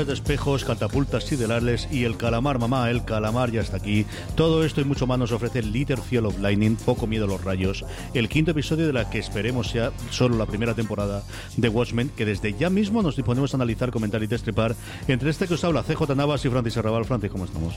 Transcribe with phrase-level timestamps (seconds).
[0.00, 4.06] Galerías de espejos, catapultas siderales y el calamar, mamá, el calamar ya está aquí.
[4.34, 7.44] Todo esto y mucho más nos ofrece Little Field of Lightning, Poco Miedo a los
[7.44, 7.84] Rayos,
[8.14, 11.22] el quinto episodio de la que esperemos sea solo la primera temporada
[11.58, 14.74] de Watchmen, que desde ya mismo nos disponemos a analizar, comentar y destripar.
[15.06, 17.04] Entre este que os habla CJ Navas y Francis Arrabal.
[17.04, 17.74] Francis, ¿cómo estamos?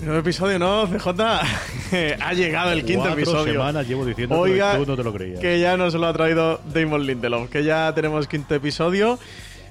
[0.00, 0.86] Nuevo episodio, ¿no?
[0.86, 1.08] CJ
[2.20, 3.52] ha llegado el quinto Cuatro episodio.
[3.54, 5.40] semanas llevo diciendo Oiga, tú no te lo creías.
[5.40, 9.18] que ya nos lo ha traído Damon Lindelof, que ya tenemos quinto episodio.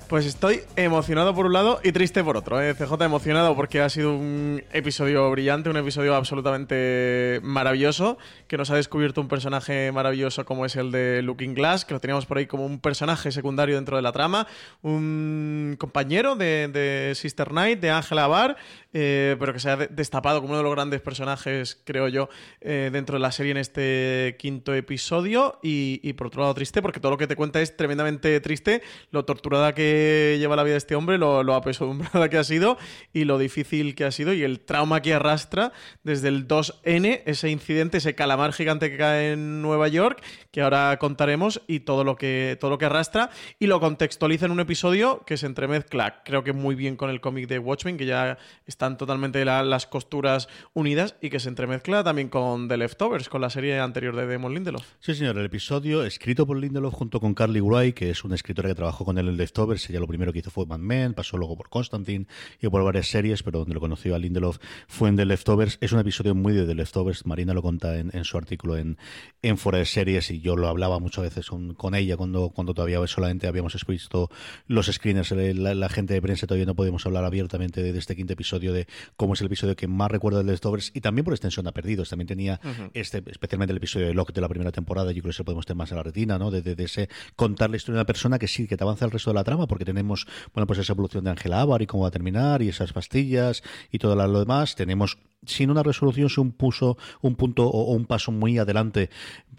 [0.07, 2.61] Pues estoy emocionado por un lado y triste por otro.
[2.61, 2.75] ¿eh?
[2.75, 8.17] CJ emocionado porque ha sido un episodio brillante, un episodio absolutamente maravilloso,
[8.53, 11.99] que nos ha descubierto un personaje maravilloso como es el de Looking Glass, que lo
[11.99, 14.45] teníamos por ahí como un personaje secundario dentro de la trama,
[14.83, 18.55] un compañero de, Sister Knight, de Angela Barr,
[18.93, 22.29] eh, pero que se ha de- destapado como uno de los grandes personajes, creo yo,
[22.61, 25.57] eh, dentro de la serie en este quinto episodio.
[25.63, 28.83] Y, y por otro lado, triste, porque todo lo que te cuenta es tremendamente triste,
[29.09, 32.77] lo torturada que lleva la vida de este hombre, lo, lo apesadumbrada que ha sido
[33.13, 35.71] y lo difícil que ha sido y el trauma que arrastra
[36.03, 40.21] desde el 2N, ese incidente, ese calamar gigante que cae en Nueva York,
[40.51, 44.51] que ahora contaremos, y todo lo que, todo lo que arrastra, y lo contextualiza en
[44.51, 48.05] un episodio que se entremezcla, creo que muy bien con el cómic de Watchmen, que
[48.05, 53.29] ya están totalmente la- las costuras unidas, y que se entremezcla también con The Leftovers,
[53.29, 54.83] con la serie anterior de Damon Lindelof.
[54.99, 58.69] Sí, señor, el episodio escrito por Lindelof junto con Carly Wright, que es una escritora
[58.69, 61.37] que trabajó con él en Leftovers, ella lo primero que hizo fue Mad Men, pasó
[61.37, 62.25] luego por Constantine
[62.61, 65.77] y por varias series, pero donde lo conoció a Lindelof fue en The Leftovers.
[65.81, 68.97] Es un episodio muy de The Leftovers, Marina lo cuenta en, en su artículo en,
[69.41, 72.73] en Fuera de Series y yo lo hablaba muchas veces con, con ella cuando, cuando
[72.73, 74.29] todavía solamente habíamos visto
[74.67, 77.99] los screeners, eh, la, la gente de prensa todavía no podíamos hablar abiertamente de, de
[77.99, 81.25] este quinto episodio, de cómo es el episodio que más recuerdo de Leftovers y también
[81.25, 82.09] por extensión a Perdidos.
[82.09, 82.59] También tenía
[82.93, 85.65] este, especialmente el episodio de Locke de la primera temporada, yo creo que se podemos
[85.65, 86.51] tener más en la retina, ¿no?
[86.51, 89.05] De, de- de ese contar la historia de una persona que sí, que te avanza
[89.05, 91.87] el resto de la trama, porque tenemos, bueno, pues esa evolución de Angela Abar y
[91.87, 93.61] cómo va a terminar, y esas pastillas
[93.91, 94.75] y todo lo demás.
[94.75, 99.09] Tenemos sin una resolución, sin un puso, un punto o, o un paso muy adelante,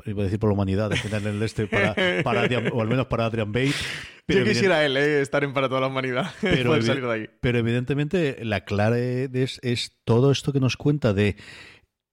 [0.06, 3.06] iba a decir por la humanidad, en el este para, para Adrian- o al menos
[3.06, 3.74] para Adrian Bates.
[4.26, 6.30] Yo evident- quisiera él, eh, estar en para toda la humanidad.
[6.40, 7.28] pero, Poder evi- salir de ahí.
[7.40, 11.36] pero evidentemente la clave es, es todo esto que nos cuenta de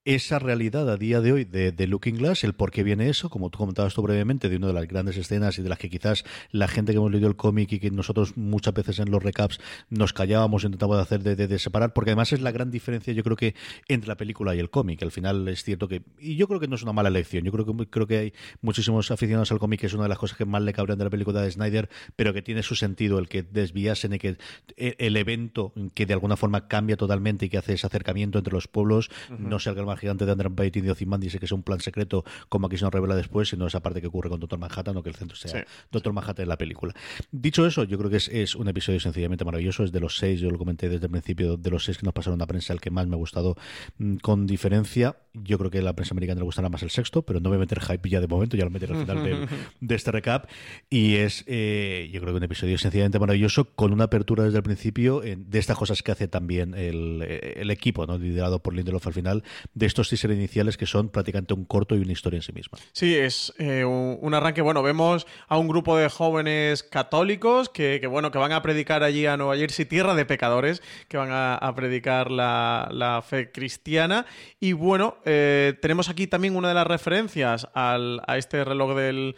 [0.03, 3.29] esa realidad a día de hoy de, de Looking Glass, el por qué viene eso,
[3.29, 5.91] como tú comentabas tú brevemente, de una de las grandes escenas y de las que
[5.91, 9.22] quizás la gente que hemos leído el cómic y que nosotros muchas veces en los
[9.22, 9.59] recaps
[9.91, 13.23] nos callábamos, intentábamos hacer de, de- de separar, porque además es la gran diferencia, yo
[13.23, 13.53] creo que
[13.90, 15.03] entre la película y el cómic.
[15.03, 17.51] Al final es cierto que, y yo creo que no es una mala elección, yo
[17.51, 20.35] creo que creo que hay muchísimos aficionados al cómic, que es una de las cosas
[20.35, 23.28] que más le cabrían de la película de Snyder, pero que tiene su sentido el
[23.29, 24.38] que desviasen y que
[24.78, 28.53] eh, el evento que de alguna forma cambia totalmente y que hace ese acercamiento entre
[28.53, 31.47] los pueblos no sea el gran gigante de Andrew Pate y de Ozymandias y que
[31.47, 34.29] sea un plan secreto como aquí se nos revela después, sino esa parte que ocurre
[34.29, 35.58] con Doctor Manhattan o que el centro sea Sí.
[35.91, 36.93] Doctor Manhattan en la película.
[37.32, 39.84] Dicho eso, yo creo que es, es un episodio sencillamente maravilloso.
[39.84, 42.14] Es de los seis, yo lo comenté desde el principio, de los seis que nos
[42.14, 43.58] pasaron a prensa, el que más me ha gustado
[43.97, 45.17] mm, con diferencia.
[45.34, 47.58] Yo creo que a la prensa americana le gustará más el sexto, pero no voy
[47.58, 49.47] a meter hype ya de momento, ya lo meteré al final
[49.79, 50.49] de, este recap.
[50.90, 54.64] Y es, eh, yo creo que un episodio sencillamente maravilloso, con una apertura desde el
[54.64, 58.17] principio de estas cosas que hace también el, el equipo, ¿no?
[58.17, 59.44] liderado por Lindelof al final,
[59.81, 62.78] de estos teaser iniciales que son prácticamente un corto y una historia en sí misma.
[62.91, 64.61] Sí, es eh, un, arranque.
[64.61, 69.01] Bueno, vemos a un grupo de jóvenes católicos que, que, bueno, que van a predicar
[69.01, 74.28] allí a Nueva Jersey, tierra de pecadores, que van a, predicar la, fe cristiana.
[74.59, 79.35] Y bueno, eh, tenemos aquí también una de las referencias al, a este reloj del,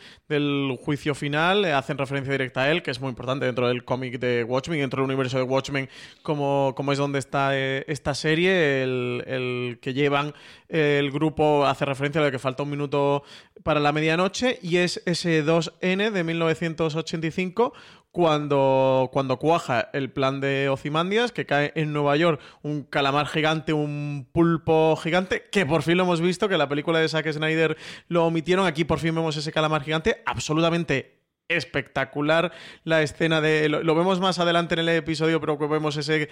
[0.84, 1.64] juicio final.
[1.64, 4.82] Eh, hacen referencia directa a él, que es muy importante dentro del cómic de Watchmen,
[4.82, 5.90] dentro del universo de Watchmen,
[6.22, 8.84] como, como es donde está esta serie.
[8.84, 10.33] El que llevan
[10.70, 13.24] el grupo hace referencia a lo que falta un minuto
[13.64, 17.74] para la medianoche y es ese 2N de 1985
[18.14, 23.74] cuando, cuando cuaja el plan de Ozymandias, que cae en Nueva York un calamar gigante,
[23.74, 27.76] un pulpo gigante, que por fin lo hemos visto, que la película de Zack Snyder
[28.10, 32.52] lo omitieron, aquí por fin vemos ese calamar gigante absolutamente espectacular
[32.84, 36.30] la escena de lo, vemos más adelante en el episodio pero vemos ese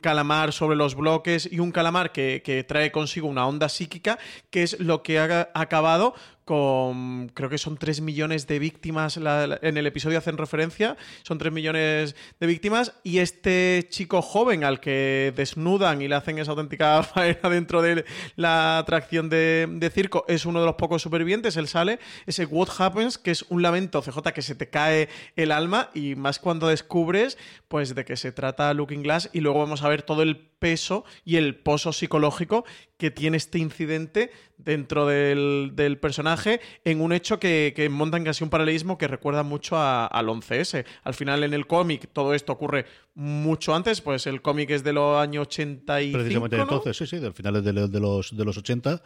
[0.00, 4.18] calamar sobre los bloques y un calamar que, que trae consigo una onda psíquica
[4.50, 6.14] que es lo que ha acabado
[6.52, 11.50] con creo que son 3 millones de víctimas en el episodio hacen referencia son 3
[11.50, 17.02] millones de víctimas y este chico joven al que desnudan y le hacen esa auténtica
[17.14, 18.04] faena dentro de
[18.36, 23.16] la atracción de, circo es uno de los pocos supervivientes él sale ese what happens
[23.16, 27.38] que es un lamento CJ que se te cae el alma y más cuando descubres
[27.68, 31.04] pues de que se trata Looking Glass y luego vamos a ver todo el peso
[31.24, 32.64] y el pozo psicológico
[32.98, 38.44] que tiene este incidente dentro del, del personaje en un hecho que, que, montan casi
[38.44, 40.84] un paralelismo que recuerda mucho a, al 11S.
[41.02, 42.86] Al final en el cómic todo esto ocurre
[43.16, 46.16] mucho antes, pues el cómic es de los años 85.
[46.16, 46.62] Precisamente ¿no?
[46.62, 49.02] entonces, sí, sí, del finales de, de, los, de los 80.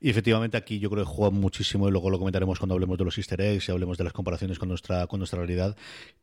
[0.00, 3.04] Y efectivamente aquí yo creo que juega muchísimo y luego lo comentaremos cuando hablemos de
[3.04, 5.76] los easter eggs y hablemos de las comparaciones con nuestra, con nuestra realidad.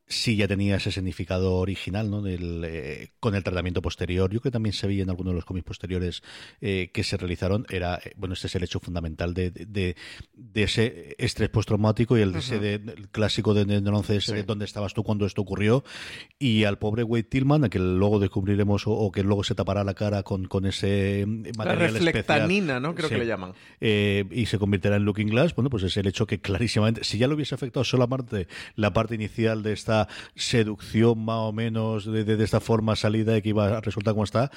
[0.05, 2.21] Sí ya tenía ese significado original, ¿no?
[2.21, 4.29] Del, eh, con el tratamiento posterior.
[4.31, 6.21] Yo creo que también se veía en algunos de los cómics posteriores
[6.61, 7.65] eh, que se realizaron.
[7.69, 9.95] Era, eh, bueno, este es el hecho fundamental de, de,
[10.33, 12.37] de ese estrés postraumático y el, uh -huh.
[12.39, 14.33] ese de, el clásico de, del 11 ese sí.
[14.33, 15.83] de dónde estabas tú cuando esto ocurrió.
[16.37, 19.83] Y al pobre Wade Tillman, a que luego descubriremos o, o, que luego se tapará
[19.83, 22.81] la cara con, con ese material La reflectanina, especial.
[22.81, 22.95] ¿no?
[22.95, 23.15] Creo sí.
[23.15, 23.53] que le llaman.
[23.81, 27.17] Eh, y se convertirá en Looking Glass, bueno, pues es el hecho que clarísimamente, si
[27.17, 32.23] ya lo hubiese afectado solamente la parte inicial de esta seducción más o menos de,
[32.23, 34.51] de, de esta forma salida que iba a resultar como está,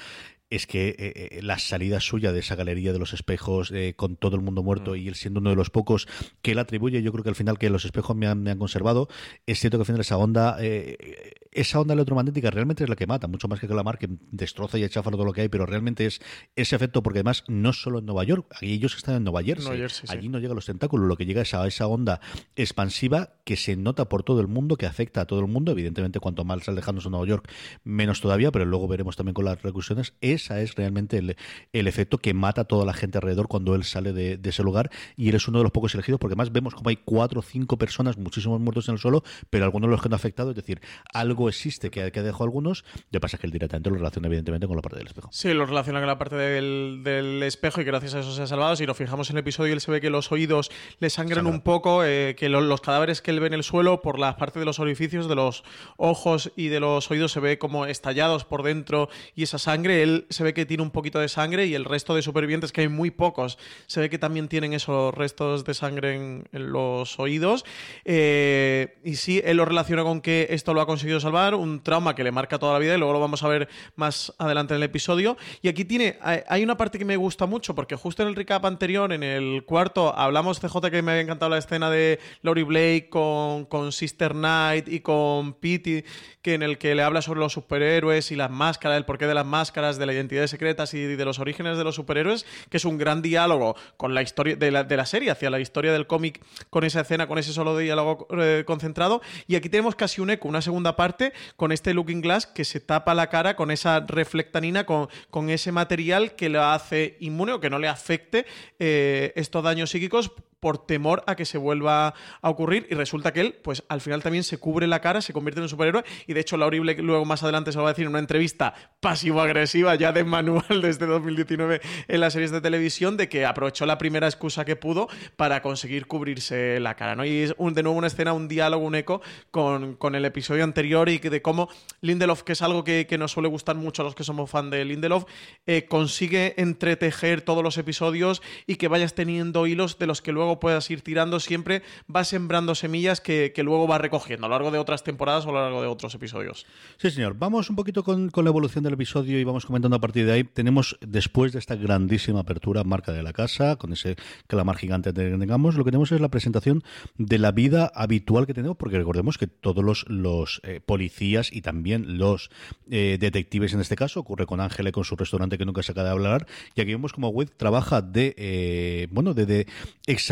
[0.49, 4.35] es que eh, la salida suya de esa galería de los espejos eh, con todo
[4.35, 4.95] el mundo muerto mm.
[4.95, 6.07] y él siendo uno de los pocos
[6.41, 8.59] que él atribuye, yo creo que al final que los espejos me han, me han
[8.59, 9.09] conservado,
[9.45, 13.07] es cierto que al final esa onda, eh, esa onda electromagnética realmente es la que
[13.07, 16.05] mata, mucho más que la que destroza y echa todo lo que hay, pero realmente
[16.05, 16.21] es
[16.55, 19.65] ese efecto porque además no solo en Nueva York, aquí ellos están en Nueva Jersey,
[19.65, 20.29] Nueva Jersey allí sí.
[20.29, 22.19] no llegan los tentáculos, lo que llega es a esa onda
[22.55, 26.19] expansiva que se nota por todo el mundo, que afecta a todo el mundo, evidentemente
[26.19, 27.49] cuanto más alejándose a Nueva York,
[27.83, 31.35] menos todavía, pero luego veremos también con las recursiones, esa es realmente el,
[31.73, 34.63] el, efecto que mata a toda la gente alrededor cuando él sale de, de, ese
[34.63, 37.43] lugar y eres uno de los pocos elegidos porque más vemos como hay cuatro o
[37.43, 40.51] cinco personas, muchísimos muertos en el suelo, pero algunos de los que no han afectado,
[40.51, 40.81] es decir,
[41.13, 44.75] algo existe que, que dejó algunos, de pasa que él directamente lo relaciona evidentemente con
[44.75, 45.29] la parte del espejo.
[45.31, 48.41] Sí, lo relaciona con la parte del, del espejo y que gracias a eso se
[48.43, 48.75] ha salvado.
[48.75, 51.53] Si nos fijamos en el episodio, él se ve que los oídos le sangran Sangra.
[51.53, 54.37] un poco, eh, que lo, los cadáveres que él ve en el suelo, por la
[54.37, 55.63] parte de los orificios, de los
[55.97, 60.26] ojos y de los oídos, se ve como estallados por dentro y esa sangre, él
[60.29, 62.87] se ve que tiene un poquito de sangre y el resto de supervivientes, que hay
[62.87, 63.57] muy pocos,
[63.87, 67.65] se ve que también tienen esos restos de sangre en, los oídos.
[68.05, 72.15] Eh, y sí, él lo relaciona con que esto lo ha conseguido salvar, un trauma
[72.15, 74.77] que le marca toda la vida y luego lo vamos a ver más adelante en
[74.77, 75.37] el episodio.
[75.61, 78.65] Y aquí tiene, hay una parte que me gusta mucho porque justo en el recap
[78.65, 83.07] anterior, en el cuarto, hablamos CJ que me había encantado la escena de Laurie Blake
[83.09, 86.05] con, con Sister Knight y con Pete,
[86.41, 89.33] que en el que le habla sobre los superhéroes y las máscaras, el porqué de
[89.33, 92.85] las máscaras, de las identidades secretas y de los orígenes de los superhéroes, que es
[92.85, 96.83] un gran diálogo con la historia de la, serie, hacia la historia del cómic, con
[96.83, 99.21] esa escena, con ese solo diálogo eh, concentrado.
[99.47, 102.79] Y aquí tenemos casi un eco, una segunda parte, con este Looking Glass que se
[102.79, 107.59] tapa la cara con esa reflectanina, con, con ese material que le hace inmune o
[107.59, 108.45] que no le afecte
[108.79, 113.41] eh, estos daños psíquicos por temor a que se vuelva a ocurrir y resulta que
[113.41, 116.33] él, pues al final también se cubre la cara, se convierte en un superhéroe y
[116.33, 119.95] de hecho la horrible luego más adelante se va a decir en una entrevista pasivo-agresiva
[119.95, 124.27] ya de manual desde 2019 en las series de televisión de que aprovechó la primera
[124.27, 127.25] excusa que pudo para conseguir cubrirse la cara, ¿no?
[127.25, 129.21] Y es de nuevo una escena, un diálogo, un eco
[129.51, 131.69] con, con el episodio anterior y de cómo
[132.01, 134.69] Lindelof, que es algo que, que nos suele gustar mucho a los que somos fan
[134.69, 135.25] de Lindelof,
[135.65, 140.56] eh, consigue entretejer todos los episodios y que vayas teniendo hilos de los que luego
[140.59, 141.83] puedas ir tirando, siempre
[142.13, 145.53] va sembrando semillas que, luego va recogiendo a lo largo de otras temporadas o a
[145.53, 146.65] lo largo de otros episodios.
[146.97, 147.35] Sí, señor.
[147.37, 150.33] Vamos un poquito con, con la evolución del episodio y vamos comentando a partir de
[150.33, 150.43] ahí.
[150.43, 154.15] Tenemos, después de esta grandísima apertura, marca de la casa, con ese
[154.47, 156.83] calamar gigante que tengamos, lo que tenemos es la presentación
[157.17, 162.17] de la vida habitual que tenemos, porque recordemos que todos los, eh, policías y también
[162.17, 162.49] los
[162.89, 166.07] eh, detectives en este caso, ocurre con Ángela con su restaurante que nunca se acaba
[166.07, 169.67] de hablar, y aquí vemos como Wade trabaja de, eh, bueno, de, de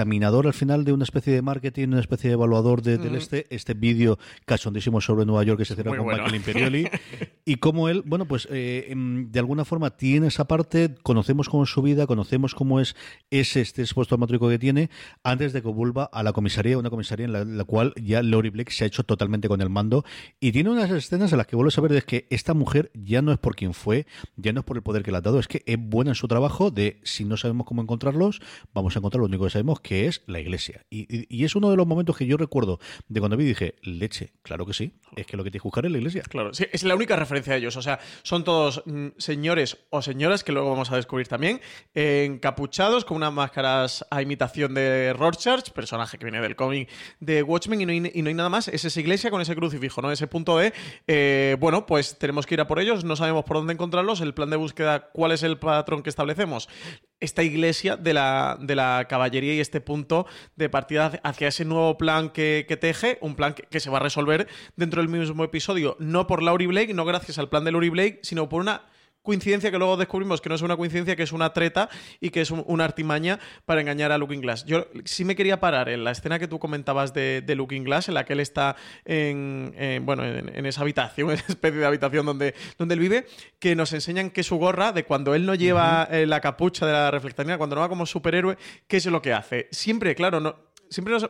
[0.06, 3.48] examinador al final de una especie de marketing, una especie de evaluador de- del este,
[3.50, 6.24] este vídeo cachondísimo sobre Nueva York que se cierra Muy con bueno.
[6.24, 6.88] Michael Imperioli,
[7.46, 11.64] y cómo él, bueno, pues eh, em, de alguna forma tiene esa parte, conocemos cómo
[11.64, 12.96] es su vida, conocemos cómo es
[13.32, 14.92] ese este expuesto matrico que tiene,
[15.24, 18.52] antes de que vuelva a la comisaría, una comisaría en la, la cual ya Lori
[18.52, 20.06] Blake se ha hecho totalmente con el mando,
[20.40, 23.24] y tiene unas escenas en las que vuelves a ver de que esta mujer ya
[23.24, 25.40] no es por quien fue, ya no es por el poder que le ha dado,
[25.40, 28.40] es que es buena en su trabajo de si no sabemos cómo encontrarlos,
[28.74, 30.86] vamos a encontrar lo único que sabemos que es la iglesia.
[30.90, 34.66] Y, es uno de los momentos que yo recuerdo de cuando vi dije, leche, claro
[34.66, 36.24] que sí, es que lo que que buscar es la iglesia.
[36.24, 37.76] Claro, sí, es la única referencia de ellos.
[37.78, 41.62] O sea, son todos mm, señores o señoras que luego vamos a descubrir también,
[41.94, 47.82] encapuchados con unas máscaras a imitación de Rorschach, personaje que viene del cómic de Watchmen,
[47.82, 48.68] y no, hay, y no hay nada más.
[48.68, 50.12] Es esa iglesia con ese crucifijo, ¿no?
[50.12, 50.74] Ese punto de,
[51.08, 54.34] eh, bueno, pues tenemos que ir a por ellos, no sabemos por dónde encontrarlos, el
[54.34, 56.70] plan de búsqueda, ¿cuál es el patrón que establecemos?
[57.20, 61.98] Esta iglesia de la, de la caballería y este punto de partida hacia ese nuevo
[61.98, 65.44] plan que, que teje, un plan que, que se va a resolver dentro del mismo
[65.44, 68.84] episodio, no por Laurie Blake, no gracias al plan de Laurie Blake, sino por una
[69.26, 71.90] coincidencia que luego descubrimos que no es una coincidencia, que es una treta
[72.22, 74.66] y que es un- una artimaña para engañar a Looking Glass.
[74.66, 78.08] Yo sí me quería parar en la escena que tú comentabas de, de Looking Glass,
[78.08, 81.80] en la que él está en, en, bueno, en, en esa habitación, en esa especie
[81.80, 83.26] de habitación donde, donde él vive,
[83.60, 86.94] que nos enseñan que su gorra, de cuando él no lleva eh, la capucha de
[86.94, 89.68] la reflectanía, cuando no va como superhéroe, ¿qué es lo que hace?
[89.72, 90.56] Siempre, claro, no...
[90.90, 91.30] Siempre nos-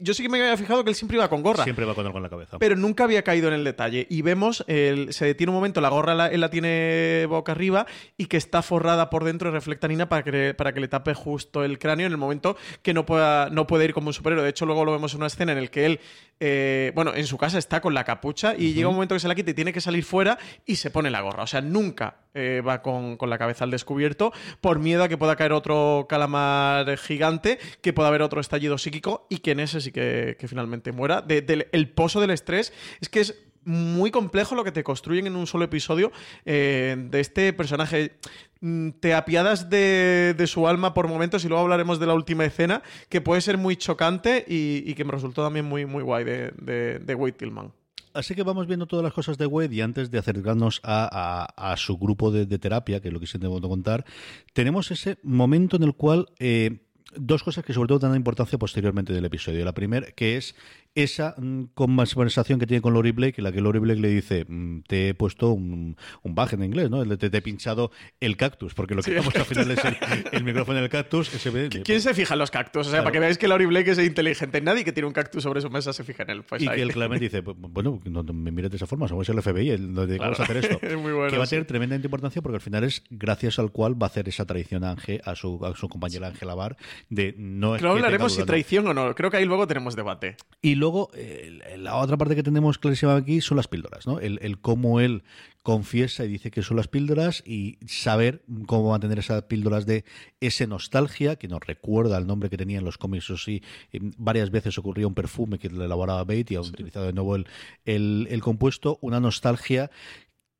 [0.00, 1.64] yo sí que- me había fijado que él siempre iba con gorra.
[1.64, 2.58] Siempre va con algo en la cabeza.
[2.58, 4.06] Pero nunca había caído en el detalle.
[4.10, 7.86] Y vemos, el- se detiene un momento, la gorra la, él la tiene boca arriba
[8.16, 11.64] y que está forrada por dentro de reflectanina para que, para que le tape justo
[11.64, 14.44] el cráneo en el momento que no, pueda, no puede ir como un superhéroe.
[14.44, 16.00] De hecho, luego lo vemos en una escena en el que él,
[16.40, 19.28] eh, bueno, en su casa está con la capucha y llega un momento que se
[19.28, 21.44] la quita y tiene que salir fuera y se pone la gorra.
[21.44, 25.16] O sea, nunca eh, va con, con la cabeza al descubierto por miedo a que
[25.16, 29.80] pueda caer otro calamar gigante, que pueda haber otro estallido psíquico y que en ese
[29.80, 31.20] sí que, finalmente muera.
[31.22, 33.34] De- del- el pozo del estrés es que es
[33.64, 36.12] muy complejo lo que te construyen en un solo episodio
[36.44, 38.12] eh, de este personaje.
[38.60, 42.82] Mm, Te apiadas de, su alma por momentos y luego hablaremos de la última escena,
[43.08, 47.00] que puede ser muy chocante y, que me resultó también muy, muy guay de, de,
[47.00, 47.72] de Wade Tillman.
[48.14, 51.98] Así que vamos viendo todas las cosas de Wade y antes de acercarnos a, su
[51.98, 54.06] grupo de, terapia, que es lo que que contar,
[54.54, 56.85] tenemos ese momento en el cual eh,
[57.18, 59.64] dos cosas que sobre todo dan importancia posteriormente del episodio.
[59.64, 60.54] La primera, que es
[60.96, 64.44] esa mm, conversación que tiene con Lori Blake, en la que Lori Blake le dice,
[64.48, 67.02] mm, te he puesto un, un bug en inglés, ¿no?
[67.02, 69.70] El Te, te he pinchado el cactus, porque lo que Sí, vamos el al final
[69.70, 69.96] es el,
[70.32, 71.68] el micrófono del cactus que se ve...
[71.68, 72.80] ¿Quién se fija en los cactus?
[72.80, 73.04] O sea, Claro.
[73.04, 74.60] para que veáis que Laurie Blake es inteligente.
[74.62, 76.42] Nadie que tiene un cactus sobre su mesa se fija en él.
[76.42, 76.76] Pues y ahí.
[76.76, 79.40] que él claramente dice, "Bu- bueno, no, no me mires de esa forma, somos el
[79.42, 80.54] FBI, el- nos dedicamos Claro.
[80.54, 80.86] a hacer esto.
[80.86, 81.50] Es muy bueno, que va a sí.
[81.50, 84.82] tener tremendamente importancia porque al final es gracias al cual va a hacer esa traición
[84.84, 86.76] a, Ángel, a, su, a su compañera Ángela Bar
[87.10, 88.46] de no es tenga hablaremos si no.
[88.46, 89.14] traición o no.
[89.14, 90.36] Creo que ahí luego tenemos debate.
[90.62, 94.20] Y luego, eh, la otra parte que tenemos clarísima aquí son las píldoras, ¿no?
[94.20, 95.22] El, el cómo él
[95.62, 100.04] confiesa y dice que son las píldoras y saber cómo mantener esas píldoras de
[100.40, 103.24] ese nostalgia que nos recuerda al nombre que tenía en los cómics.
[103.24, 103.62] Eso sí,
[103.92, 107.34] eh, varias veces ocurría un perfume que le elaboraba Bate y ha utilizado de nuevo
[107.34, 107.46] el,
[107.84, 109.90] el, el compuesto, una nostalgia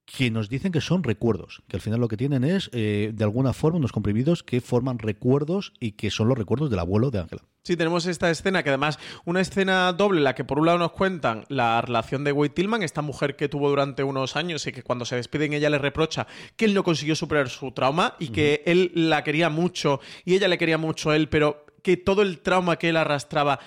[0.07, 3.25] que nos dicen que son recuerdos, que al final lo que tienen es, eh, de
[3.25, 7.19] alguna forma, unos comprimidos que forman recuerdos y que son los recuerdos del abuelo de
[7.19, 7.43] Ángela.
[7.65, 10.93] Sí, tenemos esta escena que además, una escena doble la que por un lado nos
[10.93, 14.85] cuentan la relación de Wade Tillman, esta mujer que tuvo durante unos años y que
[14.85, 18.63] cuando se despiden ella le reprocha que él no consiguió superar su trauma y que
[18.67, 22.39] él la quería mucho y ella le quería mucho a él, pero que todo el
[22.39, 23.59] trauma que él arrastraba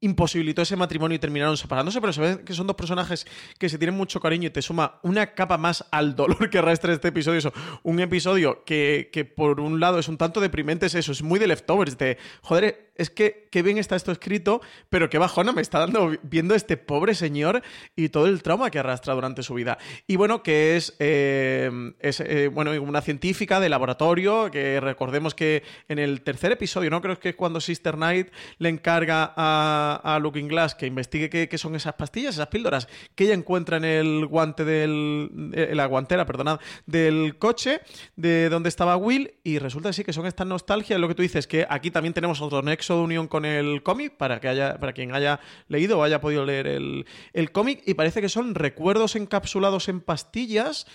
[0.00, 3.26] imposibilitó ese matrimonio y terminaron separándose, pero se ve que son dos personajes
[3.58, 6.92] que se tienen mucho cariño y te suma una capa más al dolor que arrastra
[6.92, 7.38] este episodio.
[7.38, 7.52] Eso,
[7.82, 11.38] un episodio que, que por un lado es un tanto deprimente, es eso, es muy
[11.38, 15.62] de leftovers, de joder, es que qué bien está esto escrito, pero qué bajona me
[15.62, 17.62] está dando viendo este pobre señor
[17.96, 19.78] y todo el trauma que arrastra durante su vida.
[20.06, 25.62] Y bueno, que es, eh, es eh, bueno, una científica de laboratorio, que recordemos que
[25.88, 27.00] en el tercer episodio, ¿no?
[27.00, 28.28] Creo que es cuando Sister Knight
[28.58, 33.24] le encarga a a, Looking Glass que investigue qué, son esas pastillas, esas píldoras que
[33.24, 35.52] ella encuentra en el guante del.
[35.52, 37.80] en la guantera, perdonad, del coche,
[38.16, 41.00] de donde estaba Will, y resulta sí que son estas nostalgias.
[41.00, 44.16] Lo que tú dices, que aquí también tenemos otro nexo de unión con el cómic,
[44.16, 47.94] para que haya, para quien haya leído o haya podido leer el, el cómic, y
[47.94, 50.86] parece que son recuerdos encapsulados en pastillas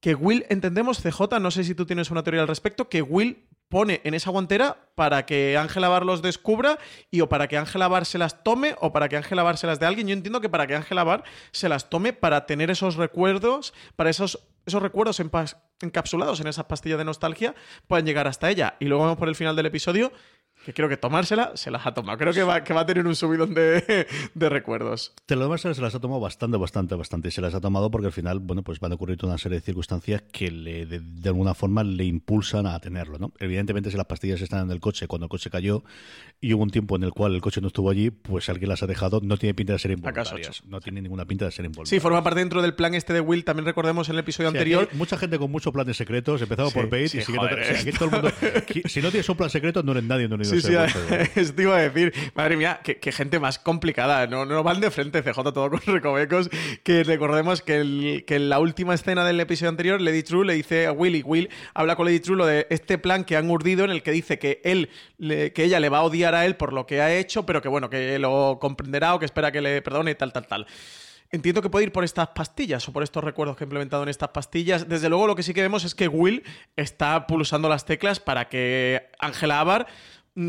[0.00, 3.46] que Will, entendemos, CJ, no sé si tú tienes una teoría al respecto, que Will
[3.70, 6.78] pone en esa guantera para que Ángela Bar los descubra
[7.10, 9.68] y o para que Ángela Bar se las tome o para que Ángela Bar se
[9.68, 10.08] las de alguien.
[10.08, 14.10] Yo entiendo que para que Ángela Bar se las tome para tener esos recuerdos, para
[14.10, 15.22] esos, esos recuerdos
[15.80, 17.54] encapsulados en esa pastilla de nostalgia
[17.86, 18.76] puedan llegar hasta ella.
[18.80, 20.12] Y luego vamos por el final del episodio,
[20.64, 22.18] que creo que tomársela se las ha tomado.
[22.18, 25.14] Creo que va, que va a tener un subidón de, de recuerdos.
[25.26, 27.28] Te lo demás se las ha tomado bastante, bastante, bastante.
[27.28, 29.38] Y se las ha tomado porque al final, bueno, pues van a ocurrir toda una
[29.38, 33.32] serie de circunstancias que le, de, de alguna forma le impulsan a tenerlo, ¿no?
[33.38, 35.82] Evidentemente, si las pastillas están en el coche cuando el coche cayó
[36.40, 38.82] y hubo un tiempo en el cual el coche no estuvo allí, pues alguien las
[38.82, 39.20] ha dejado.
[39.22, 40.62] No tiene pinta de ser ¿Acaso involuntarias.
[40.66, 41.88] No tiene ninguna pinta de ser involuntarias.
[41.88, 43.44] Sí, forma parte dentro del plan este de Will.
[43.44, 44.88] También recordemos en el episodio Sí, anterior.
[44.92, 47.48] mucha gente con muchos planes secretos, empezado Sí, por Pate sí, y siguiendo.
[47.48, 48.30] joder, o sea, aquí todo el mundo-
[48.86, 50.74] si no tienes un plan secreto, no eres nadie en un Sí, sí,
[51.36, 52.12] eso te iba a decir.
[52.34, 54.26] Madre mía, qué, qué gente más complicada.
[54.26, 56.50] No, no van de frente CJ todo con recovecos.
[56.82, 60.54] Que recordemos que, el- que en la última escena del episodio anterior, Lady True le
[60.54, 63.50] dice a Will y Will habla con Lady True lo de este plan que han
[63.50, 66.44] urdido en el que dice que él, le- que ella le va a odiar a
[66.46, 69.52] él por lo que ha hecho, pero que bueno, que lo comprenderá o que espera
[69.52, 70.66] que le perdone y tal, tal, tal.
[71.32, 74.08] Entiendo que puede ir por estas pastillas o por estos recuerdos que ha implementado en
[74.08, 74.88] estas pastillas.
[74.88, 76.42] Desde luego, lo que sí que vemos es que Will
[76.74, 79.86] está pulsando las teclas para que Angela Abar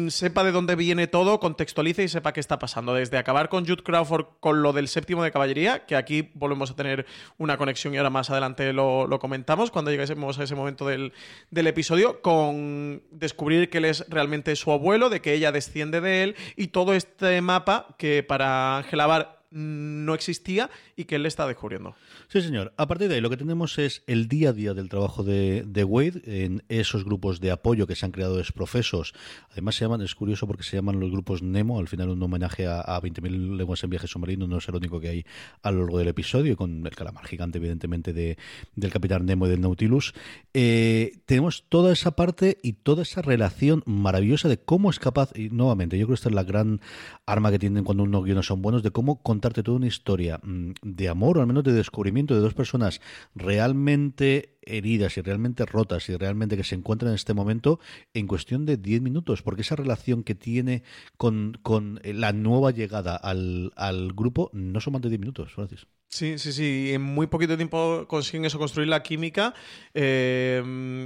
[0.09, 2.93] sepa de dónde viene todo, contextualice y sepa qué está pasando.
[2.93, 6.75] Desde acabar con Jude Crawford con lo del séptimo de caballería, que aquí volvemos a
[6.75, 7.05] tener
[7.37, 11.13] una conexión y ahora más adelante lo, comentamos cuando lleguemos a ese momento del,
[11.51, 16.35] episodio, con descubrir que él es realmente su abuelo, de que ella desciende de él
[16.55, 20.69] y todo este mapa que para Angela Bar mm, no existía
[21.01, 21.95] y que él está descubriendo.
[22.27, 22.73] Sí, señor.
[22.77, 25.63] A partir de ahí, lo que tenemos es el día a día del trabajo de,
[25.65, 29.13] de Wade en esos grupos de apoyo que se han creado desprofesos.
[29.51, 32.67] Además, se llaman, es curioso porque se llaman los grupos Nemo, al final un homenaje
[32.67, 35.25] a, a 20.000 lenguas en viaje submarino, no es el único que hay
[35.61, 38.37] a lo largo del episodio, con el calamar gigante, evidentemente, de,
[38.75, 40.13] del Capitán Nemo y del Nautilus.
[40.53, 45.49] Eh, tenemos toda esa parte y toda esa relación maravillosa de cómo es capaz, y
[45.49, 46.81] nuevamente, yo creo que esta es la gran
[47.25, 50.71] arma que tienen cuando unos guiones son buenos, de cómo contarte toda una historia mm,
[50.95, 53.01] de amor, o al menos de descubrimiento de dos personas
[53.35, 57.79] realmente heridas y realmente rotas y realmente que se encuentran en este momento
[58.13, 60.83] en cuestión de 10 minutos, porque esa relación que tiene
[61.17, 65.87] con, con la nueva llegada al, al grupo no son más de 10 minutos, Francis.
[66.13, 66.91] Sí, sí, sí.
[66.93, 69.53] En muy poquito tiempo consiguen eso, construir la química.
[69.93, 70.61] Eh,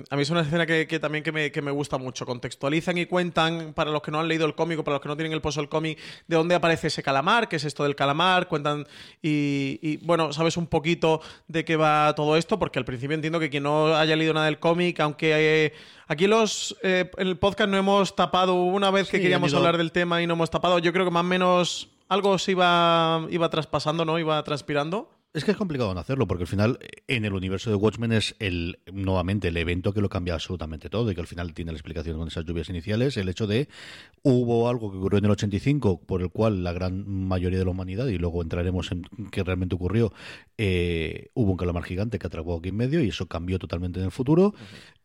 [0.10, 2.26] a mí es una escena que, que también que me, que me gusta mucho.
[2.26, 5.08] Contextualizan y cuentan, para los que no han leído el cómic o para los que
[5.08, 7.96] no tienen el pozo del cómic, de dónde aparece ese calamar, qué es esto del
[7.96, 8.48] calamar.
[8.48, 8.88] Cuentan
[9.22, 13.40] y, y, bueno, sabes un poquito de qué va todo esto, porque al principio entiendo
[13.40, 15.66] que quien no haya leído nada del cómic, aunque...
[15.66, 15.74] eh,
[16.08, 19.76] Aquí los eh, en el podcast no hemos tapado una vez que Sí, queríamos hablar
[19.78, 20.78] del tema y no hemos tapado.
[20.78, 24.20] Yo creo que más o menos algo se iba, iba traspasando, ¿no?
[24.20, 25.10] Iba transpirando.
[25.36, 28.38] Es que es complicado no hacerlo, porque al final, en el universo de Watchmen es
[28.40, 31.78] el nuevamente el evento que lo cambia absolutamente todo, y que al final tiene la
[31.78, 33.68] explicación con esas lluvias iniciales, el hecho de
[34.24, 37.72] hubo algo que ocurrió en el 85, por el cual la gran mayoría de la
[37.72, 40.14] humanidad, y luego entraremos en qué realmente ocurrió,
[40.58, 44.06] eh, hubo un calamar gigante que atrapó aquí en medio, y eso cambió totalmente en
[44.06, 44.54] el futuro,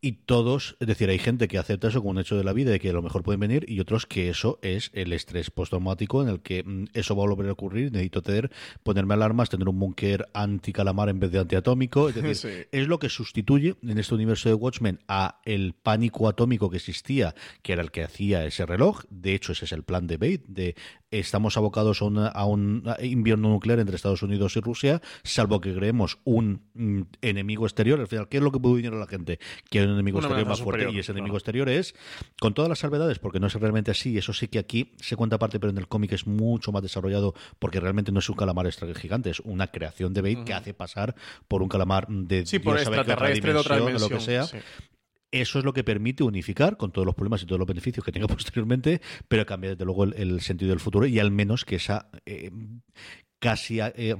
[0.01, 2.75] y todos, es decir, hay gente que acepta eso como un hecho de la vida
[2.75, 6.23] y que a lo mejor pueden venir, y otros que eso es el estrés postraumático
[6.23, 8.51] en el que mm, eso va a volver a ocurrir, necesito tener,
[8.85, 12.67] ponerme alarmas, tener un búnker anticalamar en vez de antiatómico, es decir, Sí.
[12.73, 17.35] es lo que sustituye en este universo de Watchmen a el pánico atómico que existía,
[17.63, 20.45] que era el que hacía ese reloj, de hecho ese es el plan de Bate,
[20.47, 20.75] de
[21.11, 25.75] estamos abocados a, una- a un invierno nuclear entre Estados Unidos y Rusia, salvo que
[25.75, 29.07] creemos un mm, enemigo exterior, al final, ¿qué es lo que puede venir a la
[29.07, 29.39] gente?
[29.71, 31.19] Que hay un enemigo Una exterior más fuerte y ese claro.
[31.19, 31.95] enemigo exterior es,
[32.41, 35.37] con todas las salvedades, porque no es realmente así, eso sí que aquí se cuenta
[35.37, 38.71] aparte, pero en el cómic es mucho más desarrollado, porque realmente no es un calamar
[38.71, 41.15] gigante, es una creación de Bate que hace pasar
[41.49, 44.45] por un calamar de Sí, por extraterrestre de otra dimensión, lo que sea.
[44.45, 44.59] sí.
[45.33, 48.13] Eso es lo que permite unificar con todos los problemas y todos los beneficios que
[48.13, 51.77] tenga posteriormente, pero cambia desde luego el, el sentido del futuro y al menos que
[51.77, 52.51] esa eh,
[53.41, 54.15] casi, eh,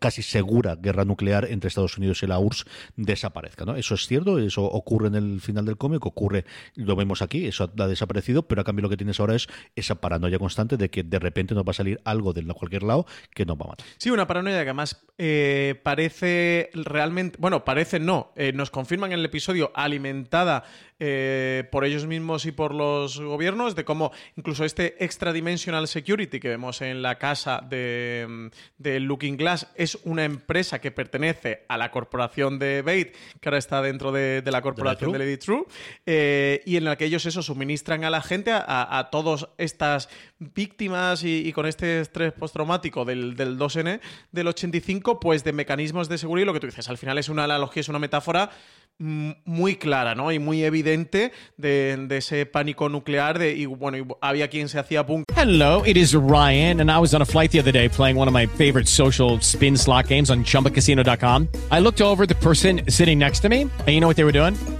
[0.00, 2.64] casi segura guerra nuclear entre Estados Unidos y la URSS
[2.96, 3.64] desaparezca.
[3.64, 3.76] ¿no?
[3.76, 7.70] Eso es cierto, eso ocurre en el final del cómic, ocurre, lo vemos aquí, eso
[7.78, 11.04] ha desaparecido, pero a cambio lo que tienes ahora es esa paranoia constante de que
[11.04, 13.86] de repente nos va a salir algo de cualquier lado que nos va a matar.
[13.98, 19.18] Sí, una paranoia que además eh, parece realmente, bueno, parece no, eh, nos confirman en
[19.18, 20.64] el episodio alimentada
[21.06, 26.40] eh, por ellos mismos y por los gobiernos, de cómo incluso este extra dimensional security
[26.40, 31.76] que vemos en la casa de, de Looking Glass es una empresa que pertenece a
[31.76, 35.18] la corporación de Bait, que ahora está dentro de, de la corporación de.
[35.18, 35.66] Lady True,
[36.06, 40.08] eh, y en la que ellos eso suministran a la gente, a, a todas estas
[40.38, 44.00] víctimas y, y con este estrés postraumático del, del 2N
[44.32, 47.28] del 85, pues de mecanismos de seguridad y lo que tú dices, al final es
[47.28, 50.32] una analogía, es una metáfora mm, muy clara, ¿no?
[50.32, 55.24] Y muy evidente de, ese pánico nuclear de, y bueno, había quien se hacía punk
[55.36, 58.28] Hello, it is Ryan, and I was on a flight the other day playing one
[58.28, 61.48] of my favorite social spin slot games on chumbacasino.com.
[61.70, 64.32] I looked over the person sitting next to me, and you know what they were
[64.32, 64.54] doing?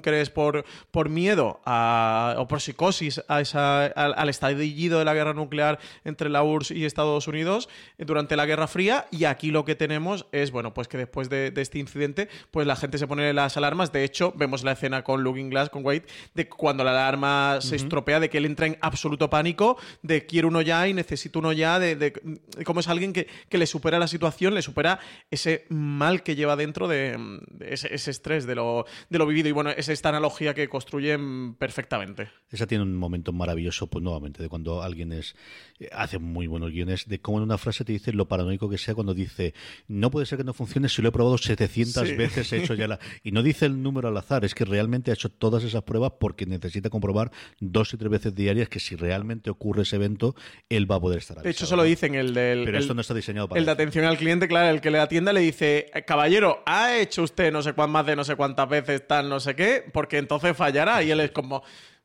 [0.00, 5.12] Crees por, por miedo a- o por psicosis a esa, al, al estallido de la
[5.12, 9.64] guerra nuclear entre la URSS y Estados Unidos durante la Guerra Fría y aquí lo
[9.64, 13.08] que tenemos es, bueno, pues que después de, de este incidente pues la gente se
[13.08, 16.84] pone las alarmas, de hecho vemos la escena con Looking Glass, con Wade, de cuando
[16.84, 20.86] la alarma se estropea, de que él entra en absoluto pánico, de quiero uno ya
[20.86, 22.10] y necesito uno ya, de, de-
[22.56, 26.36] de cómo es alguien que, que le supera la situación, le supera ese mal que
[26.36, 27.16] lleva dentro de,
[27.50, 29.48] de ese, ese estrés de lo, de lo vivido.
[29.48, 32.28] Y bueno, es esta analogía que construyen perfectamente.
[32.50, 35.34] Esa tiene un momento maravilloso, pues nuevamente, de cuando alguien es
[35.78, 38.78] eh, hace muy buenos guiones, de cómo en una frase te dice lo paranoico que
[38.78, 39.54] sea cuando dice
[39.86, 42.14] no puede ser que no funcione si lo he probado 700 Sí.
[42.14, 42.98] veces, he hecho ya la...
[43.22, 46.12] Y no dice el número al azar, es que realmente ha hecho todas esas pruebas
[46.18, 50.34] porque necesita comprobar dos y tres veces diarias que si realmente ocurre ese evento,
[50.68, 52.64] él va a poder estar De hecho, avisado, se lo dicen el del...
[52.64, 53.74] Pero el- esto no está diseñado para El de eso.
[53.80, 57.62] atención al cliente, claro, el que le atienda le dice, caballero, ¿ha hecho usted no
[57.62, 59.77] sé cuán más de no sé cuántas veces tal, no sé qué?
[59.92, 61.02] Porque entonces fallará.
[61.02, 61.62] Y él es como,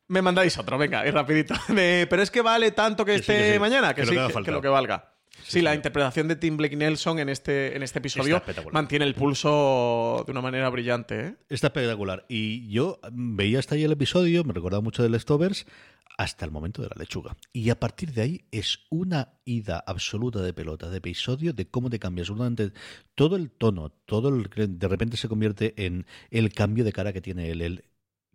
[0.07, 1.55] me mandáis otro, venga, y rapidito.
[1.69, 4.51] De, Pero es que vale tanto que Que sí, esté que mañana, que, sí, que
[4.51, 5.13] lo que valga.
[5.45, 10.23] Sí, la interpretación de Tim Blake Nelson en este, en este episodio mantiene el pulso
[10.25, 11.19] de una manera brillante.
[11.19, 11.36] ¿eh?
[11.49, 12.25] Está espectacular.
[12.29, 15.65] Y yo veía hasta ahí el episodio, me recordaba mucho de Leftovers,
[16.17, 17.36] hasta el momento de la lechuga.
[17.52, 21.89] Y a partir de ahí es una ida absoluta de pelota, de episodio, de cómo
[21.89, 22.71] te cambia absolutamente
[23.15, 24.49] todo el tono, todo el
[24.80, 27.62] de repente se convierte en el cambio de cara que tiene él.
[27.62, 27.84] el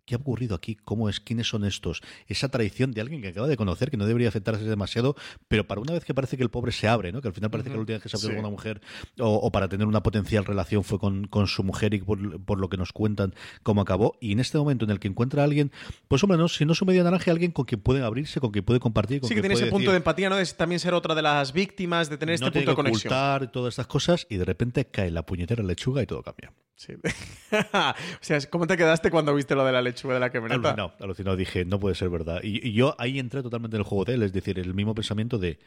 [0.09, 0.73] ¿Qué ha ocurrido aquí?
[0.73, 1.19] ¿Cómo es?
[1.19, 2.01] ¿Quiénes son estos?
[2.25, 5.15] Esa traición de alguien que acaba de conocer, que no debería afectarse demasiado,
[5.47, 7.21] pero para una vez que parece que el pobre se abre, ¿no?
[7.21, 8.35] Que al final parece que la última vez que se abrió Sí.
[8.35, 8.81] con una mujer
[9.19, 12.59] o, o para tener una potencial relación fue con, con su mujer y por, por
[12.59, 14.17] lo que nos cuentan cómo acabó.
[14.19, 15.71] Y en este momento en el que encuentra a alguien,
[16.07, 18.65] pues hombre, no, si no su media naranja, alguien con quien puede abrirse, con quien
[18.65, 19.19] puede compartir.
[19.19, 20.37] Con Sí, que tiene ese punto de empatía, ¿no?
[20.37, 23.13] De también ser otra de las víctimas, de tener este no punto de conexión.
[23.13, 26.51] ocultar y todas estas cosas, y de repente cae la puñetera lechuga y todo cambia.
[26.75, 26.93] Sí.
[27.51, 30.69] o sea, ¿cómo te quedaste cuando viste lo de la lechuga de la camioneta?
[30.69, 31.37] Alucinado, alucinado.
[31.37, 32.39] Dije, no puede ser verdad.
[32.43, 35.37] Y yo ahí entré totalmente en el juego de él, es decir, el mismo pensamiento
[35.37, 35.59] de.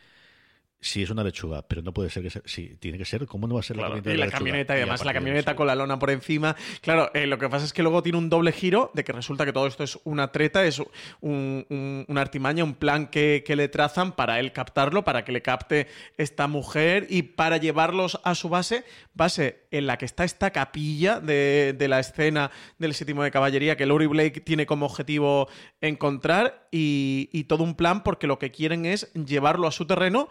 [0.84, 2.42] Si es una lechuga, pero no puede ser que sea.
[2.44, 3.24] Sí, tiene que ser.
[3.26, 4.14] ¿Cómo no va a ser Claro, la camioneta?
[4.14, 4.38] y la lechuga?
[4.38, 6.56] camioneta, y además la camioneta con la lona por encima.
[6.80, 9.44] Claro, eh, lo que pasa es que luego tiene un doble giro de que resulta
[9.44, 13.54] que todo esto es una treta, es un- un- una artimaña, un plan que, que
[13.54, 18.34] le trazan para él captarlo, para que le capte esta mujer y para llevarlos a
[18.34, 18.82] su base,
[19.14, 23.76] base en la que está esta capilla de, de la escena del séptimo de caballería
[23.76, 25.48] que Laurie Blake tiene como objetivo
[25.80, 30.28] encontrar y, y todo un plan porque lo que quieren es llevarlo a su terreno.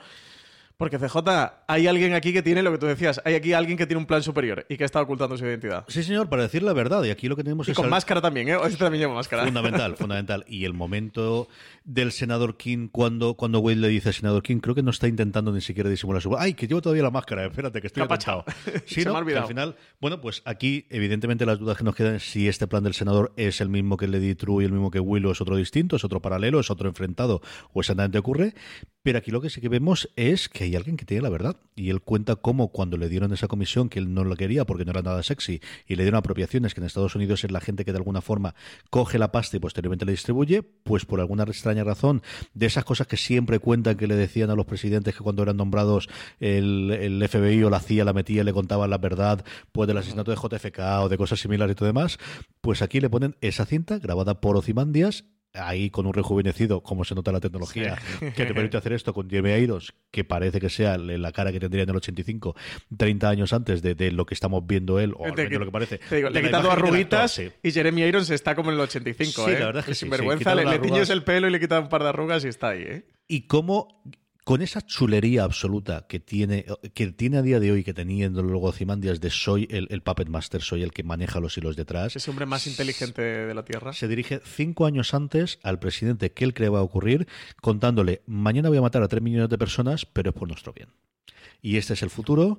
[0.82, 1.16] Porque CJ,
[1.68, 4.08] hay alguien aquí que tiene lo que tú decías, hay aquí alguien que tiene un
[4.08, 5.86] plan superior y que está ocultando su identidad.
[5.88, 7.04] Sí, señor, para decir la verdad.
[7.04, 7.76] Y aquí lo que tenemos Y es.
[7.78, 8.58] con al- máscara también, ¿eh?
[8.66, 9.44] Este también lleva máscara.
[9.44, 10.44] Fundamental, fundamental.
[10.48, 11.48] Y el momento
[11.84, 15.08] del senador King, cuando, cuando Wade le dice al senador King, creo que no está
[15.08, 16.36] intentando ni siquiera disimular su.
[16.36, 17.46] ¡Ay, que llevo todavía la máscara!
[17.46, 18.44] Espérate, que estoy atentado.
[18.88, 19.18] Sí, Se me ¿no?
[19.18, 19.44] ha olvidado.
[19.44, 22.84] Al final, bueno, pues aquí, evidentemente, las dudas que nos quedan es si este plan
[22.84, 25.58] del senador es el mismo que Lady True y el mismo que Willow, es otro
[25.58, 28.56] distinto, es otro paralelo, es otro enfrentado o exactamente ocurre.
[29.04, 31.58] Pero aquí lo que sí que vemos es que hay alguien que tiene la verdad.
[31.76, 34.86] Y él cuenta cómo cuando le dieron esa comisión, que él no la quería porque
[34.86, 37.84] no era nada sexy, y le dieron apropiaciones, que en Estados Unidos es la gente
[37.84, 38.54] que de alguna forma
[38.92, 42.22] coge la pasta y posteriormente la distribuye, pues por alguna extraña razón,
[42.54, 45.58] de esas cosas que siempre cuentan que le decían a los presidentes que cuando eran
[45.58, 46.08] nombrados
[46.40, 50.32] el, FBI o la CIA la metía y le contaban la verdad, pues del asesinato
[50.32, 52.20] de JFK o de cosas similares y todo demás,
[52.62, 57.16] pues aquí le ponen esa cinta grabada por Ozymandias ahí con un rejuvenecido, como se
[57.16, 60.98] nota la tecnología, que te permite hacer esto con Jeremy Irons, que parece que sea
[60.98, 62.56] la cara que tendría en el 85,
[62.96, 65.98] 30 años antes de, de lo que estamos viendo él, o lo que parece.
[65.98, 67.50] te digo, de le imagen del arruguitas sí.
[67.64, 69.60] y Jeremy Irons está como en el 85, Sí, ¿eh?
[69.60, 71.90] la verdad es que sinvergüenza, quitado le, le tiñes el pelo y le quitas un
[71.90, 73.06] par de arrugas y está ahí, ¿eh?
[73.28, 74.02] y cómo
[74.44, 78.34] con esa chulería absoluta que tiene que tiene a día de hoy que tenía en
[78.34, 82.16] luego Ozymandias de soy el, el puppet master soy el que maneja los hilos detrás
[82.16, 83.94] Es el hombre más inteligente de la Tierra.
[83.94, 87.28] se dirige cinco años antes al presidente que él cree va a ocurrir
[87.62, 90.90] contándole mañana voy a matar a tres millones de personas pero es por nuestro bien
[91.62, 92.58] y este es el futuro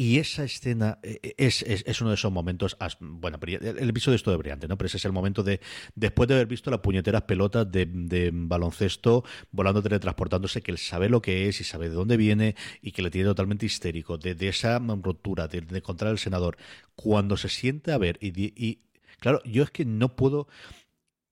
[0.00, 2.74] y esa escena eh, es, es, es uno de esos momentos.
[3.00, 4.78] Bueno, el episodio es todo brillante, ¿no?
[4.78, 5.60] Pero ese es el momento de.
[5.94, 11.10] Después de haber visto las puñeteras pelotas de, de baloncesto volando, teletransportándose, que él sabe
[11.10, 14.16] lo que es y sabe de dónde viene y que le tiene totalmente histérico.
[14.16, 16.56] De, de esa ruptura, de, encontrar al senador.
[16.94, 18.80] Cuando se siente a ver y, y.
[19.18, 20.48] Claro, yo es que no puedo.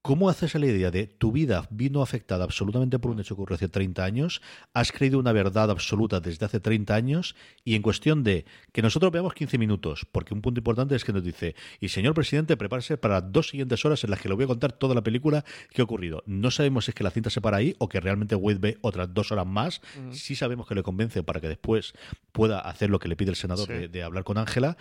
[0.00, 3.42] ¿Cómo haces a la idea de tu vida vino afectada absolutamente por un hecho que
[3.42, 4.40] ocurrió hace 30 años?
[4.72, 7.34] Has creído una verdad absoluta desde hace 30 años
[7.64, 11.12] y en cuestión de que nosotros veamos 15 minutos, porque un punto importante es que
[11.12, 14.36] nos dice, y señor presidente, prepárese para las dos siguientes horas en las que le
[14.36, 16.22] voy a contar toda la película que ha ocurrido.
[16.26, 18.78] No sabemos si es que la cinta se para ahí o que realmente Wade ve
[18.82, 19.82] otras dos horas más.
[19.98, 20.14] Ujú.
[20.14, 21.92] Sí sabemos que le convence para que después
[22.32, 23.72] pueda hacer lo que le pide el senador Sí.
[23.74, 24.76] de, de hablar con Ángela.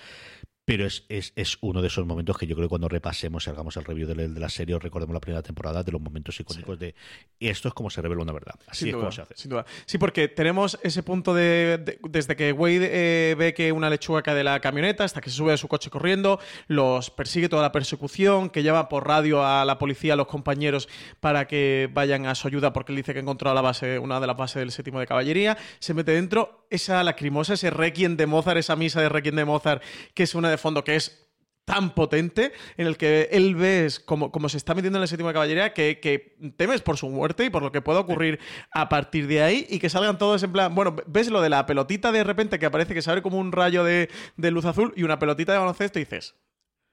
[0.67, 3.49] Pero es, es, es uno de esos momentos que yo creo que cuando repasemos y
[3.49, 6.01] hagamos el review de la, de la serie o recordemos la primera temporada de los
[6.01, 6.93] momentos icónicos de
[7.39, 8.55] esto es como se revela una verdad.
[8.67, 9.33] Así Sin es duda, como se hace.
[9.37, 9.65] sin duda.
[9.85, 14.21] Sí, porque tenemos ese punto de, de- desde que Wade eh, ve que una lechuga
[14.23, 17.61] cae de la camioneta hasta que se sube a su coche corriendo, los persigue toda
[17.61, 20.89] la persecución, que llama por radio a la policía, a los compañeros
[21.21, 24.19] para que vayan a su ayuda porque él dice que ha encontrado la base, una
[24.19, 28.25] de las bases del séptimo de caballería, se mete dentro, esa lacrimosa, ese requiem de
[28.27, 29.81] Mozart, esa misa de requiem de Mozart
[30.13, 31.27] que suena de fondo, que es
[31.67, 35.27] tan potente en el que él ves como, como se está metiendo en el séptimo
[35.27, 38.39] de caballería que, que temes por su muerte y por lo que pueda ocurrir
[38.71, 41.65] a partir de ahí y que salgan todos en plan, bueno, ves lo de la
[41.65, 44.93] pelotita de repente que aparece que se abre como un rayo de, de luz azul
[44.95, 46.35] y una pelotita de baloncesto y dices,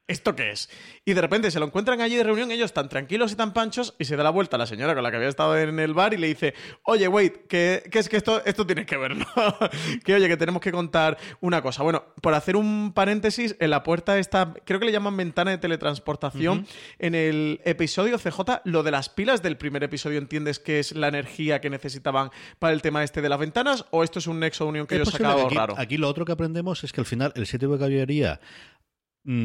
[0.07, 0.69] ¿esto qué es?
[1.05, 3.95] Y de repente se lo encuentran allí de reunión, ellos tan tranquilos y tan panchos,
[3.99, 5.95] y se da la vuelta a la señora con la que había estado en el
[5.95, 9.17] bar y le dice, oye, wait, que, que es que esto, esto tienes que ver,
[9.17, 9.27] ¿no?
[10.05, 11.83] que oye, que tenemos que contar una cosa.
[11.83, 15.59] Bueno, por hacer un paréntesis, en la puerta está, creo que le llaman ventana de
[15.59, 16.67] teletransportación.
[16.99, 21.09] En el episodio CJ, lo de las pilas del primer episodio, ¿entiendes que es la
[21.09, 23.87] energía que necesitaban para el tema este de las ventanas?
[23.91, 25.75] ¿O esto es un nexo de unión que Es ellos aquí, raro?
[25.79, 28.41] aquí lo otro que aprendemos es que al final el sitio de caballería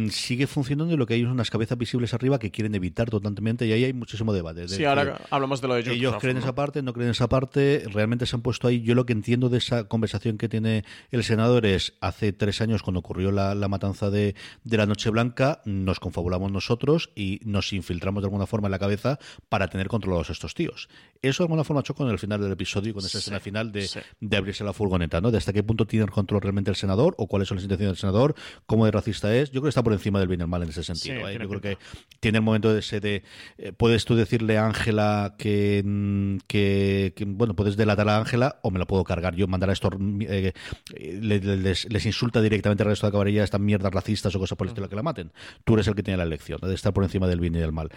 [0.10, 3.66] sigue funcionando y lo que hay es unas cabezas visibles arriba que quieren evitar totalmente
[3.66, 4.62] y ahí hay muchísimo debate.
[4.62, 6.44] de Sí, ahora hablamos de lo de Jules Ellos creen ¿no?
[6.44, 8.82] esa parte, no creen esa parte, realmente se han puesto ahí.
[8.82, 12.84] Yo lo que entiendo de esa conversación que tiene el senador es hace tres años
[12.84, 17.72] cuando ocurrió la, la matanza de, de la Noche Blanca, nos confabulamos nosotros y nos
[17.72, 20.90] infiltramos de alguna forma en la cabeza para tener controlados a estos tíos.
[21.22, 23.90] Eso de alguna forma choca con el final del episodio con esa escena final de,
[24.20, 25.32] de abrirse la furgoneta, ¿no?
[25.32, 27.94] De hasta qué punto tiene el control realmente el senador o cuáles son las intenciones
[27.94, 29.52] del senador, cómo de racista es.
[29.52, 31.16] Yo creo que está por encima del bien y el mal en ese sentido.
[31.16, 31.38] Sí, ¿eh?
[31.42, 31.78] Yo creo que
[32.20, 33.24] tiene el momento de ese de
[33.58, 38.60] eh, puedes tú decirle a Ángela que, mm, que, que, bueno puedes delatar a Ángela
[38.64, 40.54] o me la puedo cargar yo mandar a estos eh,
[40.94, 44.40] le- le- les, les insulta directamente al resto de la caballería estas mierdas racistas o
[44.40, 45.32] cosas por el estilo que la maten
[45.64, 47.72] tú eres el que tiene la elección de estar por encima del bien y del
[47.72, 47.90] mal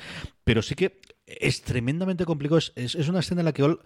[0.44, 3.78] pero sí que es tremendamente complicado es, es, es una escena en la que yo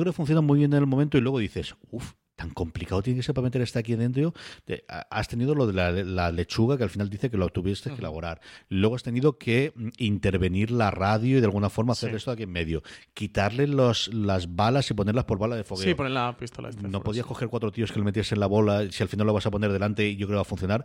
[0.00, 3.18] creo que funciona muy bien en el momento y luego dices uff tan complicado tiene
[3.18, 4.32] que ser para meter este aquí dentro.
[4.64, 7.48] De- ha- has tenido lo de la, la lechuga que al final dice que lo
[7.48, 8.40] tuviste que elaborar.
[8.68, 12.16] Luego has tenido que mm, intervenir la radio y de alguna forma hacer Sí.
[12.16, 12.82] esto aquí en medio.
[13.12, 15.84] Quitarle los, las balas y ponerlas por bala de fogueo.
[15.84, 16.68] Sí, ponen la pistola.
[16.68, 17.28] esta de No podías sí.
[17.28, 19.72] coger cuatro tíos que le metiesen la bola, si al final lo vas a poner
[19.72, 20.84] delante, yo creo que va a funcionar.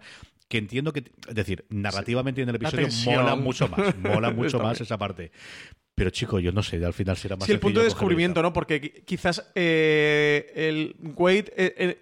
[0.50, 4.82] Que entiendo que, es decir, narrativamente en el episodio mola mucho más, mola mucho más
[4.82, 5.32] esa parte.
[5.96, 8.52] Pero chico, yo no sé, al final será más Sí, el punto de descubrimiento, ¿no?
[8.52, 11.54] Porque qui- quizás eh, el Wade.
[11.56, 11.98] eh,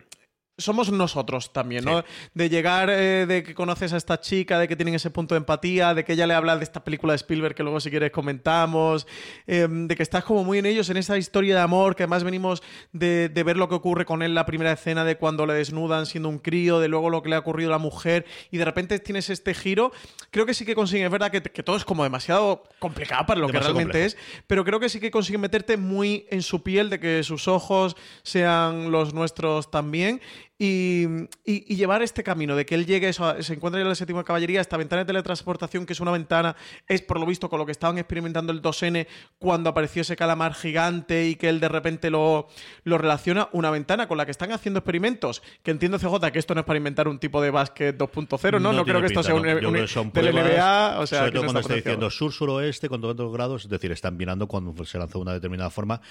[0.62, 2.04] somos nosotros también, ¿no?
[2.34, 5.40] De llegar, eh, de que conoces a esta chica, de que tienen ese punto de
[5.40, 8.12] empatía, de que ella le habla de esta película de Spielberg que luego si quieres
[8.12, 9.08] comentamos,
[9.48, 12.24] eh, de que estás como muy en ellos, en esa historia de amor, que además
[12.24, 15.54] venimos de, de ver lo que ocurre con él la primera escena de cuando le
[15.54, 18.58] desnudan siendo un crío, de luego lo que le ha ocurrido a la mujer, y
[18.58, 19.92] de repente tienes este giro.
[20.30, 23.40] Creo que sí que consiguen, es verdad que, que todo es como demasiado complicado para
[23.40, 24.08] lo que realmente complejo.
[24.08, 27.48] es, pero creo que sí que consiguen meterte muy en su piel, de que sus
[27.48, 30.22] ojos sean los nuestros también.
[30.64, 31.08] Y,
[31.44, 34.24] y- y llevar este camino de que él llegue, eso, se encuentra en la séptima
[34.24, 36.56] caballería, esta ventana de teletransportación, que es una ventana,
[36.88, 39.08] es por lo visto con lo que estaban experimentando el 2N
[39.40, 42.48] cuando apareció ese calamar gigante y que él de repente lo,
[42.84, 46.54] lo relaciona, una ventana con la que están haciendo experimentos, que entiendo CJ que esto
[46.54, 48.72] no es para inventar un tipo de básquet 2.0, ¿no?
[48.72, 49.52] No, creo tiene que esto sea un, no.
[49.54, 52.10] Un- creo que son del pruebas, NBA, o sea, sobre todo no cuando está diciendo
[52.12, 56.02] sur-suroeste con tantos grados, es decir, están mirando cuando se lanzó de una determinada forma.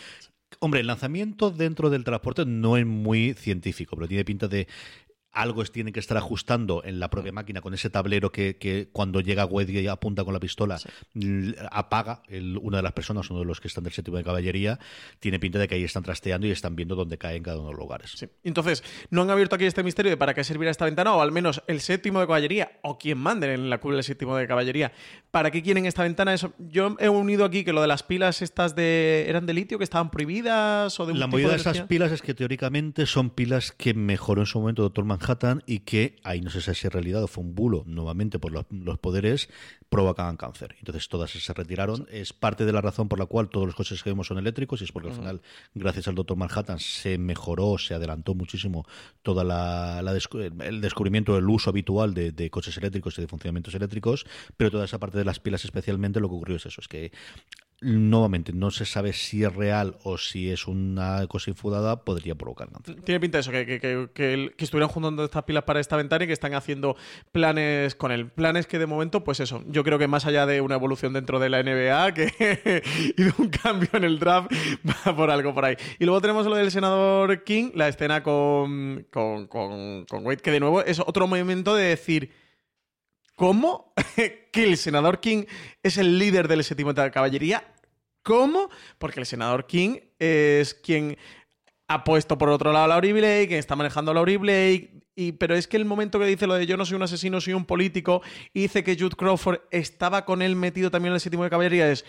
[0.58, 4.66] Hombre, el lanzamiento dentro del transporte no es muy científico, pero tiene pinta de
[5.32, 8.88] algo es, tiene que estar ajustando en la propia máquina con ese tablero que, que
[8.92, 10.78] cuando llega Wedge y apunta con la pistola
[11.70, 14.78] apaga el- una de las personas, uno de los que están del séptimo de caballería,
[15.18, 17.72] tiene pinta de que ahí están trasteando y están viendo dónde caen cada uno de
[17.72, 18.26] los lugares.
[18.42, 21.32] Entonces, no han abierto aquí este misterio de para qué servirá esta ventana, o al
[21.32, 24.92] menos el séptimo de caballería, o quien mande en la cúpula del séptimo de caballería.
[25.30, 26.34] ¿Para qué quieren esta ventana?
[26.34, 29.26] Eso, yo he unido aquí que lo de las pilas estas de.
[29.28, 30.98] ¿Eran de litio que estaban prohibidas?
[30.98, 33.94] O de un La tipo movida de esas pilas es que teóricamente son pilas que
[33.94, 37.26] mejoró en su momento Doctor Manhattan y que, ahí no sé si es realidad o
[37.26, 39.48] fue un bulo, nuevamente por los, los poderes,
[39.88, 40.76] provocaban cáncer.
[40.78, 42.06] Entonces todas se retiraron.
[42.10, 44.80] Es parte de la razón por la cual todos los coches que vemos son eléctricos
[44.80, 45.42] y es porque al final,
[45.74, 48.86] gracias al Doctor Manhattan, se mejoró, se adelantó muchísimo
[49.22, 53.28] toda la, la descu- el descubrimiento del uso habitual de, de coches eléctricos y de
[53.28, 56.80] funcionamientos eléctricos, pero toda esa parte de las pilas especialmente lo que ocurrió es eso,
[56.80, 57.12] es que
[57.80, 62.70] nuevamente no se sabe si es real o si es una cosa infundada, podría provocar
[62.70, 63.00] cáncer.
[63.02, 66.26] Tiene pinta eso, que, que, que, que estuvieran juntando estas pilas para esta ventana y
[66.26, 66.96] que están haciendo
[67.32, 68.28] planes con él.
[68.28, 71.38] Planes que de momento, pues eso, yo creo que más allá de una evolución dentro
[71.38, 72.82] de la NBA que,
[73.16, 74.52] y de un cambio en el draft,
[74.88, 75.76] va por algo por ahí.
[75.98, 80.50] Y luego tenemos lo del senador King, la escena con, con, con, con Wade, que
[80.50, 82.30] de nuevo es otro movimiento de decir,
[83.40, 83.94] ¿cómo
[84.52, 85.44] que el senador King
[85.82, 87.64] es el líder del séptimo de la caballería?
[88.22, 88.68] ¿Cómo?
[88.98, 91.16] Porque el senador King es quien
[91.88, 94.90] ha puesto por otro lado a Laurie Blake, está manejando a Laurie Blake.
[95.16, 97.40] Y, pero es que el momento que dice lo de yo no soy un asesino,
[97.40, 98.20] soy un político,
[98.52, 101.90] y dice que Jude Crawford estaba con él metido también en el séptimo de caballería,
[101.90, 102.04] es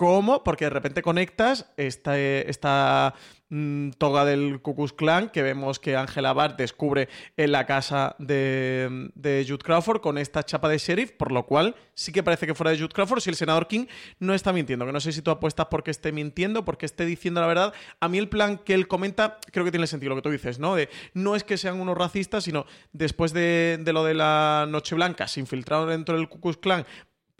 [0.00, 0.42] ¿cómo?
[0.42, 3.14] Porque de repente conectas esta,
[3.50, 8.16] mm, toga del Ku Klux Klan que vemos que Angela Barr descubre en la casa
[8.18, 12.46] de, de Jude Crawford con esta chapa de sheriff, por lo cual sí que parece
[12.46, 15.12] que fuera de Jude Crawford si el senador King no está mintiendo, que no sé
[15.12, 17.74] si tú apuestas porque esté mintiendo, porque esté diciendo la verdad.
[18.00, 20.58] A mí el plan que él comenta creo que tiene sentido lo que tú dices,
[20.58, 20.76] ¿no?
[20.76, 24.94] De no es que sean unos racistas, sino después de, de lo de la Noche
[24.94, 26.86] Blanca, se infiltraron dentro del Ku Klux Klan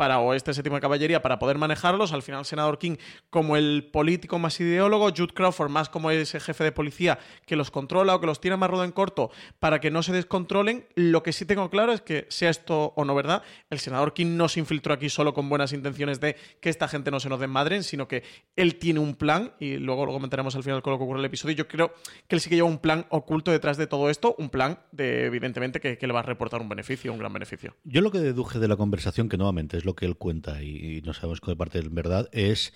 [0.01, 2.15] para o este séptimo de caballería para poder manejarlos.
[2.15, 2.97] Al final, senador King,
[3.29, 7.71] como el político más ideólogo, Jude Crawford más como ese jefe de policía que los
[7.71, 10.87] controla o que los tiene más rudo en corto para que no se descontrolen.
[10.95, 14.39] Lo que sí tengo claro es que, sea esto o no verdad, el senador King
[14.39, 17.39] no se infiltró aquí solo con buenas intenciones de que esta gente no se nos
[17.39, 18.23] desmadren, sino que
[18.57, 21.25] él tiene un plan y luego lo comentaremos al final con lo que ocurre en
[21.25, 21.57] el episodio.
[21.57, 21.93] Yo creo
[22.27, 25.27] que él sí que lleva un plan oculto detrás de todo esto, un plan de,
[25.27, 27.77] evidentemente, que, que le va a reportar un beneficio, un gran beneficio.
[27.85, 30.99] Yo lo que deduje de la conversación, que nuevamente es lo que él cuenta y,
[30.99, 32.73] y no sabemos qué parte es verdad, es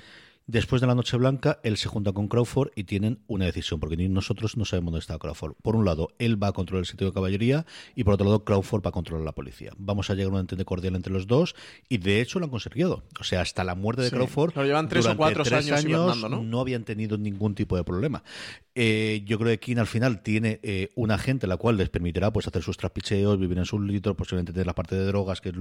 [0.47, 3.97] después de la Noche Blanca, él se junta con Crawford y tienen una decisión, porque
[3.97, 5.55] ni nosotros no sabemos dónde está Crawford.
[5.63, 8.45] Por un lado, él va a controlar el sitio de caballería y por otro lado,
[8.45, 9.73] Crawford va a controlar la policía.
[9.79, 11.55] Vamos a llegar a un entente cordial entre los dos
[11.89, 13.03] y de hecho lo han conseguido.
[13.21, 16.19] O sea, hasta la muerte de Sí, Crawford, lo llevan tres o cuatro tres años
[16.31, 16.61] ¿no?
[16.61, 18.23] habían tenido ningún tipo de problema.
[18.77, 22.33] Eh, yo creo que King al final tiene eh, un agente la cual les permitirá
[22.33, 25.51] pues hacer sus trapicheos, vivir en sus litros, posiblemente tener la parte de drogas, que
[25.51, 25.55] es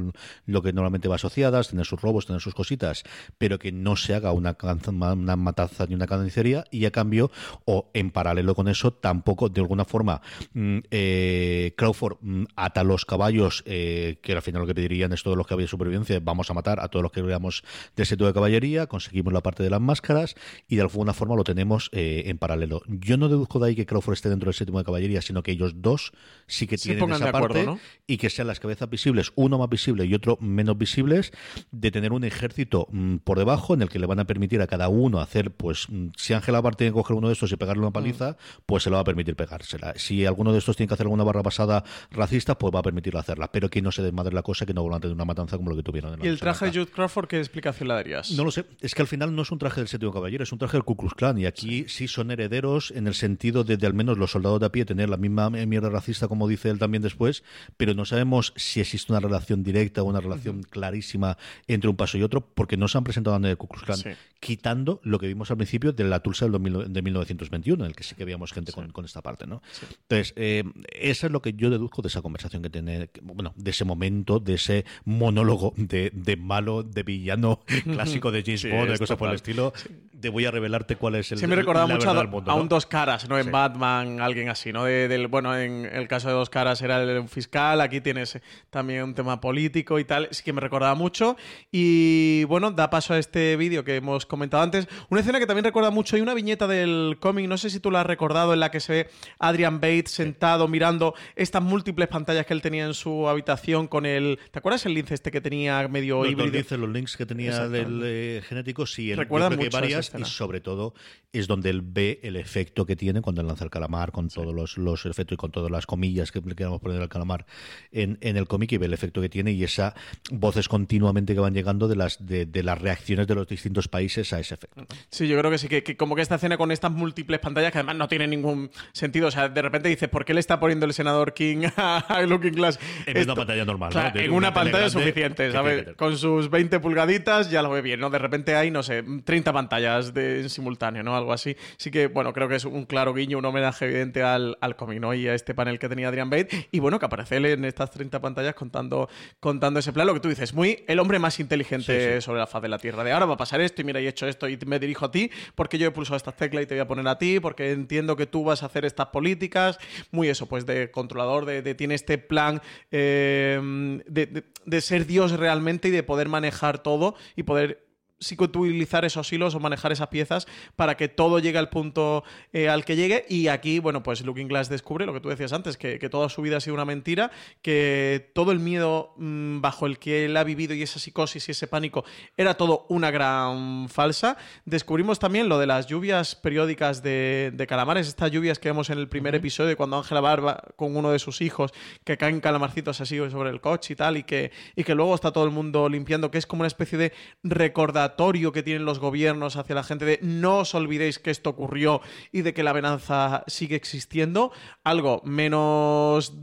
[0.48, 3.04] lo que normalmente va asociadas, tener sus robos, tener sus cositas,
[3.38, 4.56] pero que no se haga una,
[4.88, 7.32] una matanza ni una carnicería y a cambio,
[7.66, 10.22] o en paralelo con eso, tampoco de alguna forma
[10.54, 15.24] mm, eh, Crawford mm, ata los caballos, eh, que al final lo que pedirían es
[15.24, 17.64] todos los caballos de supervivencia, vamos a matar a todos los que veamos
[17.96, 20.36] de ese tipo de caballería, conseguimos la parte de las máscaras
[20.68, 22.82] y de alguna forma lo tenemos eh, en paralelo.
[22.88, 25.52] Yo no deduzco de ahí que Crawford esté dentro del séptimo de caballería, sino que
[25.52, 26.12] ellos dos
[26.48, 27.80] sí que tienen esa acuerdo, parte ¿no?
[28.08, 31.32] y que sean las cabezas visibles, uno más visible y otro menos visibles,
[31.72, 34.68] de tener un ejército mm, por debajo en el que le van a permitir a
[34.68, 37.56] cada uno hacer, pues mm, si Ángela Bar tiene que coger uno de estos y
[37.56, 39.94] pegarle una paliza, pues se le va a permitir pegársela.
[39.96, 43.20] Si alguno de estos tiene que hacer alguna barra pasada racista, pues va a permitirle
[43.20, 43.52] hacerla.
[43.52, 45.70] Pero que no se desmadre la cosa, que no vuelvan a tener una matanza como
[45.70, 46.72] lo que tuvieron en la ¿Y el traje de.
[46.72, 48.32] Jude Crawford qué explicación le darías?
[48.32, 50.52] No lo sé, es que al final no es un traje del séptimo caballero, es
[50.52, 53.78] un traje del Ku Klux Klan y aquí sí, son herederos en el sentido de,
[53.78, 56.70] de al menos los soldados de a pie tener la misma mierda racista como dice
[56.70, 57.44] él también después,
[57.78, 62.18] pero no sabemos si existe una relación directa o una relación clarísima entre un paso
[62.18, 64.10] y otro porque no se han presentado en el Ku Klux Klan, Sí.
[64.58, 67.96] Quitando lo que vimos al principio de la Tulsa del 2000 de 1921, en el
[67.96, 69.62] que sí que veíamos gente con, con esta parte, ¿no?
[70.04, 73.72] Entonces, eh, eso es lo que yo deduzco de esa conversación que tiene, bueno, de
[73.72, 78.92] ese momento, de ese monólogo de, de malo, de villano clásico de James Sí, Bond,
[78.92, 79.74] de cosas por el estilo,
[80.12, 82.62] de voy a revelarte cuál es el Sí, me recordaba mucho a, mundo, a ¿no?
[82.62, 83.38] un dos caras, ¿no?
[83.38, 83.50] En Sí.
[83.50, 84.84] Batman, alguien así, ¿no?
[84.86, 88.40] De- del, bueno, en el caso de dos caras era el, fiscal, aquí tienes
[88.70, 90.28] también un tema político y tal.
[90.32, 91.36] Sí que me recordaba mucho.
[91.72, 94.88] Y bueno, da paso a este vídeo que hemos comentado antes.
[95.10, 97.92] Una escena que también recuerda mucho y una viñeta del cómic, no sé si tú
[97.92, 102.46] la has recordado, en la que se ve Adrian Bates sentado mirando estas múltiples pantallas
[102.46, 104.40] que él tenía en su habitación con el.
[104.52, 106.52] ¿Te acuerdas el lince este que tenía medio Los, los híbrido?
[106.52, 110.12] linces, los links que tenía del eh, genético, sí, el, Recuerda que hay mucho varias
[110.18, 110.94] y sobre todo
[111.32, 114.54] es donde él ve el efecto que tiene cuando él lanza el calamar con todos
[114.54, 117.46] los, los efectos y con todas las comillas que le queramos poner al calamar
[117.92, 119.94] en, en el cómic y ve el efecto que tiene y esas
[120.32, 124.33] voces continuamente que van llegando de las de, de las reacciones de los distintos países
[124.36, 124.86] a ese efecto.
[125.10, 127.72] Sí, yo creo que sí, que, que como que esta escena con estas múltiples pantallas
[127.72, 129.28] que además no tiene ningún sentido.
[129.28, 132.54] O sea, de repente dices, ¿por qué le está poniendo el senador King a Looking
[132.54, 132.80] Glass?
[133.06, 134.02] En una pantalla normal, ¿no?
[134.02, 135.96] Claro, en una pantalla es suficiente, ¿sabes?
[135.96, 138.10] Con sus 20 pulgaditas ya lo ve bien, ¿no?
[138.10, 141.16] De repente hay, no sé, 30 pantallas de, en simultáneo, ¿no?
[141.16, 141.56] Algo así.
[141.80, 145.00] Así que, bueno, creo que es un claro guiño, un homenaje evidente al, al cómic,
[145.00, 145.14] ¿no?
[145.14, 146.68] Y a este panel que tenía Adrian Bates.
[146.72, 149.10] Y bueno, que aparece él en estas 30 pantallas contando,
[149.40, 150.08] contando ese plan.
[150.08, 153.04] Lo que tú dices, muy el hombre más inteligente sobre la faz de la Tierra.
[153.04, 155.12] De ahora va a pasar esto y mira, he hecho esto y me dirijo a
[155.12, 157.72] ti porque yo he pulsado estas teclas y te voy a poner a ti porque
[157.72, 159.78] entiendo que tú vas a hacer estas políticas.
[160.12, 162.62] Muy eso, pues de controlador, de, tiene este plan
[162.92, 163.60] eh,
[164.08, 167.86] de- de ser Dios realmente y de poder manejar todo y poder
[168.24, 172.86] psicotuilizar esos hilos o manejar esas piezas para que todo llegue al punto eh, al
[172.86, 176.00] que llegue y aquí, bueno, pues Looking Glass descubre lo que tú decías antes, que,
[176.00, 180.00] que toda su vida ha sido una mentira, que todo el miedo mm, bajo el
[180.00, 182.06] que él ha vivido y esa psicosis y ese pánico
[182.38, 184.38] era todo una gran falsa.
[184.66, 188.98] Descubrimos también lo de las lluvias periódicas de, de calamares, estas lluvias que vemos en
[188.98, 191.72] el primer episodio cuando Ángela Barba con uno de sus hijos
[192.04, 195.32] que caen calamarcitos así sobre el coche y tal y que, y que luego está
[195.32, 197.14] todo el mundo limpiando, que es como una especie de
[197.44, 202.02] recordatorio que tienen los gobiernos hacia la gente de no os olvidéis que esto ocurrió
[202.32, 204.52] y de que la venganza sigue existiendo.
[204.84, 206.34] Algo menos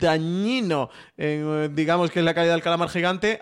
[0.00, 3.40] dañino, eh, digamos que es la caída del calamar gigante,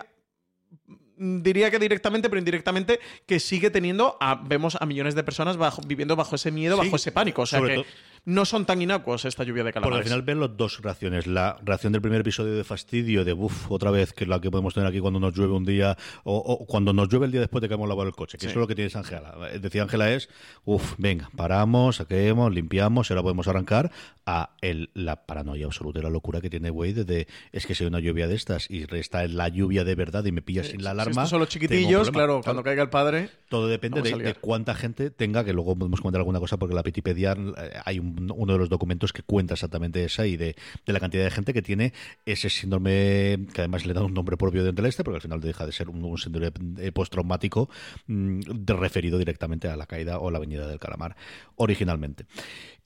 [1.16, 5.83] diría que directamente, pero indirectamente, que sigue teniendo, a- vemos a millones de personas bajo-
[5.87, 7.43] viviendo bajo ese miedo, Sí, bajo ese pánico.
[7.43, 7.85] O sea que
[8.24, 9.98] no son tan inacuos esta lluvia de calamares.
[9.98, 11.26] al final ven las dos reacciones.
[11.26, 14.50] La reacción del primer episodio de fastidio, de uff, otra vez, que es la que
[14.50, 17.40] podemos tener aquí cuando nos llueve un día, o, o cuando nos llueve el día
[17.40, 18.50] después de que hemos lavado el coche, que Sí.
[18.50, 19.34] eso es lo que tienes Ángela.
[19.52, 20.28] Es decir, Ángela es,
[20.64, 23.90] uff, venga, paramos, saquemos, limpiamos, y ahora podemos arrancar
[24.26, 27.84] a el, la paranoia absoluta y la locura que tiene Wade de, es que si
[27.84, 30.68] hay una lluvia de estas y está en la lluvia de verdad y me pillas
[30.68, 31.10] sin la Si alarma.
[31.12, 33.30] estos son los chiquitillos, claro, cuando caiga el padre.
[33.48, 36.82] Todo depende de, de cuánta gente tenga, que luego podemos comentar alguna cosa, porque la
[36.84, 40.56] Wikipedia eh, hay un- uno de los documentos que cuenta exactamente esa y de,
[40.86, 41.92] de la cantidad de gente que tiene
[42.26, 45.40] ese síndrome, que además le da un nombre propio dentro del este, porque al final
[45.40, 47.70] deja de ser un, síndrome eh, postraumático
[48.06, 51.16] mm, de- referido directamente a la caída o la venida del calamar
[51.56, 52.26] originalmente.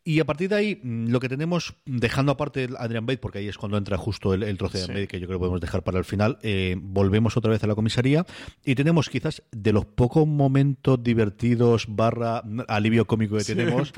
[0.06, 3.48] Y a partir de ahí, mm, lo que tenemos, dejando aparte Adrian Bate, porque ahí
[3.48, 4.84] es cuando entra justo el, el trozo de Sí.
[4.84, 7.64] Adrian Bate, que yo creo que podemos dejar para el final, eh, volvemos otra vez
[7.64, 8.26] a la comisaría
[8.64, 13.92] y tenemos quizás de los pocos momentos divertidos barra mm, alivio cómico que Sí, tenemos,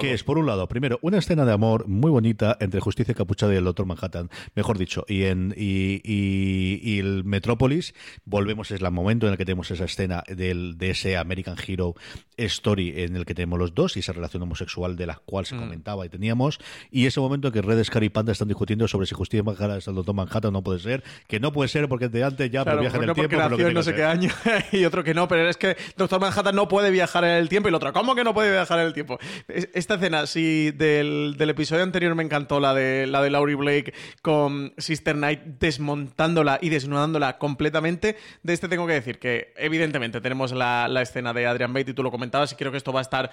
[0.00, 3.54] que es, por un lado, primero, una escena de amor muy bonita entre Justicia Capuchada
[3.54, 7.94] y el Doctor Manhattan, mejor dicho, y en y, y- y el Metrópolis,
[8.24, 11.94] volvemos, es el momento en el que tenemos esa escena del, de ese American Hero
[12.36, 15.58] Story en el que tenemos los dos y esa relación homosexual de la cual se
[15.60, 16.58] comentaba y teníamos,
[16.90, 19.78] y ese momento en que Red Scar y Panda están discutiendo sobre si Justicia Manhattan
[19.78, 22.62] es el Doctor Manhattan no puede ser, que no puede ser porque de antes ya
[22.62, 24.30] Claro, por viaje en el tiempo, por lo que no sé qué año
[24.72, 27.68] y otro que no, pero es que Doctor Manhattan no puede viajar en el tiempo
[27.68, 29.18] y el otro, ¿cómo que no puede viajar en el tiempo?
[29.48, 33.56] Es- Esta escena, sí, del, del episodio anterior me encantó, la de, la de Laurie
[33.56, 33.92] Blake
[34.22, 38.16] con Sister Knight desmontándola y desnudándola completamente.
[38.42, 41.94] De este tengo que decir que, evidentemente, tenemos la, la escena de Adrian Bate y
[41.94, 43.30] tú lo comentabas y creo que esto va a estar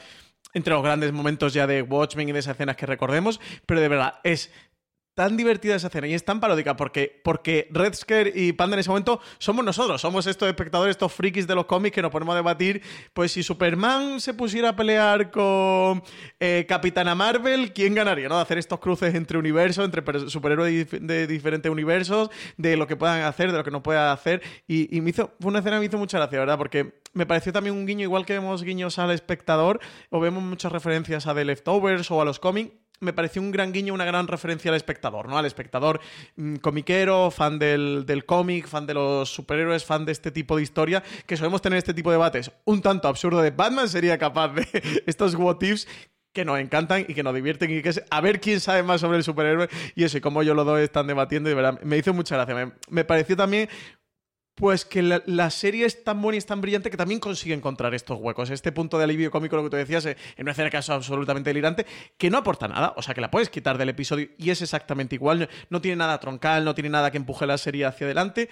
[0.54, 1.84] entre los grandes momentos ya de
[2.16, 4.52] Y de esas escenas que recordemos, pero de verdad es
[5.20, 7.94] tan divertida esa escena y es tan paródica porque, porque Red
[8.36, 11.94] y Panda en ese momento somos nosotros, somos estos espectadores, estos frikis de los cómics
[11.94, 12.82] que nos ponemos a debatir.
[13.12, 16.02] Pues si Superman se pusiera a pelear con
[16.40, 18.30] eh, Capitana Marvel, ¿quién ganaría?
[18.30, 18.40] ¿no?
[18.40, 22.88] Hacer estos cruces entre universos, entre per- superhéroes de, dif- de diferentes universos, de lo
[22.88, 24.42] que puedan hacer, de lo que no puedan hacer.
[24.70, 26.58] Y, y me hizo, fue una escena que me hizo mucha gracia, ¿verdad?
[26.58, 30.72] Porque me pareció también un guiño, igual que vemos guiños al espectador, o vemos muchas
[30.72, 34.28] referencias a The Leftovers o a los cómics me pareció un gran guiño, una gran
[34.28, 35.38] referencia al espectador, ¿no?
[35.38, 36.00] Al espectador
[36.36, 40.64] mm, comiquero, fan del, del cómic, fan de los superhéroes, fan de este tipo de
[40.64, 44.50] historia, que solemos tener este tipo de debates un tanto absurdo de Batman sería capaz
[44.50, 44.68] de
[45.06, 45.88] estos what ifs
[46.34, 49.02] que nos encantan y que nos divierten y que es a ver quién sabe más
[49.02, 51.82] sobre el superhéroe y eso, y cómo ellos los dos están debatiendo, y de verdad,
[51.82, 52.74] me hizo mucha gracia.
[52.90, 53.68] Me pareció también
[54.60, 57.96] pues que la, serie es tan buena y es tan brillante que también consigue encontrar
[57.96, 60.70] estos huecos, este punto de alivio cómico, lo que tú decías, eh, en una escena
[60.90, 61.86] absolutamente delirante,
[62.18, 65.16] que no aporta nada, o sea, que la puedes quitar del episodio y es exactamente
[65.16, 68.50] igual, no tiene nada troncal, no tiene nada que empuje la serie hacia adelante.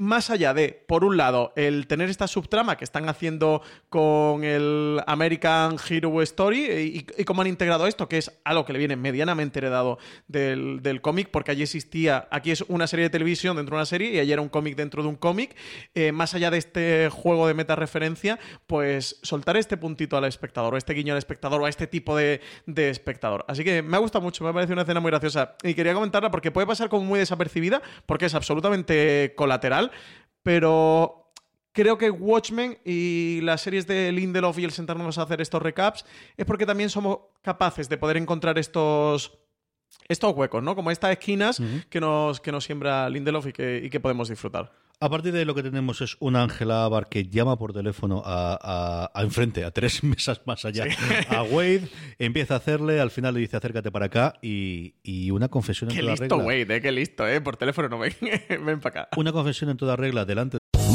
[0.00, 4.98] Más allá de, por un lado, el tener esta subtrama que están haciendo con el
[5.06, 9.58] American Hero Story y, cómo han integrado esto, que es algo que le viene medianamente
[9.58, 13.80] heredado del, del cómic, porque allí existía, aquí es una serie de televisión dentro de
[13.80, 15.54] una serie y allí era un cómic dentro de un cómic.
[15.94, 20.76] Eh, más allá de este juego de meta-referencia, pues soltar este puntito al espectador, o
[20.78, 23.44] este guiño al espectador, o a este tipo de, de espectador.
[23.48, 25.56] Así que me ha gustado mucho, me ha parecido una escena muy graciosa.
[25.62, 29.89] Y quería comentarla porque puede pasar como muy desapercibida, porque es absolutamente colateral,
[30.42, 31.32] pero
[31.72, 36.04] creo que Watchmen y las series de Lindelof y el sentarnos a hacer estos recaps
[36.36, 39.38] es porque también somos capaces de poder encontrar estos
[40.08, 40.74] estos huecos, ¿no?
[40.74, 44.72] Como estas esquinas que, nos, que nos siembra Lindelof y que, y que podemos disfrutar.
[45.02, 48.58] A partir de lo que tenemos es una Ángela Abar que llama por teléfono a,
[48.60, 50.84] a- a enfrente, a tres mesas más allá,
[51.30, 51.88] a Wade,
[52.18, 55.96] empieza a hacerle, al final le dice acércate para acá y, y una confesión en
[55.96, 56.44] Qué toda listo, regla.
[56.46, 56.80] Wade, ¿eh?
[56.82, 57.40] Qué listo, ¿eh?
[57.40, 58.12] Por teléfono no ven,
[58.62, 59.08] ven para acá.
[59.18, 60.58] Una confesión en toda regla delante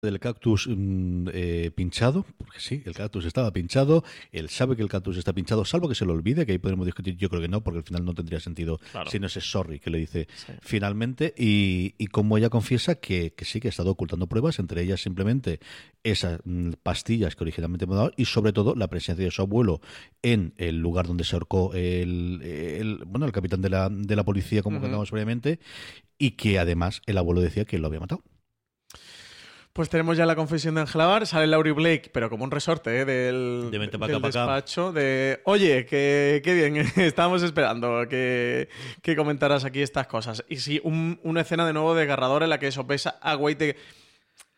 [0.00, 4.88] Del cactus mm, eh, pinchado, porque sí, el cactus estaba pinchado, él sabe que el
[4.88, 7.48] cactus está pinchado, salvo que se lo olvide, que ahí podemos discutir, yo creo que
[7.48, 9.10] no, porque al final no tendría sentido Claro.
[9.10, 10.28] si no ese sorry que le dice
[10.60, 14.82] finalmente, y, y como ella confiesa que, que sí, que ha estado ocultando pruebas, entre
[14.82, 15.58] ellas simplemente
[16.04, 19.42] esas mm, pastillas que originalmente me ha dado, y sobre todo la presencia de su
[19.42, 19.80] abuelo
[20.22, 24.24] en el lugar donde se ahorcó el, el- bueno, el capitán de la, de la
[24.24, 24.84] policía, como Ujú.
[24.84, 25.58] contamos previamente,
[26.18, 28.22] y que además el abuelo decía que lo había matado.
[29.78, 32.98] Pues tenemos ya la confesión de Angela Barr, sale Laurie Blake, pero como un resorte
[32.98, 33.04] ¿eh?
[33.04, 38.68] del, De del despacho, de oye, que bien, estábamos esperando que,
[39.02, 40.44] que comentaras aquí estas cosas.
[40.48, 43.76] Y sí, un- una escena de nuevo desgarradora en la que sopesa a Wade de,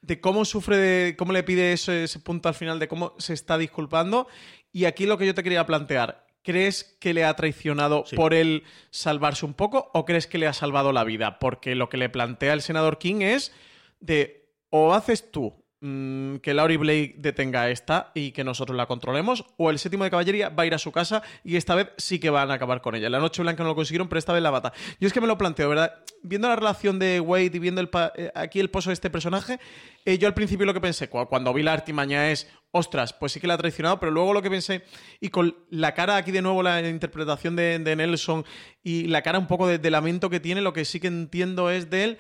[0.00, 3.34] de cómo sufre, de cómo le pide ese, ese punto al final, de cómo se
[3.34, 4.26] está disculpando.
[4.72, 8.64] Y aquí lo que yo te quería plantear, ¿crees que le ha traicionado por él
[8.88, 11.38] salvarse un poco o crees que le ha salvado la vida?
[11.38, 13.52] Porque lo que le plantea el senador King es
[14.00, 14.39] de
[14.70, 19.70] o haces tú mm, que Laurie Blake detenga esta y que nosotros la controlemos, o
[19.70, 22.30] el séptimo de caballería va a ir a su casa y esta vez sí que
[22.30, 23.08] van a acabar con ella.
[23.10, 24.72] La Noche Blanca no lo consiguieron, pero esta vez la bata.
[25.00, 25.94] Yo es que me lo planteo, ¿verdad?
[26.22, 29.08] Viendo la relación de Wade y viendo el pa- eh, aquí el pozo de este
[29.10, 29.58] personaje,
[30.04, 33.32] eh, yo al principio lo que pensé, cu- cuando vi la artimaña es, ostras, pues
[33.32, 34.84] sí que la ha traicionado, pero luego lo que pensé,
[35.18, 38.44] y con la cara aquí de nuevo, la interpretación de, de Nelson
[38.84, 41.70] y la cara un poco de, de lamento que tiene, lo que sí que entiendo
[41.70, 42.18] es de él.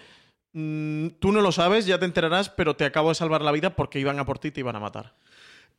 [0.52, 3.76] Mm, tú no lo sabes, ya te enterarás, pero te acabo de salvar la vida
[3.76, 5.14] porque iban a por ti y te iban a matar.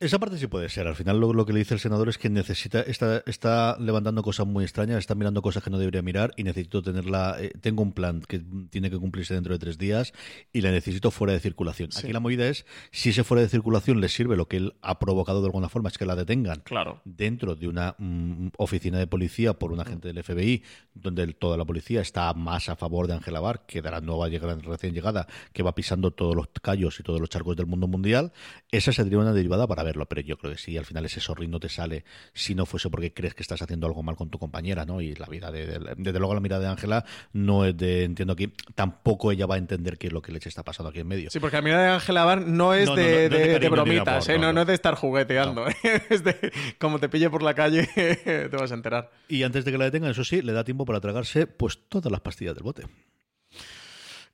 [0.02, 0.86] Esa parte sí puede ser.
[0.88, 4.22] Al final lo, lo que le dice el senador es que necesita, está, está levantando
[4.22, 7.36] cosas muy extrañas, está mirando cosas que no debería mirar y necesito tenerla.
[7.38, 10.12] eh, tengo un plan que tiene que cumplirse dentro de tres días
[10.52, 11.92] y la necesito fuera de circulación.
[11.92, 12.00] Sí.
[12.02, 14.98] Aquí la movida es si ese fuera de circulación le sirve lo que él ha
[14.98, 17.00] provocado de alguna forma, es que la detengan Claro.
[17.04, 21.56] dentro de una mm, oficina de policía por un agente del FBI, donde el- toda
[21.56, 24.94] la policía está más a favor de Angela Barr, que de la nueva llegada, recién
[24.94, 28.32] llegada, que va pisando todos los callos y todos los charcos del mundo mundial.
[28.72, 31.20] Esa sería una derivada para ver verlo, pero yo creo que sí, al final ese
[31.20, 34.30] sorrín no te sale si no fuese porque crees que estás haciendo algo mal con
[34.30, 35.00] tu compañera, ¿no?
[35.00, 38.34] Y la vida de, de- desde luego la mirada de Ángela no es de, entiendo
[38.36, 41.08] que tampoco ella va a entender qué es lo que le está pasando aquí en
[41.08, 41.30] medio.
[41.30, 44.38] Sí, porque la mirada de Ángela Bar no es de, bromitas, ¿eh?
[44.38, 45.68] no, es de estar jugueteando.
[45.68, 45.74] ¿eh?
[46.10, 49.10] es de como te pille por la calle, te vas a enterar.
[49.28, 52.10] Y antes de que la detengan, eso sí, le da tiempo para tragarse pues todas
[52.10, 52.84] las pastillas del bote.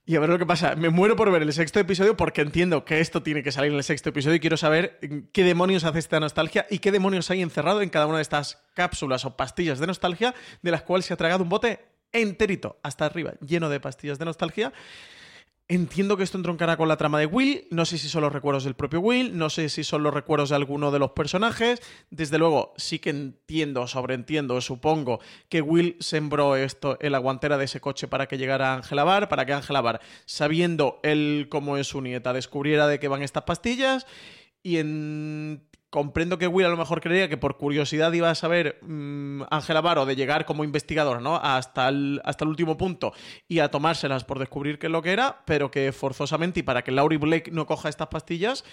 [0.08, 0.74] Y a ver lo que pasa.
[0.74, 3.76] Me muero por ver el sexto episodio porque entiendo que esto tiene que salir en
[3.76, 4.98] el sexto episodio y quiero saber
[5.34, 8.64] qué demonios hace esta nostalgia y qué demonios hay encerrado en cada una de estas
[8.72, 13.04] cápsulas o pastillas de nostalgia de las cuales se ha tragado un bote enterito hasta
[13.04, 14.72] arriba, lleno de pastillas de nostalgia.
[15.70, 17.66] Entiendo que esto entroncará con la trama de Will.
[17.70, 19.36] No sé si son los recuerdos del propio Will.
[19.36, 21.82] No sé si son los recuerdos de alguno de los personajes.
[22.08, 27.66] Desde luego, sí que entiendo, sobreentiendo, supongo que Will sembró esto en la guantera de
[27.66, 31.86] ese coche para que llegara Ángela Bar, para que Ángela Bar, sabiendo él cómo es
[31.86, 34.06] su nieta, descubriera de qué van estas pastillas.
[34.62, 38.78] Y en comprendo que Will a lo mejor creía que por curiosidad iba a saber
[38.82, 41.36] mm, Ángela Baro de llegar como investigadora, ¿no?
[41.36, 43.12] Hasta el, hasta el último punto
[43.48, 46.82] y a tomárselas por descubrir qué es lo que era, pero que forzosamente y para
[46.82, 48.64] que Laurie Blake no coja estas pastillas,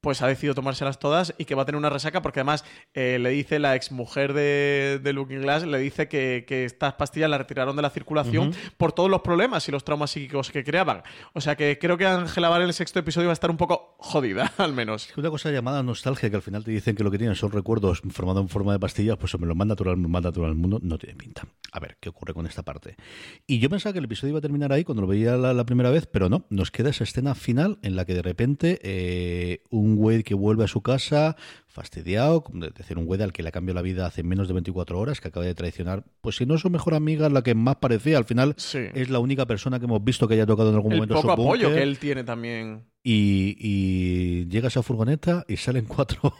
[0.00, 3.18] pues ha decidido tomárselas todas y que va a tener una resaca porque además eh,
[3.20, 7.38] le dice la exmujer de, de Looking Glass, le dice que, que estas pastillas las
[7.38, 8.58] retiraron de la circulación Ujú.
[8.76, 11.02] por todos los problemas y los traumas psíquicos que creaban.
[11.32, 13.56] O sea que creo que Ángela Bar en el sexto episodio va a estar un
[13.56, 15.08] poco jodida, al menos.
[15.16, 18.02] Una cosa llamada nostalgia, que al final te dicen que lo que tienen son recuerdos
[18.10, 20.78] formados en forma de pastillas, pues hombre, lo más natural, lo más natural del mundo
[20.82, 21.46] no tiene pinta.
[21.72, 22.96] A ver, ¿qué ocurre con esta parte?
[23.46, 25.64] Y yo pensaba que el episodio iba a terminar ahí cuando lo veía la, la
[25.64, 29.62] primera vez, pero no, nos queda esa escena final en la que de repente eh,
[29.70, 31.36] un Wade que vuelve a su casa
[31.66, 34.98] fastidiado, es decir, un Wade al que le cambió la vida hace menos de 24
[34.98, 38.18] horas, que acaba de traicionar, pues si no su mejor amiga, la que más parecía,
[38.18, 40.98] al final es la única persona que hemos visto que haya tocado en algún El
[40.98, 42.84] momento poco su apoyo que él tiene también.
[43.02, 46.34] Y, y llega a esa furgoneta y salen cuatro.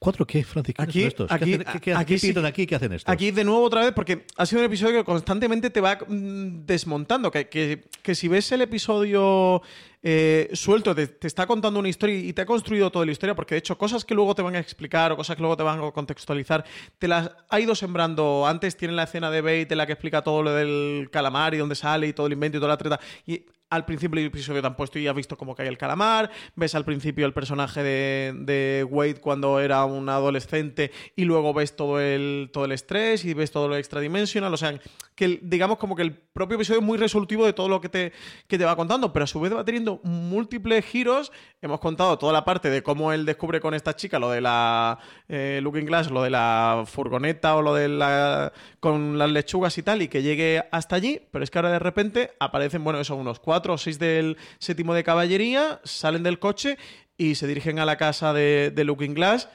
[0.00, 0.74] ¿Cuatro qué, Francis?
[0.74, 1.28] ¿Quiénes Aquí, estos?
[1.28, 2.66] ¿Qué aquí, hacen- qué- qué- aquí qué sí- aquí?
[2.66, 3.12] ¿Qué hacen estos?
[3.12, 6.64] Aquí de nuevo otra vez, porque ha sido un episodio que constantemente te va mm,
[6.64, 7.30] desmontando.
[7.30, 9.60] Que, que- que si ves el episodio
[10.02, 13.34] eh, suelto, te, te está contando una historia y te ha construido toda la historia,
[13.34, 15.64] porque de hecho cosas que luego te van a explicar o cosas que luego te
[15.64, 16.64] van a contextualizar,
[16.98, 18.46] te las ha ido sembrando.
[18.46, 21.58] Antes tienen la escena de Bait en la que explica todo lo del calamar y
[21.58, 22.98] dónde sale y todo el invento y toda la treta.
[23.26, 26.28] Y al principio del episodio te han puesto y has visto cómo cae el calamar.
[26.56, 31.76] Ves al principio el personaje de, de Wade cuando era un adolescente y luego ves
[31.76, 34.52] todo el, todo el estrés y ves todo lo extradimensional.
[34.52, 34.78] O sea,
[35.14, 38.12] que digamos como que el propio episodio es muy resolutivo de todo lo que te,
[38.46, 41.30] que te va contando, pero a su vez va teniendo múltiples giros.
[41.60, 44.98] Hemos contado toda la parte de cómo él descubre con esta chica lo de la
[45.28, 48.52] eh, Looking Glass, lo de la furgoneta o lo de la.
[48.80, 51.78] con las lechugas y tal, y que llegue hasta allí, pero es que ahora de
[51.78, 56.78] repente aparecen, bueno, eso, unos cuatro o seis del séptimo de caballería, salen del coche
[57.18, 59.48] y se dirigen a la casa de Looking Glass.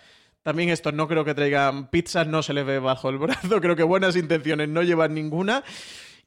[0.45, 3.75] También estos no creo que traigan pizzas, no se les ve bajo el brazo, creo
[3.75, 5.63] que buenas intenciones no llevan ninguna.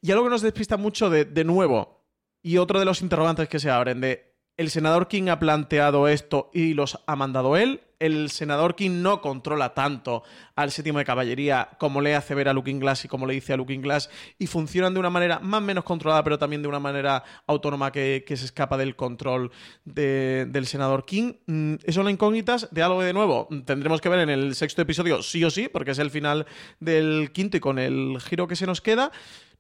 [0.03, 2.05] Y algo que nos despista mucho de, de nuevo,
[2.43, 4.28] y otro de los interrogantes que se abren, de
[4.59, 7.81] el senador King ha planteado esto y los ha mandado él.
[8.01, 10.23] El senador King no controla tanto
[10.55, 13.53] al séptimo de caballería como le hace ver a Looking Glass y como le dice
[13.53, 16.69] a Looking Glass y funcionan de una manera más o menos controlada pero también de
[16.69, 19.51] una manera autónoma que, que se escapa del control
[19.85, 21.33] de- del senador King.
[21.47, 23.49] Mm, Son las incógnitas de algo de nuevo.
[23.65, 26.47] Tendremos que ver en el sexto episodio sí o sí porque es el final
[26.79, 29.11] del quinto y con el giro que se nos queda.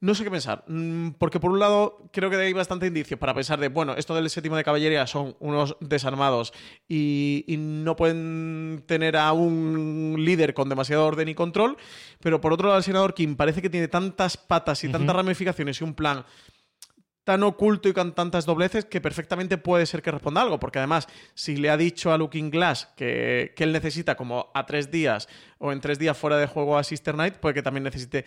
[0.01, 3.35] No sé qué pensar, mm, porque por un lado creo que hay bastante indicios para
[3.35, 6.53] pensar de, bueno, esto del séptimo de caballería son unos desarmados
[6.89, 11.77] y, y no pueden tener a un líder con demasiado orden y control,
[12.21, 15.81] pero por otro lado el senador Kim parece que tiene tantas patas y tantas ramificaciones
[15.81, 16.25] y un plan
[17.25, 21.09] tan oculto y con tantas dobleces que perfectamente puede ser que responda algo, porque además,
[21.35, 25.29] si le ha dicho a Looking Glass que, que él necesita como a tres días
[25.59, 28.25] o en tres días fuera de juego a Sister Knight, puede que también necesite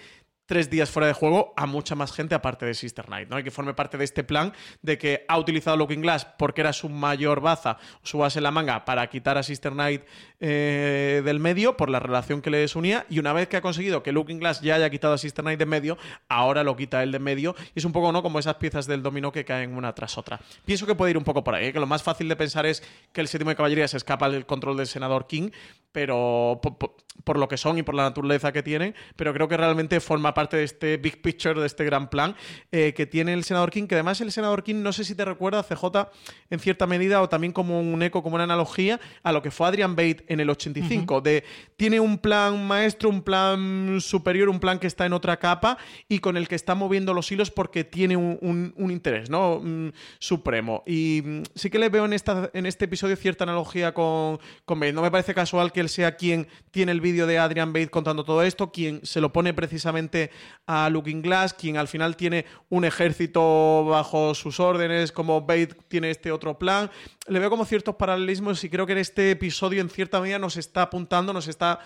[0.52, 3.40] tres días fuera de juego a mucha más gente aparte de Sister Knight, ¿no?
[3.40, 6.74] Y que forme parte de este plan de que ha utilizado Looking Glass porque era
[6.74, 10.04] su mayor baza, su base en la manga para quitar a Sister Knight
[10.42, 14.04] eh, del medio por la relación que les unía y una vez que ha conseguido
[14.04, 17.12] que Looking Glass ya haya quitado a Sister Knight de medio, ahora lo quita él
[17.12, 18.22] de medio y es un poco, ¿no?
[18.24, 20.40] Como esas piezas del dominó que caen una tras otra.
[20.66, 21.74] Pienso que puede ir un poco por ahí, ¿eh?
[21.74, 22.84] que lo más fácil de pensar es
[23.14, 25.52] que el séptimo de caballería se escapa del control del senador King,
[25.92, 29.48] pero po- po- por, lo que son y por la naturaleza que tienen, pero creo
[29.48, 32.36] que realmente forma parte de este big picture, de este gran plan
[32.72, 35.26] eh, que tiene el senador King, que además el senador King, no sé si te
[35.26, 36.10] recuerda, CJ,
[36.50, 39.68] en cierta medida, o también como un eco, como una analogía a lo que fue
[39.68, 41.44] Adrian Bate en el 85, de
[41.76, 45.78] tiene un plan maestro, un plan superior, un plan que está en otra capa
[46.08, 49.60] y con el que está moviendo los hilos porque tiene un, un- un interés, ¿no?
[49.62, 50.84] Mm, supremo.
[50.86, 54.80] Y mm, sí que le veo en, esta, en este episodio cierta analogía con, con
[54.80, 54.94] Bate.
[54.94, 58.24] No me parece casual que él sea quien tiene el vídeo de Adrian Bate contando
[58.24, 60.32] todo esto, quien se lo pone precisamente
[60.68, 66.10] a Looking Glass, quien al final tiene un ejército bajo sus órdenes, como Bate tiene
[66.10, 66.90] este otro plan.
[67.28, 70.84] Le veo como ciertos paralelismos y creo que en este episodio en cierta nos está
[70.84, 71.80] apuntando, nos está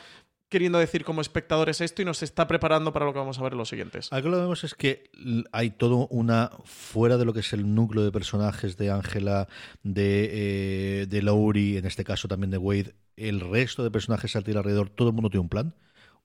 [0.50, 3.54] queriendo decir como espectadores esto y nos está preparando para lo que vamos a ver
[3.54, 4.08] en los siguientes.
[4.12, 5.10] Aquí lo vemos es que
[5.52, 9.48] hay todo una, fuera de lo que es el núcleo de personajes de Ángela,
[9.84, 10.30] de,
[11.02, 14.90] eh, de Laurie, en este caso también de Wade, el resto de personajes al alrededor,
[14.90, 15.74] todo el mundo tiene un plan.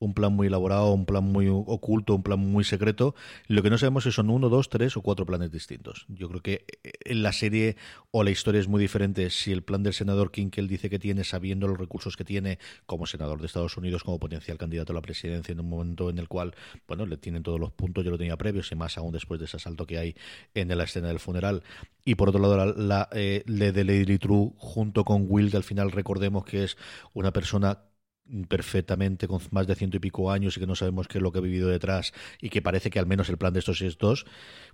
[0.01, 3.15] Un plan muy elaborado, un plan muy oculto, un plan muy secreto.
[3.47, 6.07] Lo que no sabemos es si son uno, dos, tres o cuatro planes distintos.
[6.09, 7.77] Yo creo que eh, en la serie
[8.11, 10.91] o la historia es muy diferente si el plan del senador King que él dice
[10.91, 14.93] que tiene, sabiendo los recursos que tiene como senador de Estados Unidos, como potencial candidato
[14.93, 16.55] a la presidencia en un momento en el cual,
[16.89, 19.47] bueno, le tienen todos los puntos, yo lo tenía previos y más aún después de
[19.47, 20.17] ese asalto que hay
[20.55, 21.63] en la escena del funeral.
[22.05, 25.93] Y por otro lado, la, eh, de Lady True junto con Will, que al final
[25.93, 26.77] recordemos que es
[27.13, 27.79] una persona
[28.49, 31.33] perfectamente con más de ciento y pico años y que no sabemos qué es lo
[31.33, 33.99] que ha vivido detrás y que parece que al menos el plan de estos es
[33.99, 34.27] dos,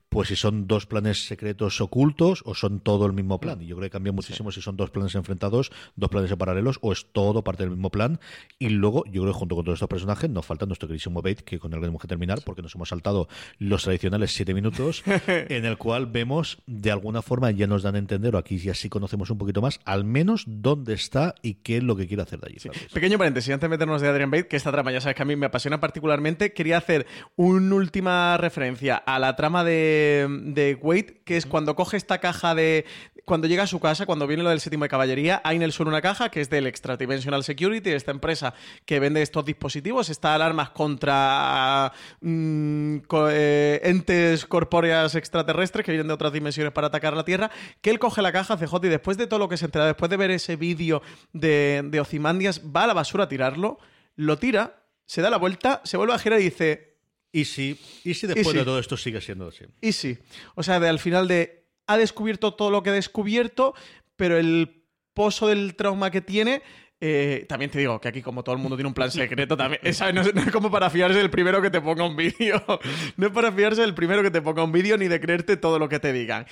[0.08, 3.60] pues si son dos planes secretos ocultos o son todo el mismo plan.
[3.60, 6.78] Y yo creo que cambia muchísimo si son dos planes enfrentados, dos planes en paralelos
[6.80, 8.20] o es todo parte del mismo plan.
[8.58, 11.44] Y luego, yo creo que junto con todos estos personajes nos falta nuestro queridísimo Bate,
[11.44, 13.28] que con el que tenemos que terminar porque nos hemos saltado
[13.58, 17.98] los tradicionales siete minutos, en el cual vemos de alguna forma ya nos dan a
[17.98, 21.78] entender, o aquí ya sí conocemos un poquito más, al menos dónde está y qué
[21.78, 22.56] es lo que quiere hacer de allí.
[22.92, 25.26] Pequeño paréntesis, antes de meternos de Adrian Bate, que esta trama ya sabes que a
[25.26, 29.95] mí me apasiona particularmente, quería hacer una última referencia a la trama de,
[30.28, 32.84] de Wade, que es cuando coge esta caja de...
[33.24, 35.72] Cuando llega a su casa, cuando viene lo del séptimo de caballería, hay en el
[35.72, 40.10] suelo una caja que es del Extra Dimensional Security, esta empresa que vende estos dispositivos,
[40.10, 46.86] estas alarmas contra mm, co- eh, entes corpóreas extraterrestres que vienen de otras dimensiones para
[46.86, 49.56] atacar la Tierra, que él coge la caja CJ y después de todo lo que
[49.56, 53.28] se entera, después de ver ese vídeo de, de Ozymandias, va a la basura a
[53.28, 53.78] tirarlo,
[54.14, 56.95] lo tira, se da la vuelta, se vuelve a girar y dice,
[57.32, 59.64] Y si, y si después si- de todo esto sigue siendo así.
[59.80, 60.16] y sí.
[60.54, 63.74] O sea, de al final de ha descubierto todo lo que ha descubierto,
[64.16, 64.82] pero el
[65.14, 66.62] pozo del trauma que tiene.
[66.98, 69.80] eh, también te digo que aquí, como todo el mundo tiene un plan secreto, también.
[69.84, 72.64] esa no, es, no es como para fiarse del primero que te ponga un vídeo.
[73.18, 75.78] No es para fiarse del primero que te ponga un vídeo ni de creerte todo
[75.78, 76.46] lo que te digan.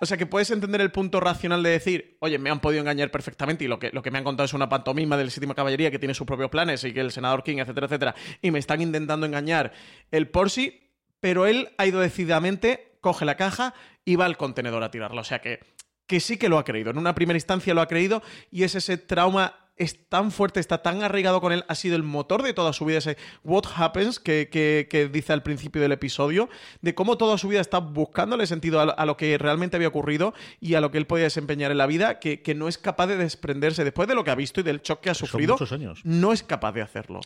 [0.00, 3.10] O sea que puedes entender el punto racional de decir, oye, me han podido engañar
[3.10, 5.90] perfectamente y lo que, lo que me han contado es una pantomima del séptimo caballería
[5.90, 8.82] que tiene sus propios planes y que el senador King, etcétera, etcétera, y me están
[8.82, 9.72] intentando engañar
[10.10, 13.74] el por sí, pero él ha ido decididamente, coge la caja
[14.04, 15.22] y va al contenedor a tirarla.
[15.22, 15.60] O sea que,
[16.06, 16.90] que sí que lo ha creído.
[16.90, 20.78] En una primera instancia lo ha creído y es ese trauma es tan fuerte, está
[20.82, 24.18] tan arraigado con él, ha sido el motor de toda su vida, ese what happens
[24.18, 26.48] que, que- que dice al principio del episodio,
[26.80, 30.32] de cómo toda su vida está buscándole sentido a, a lo que realmente había ocurrido
[30.60, 33.06] y a lo que él podía desempeñar en la vida, que, que no es capaz
[33.08, 35.54] de desprenderse después de lo que ha visto y del shock que ha sufrido.
[35.54, 36.00] muchos años.
[36.04, 37.20] No es capaz de hacerlo.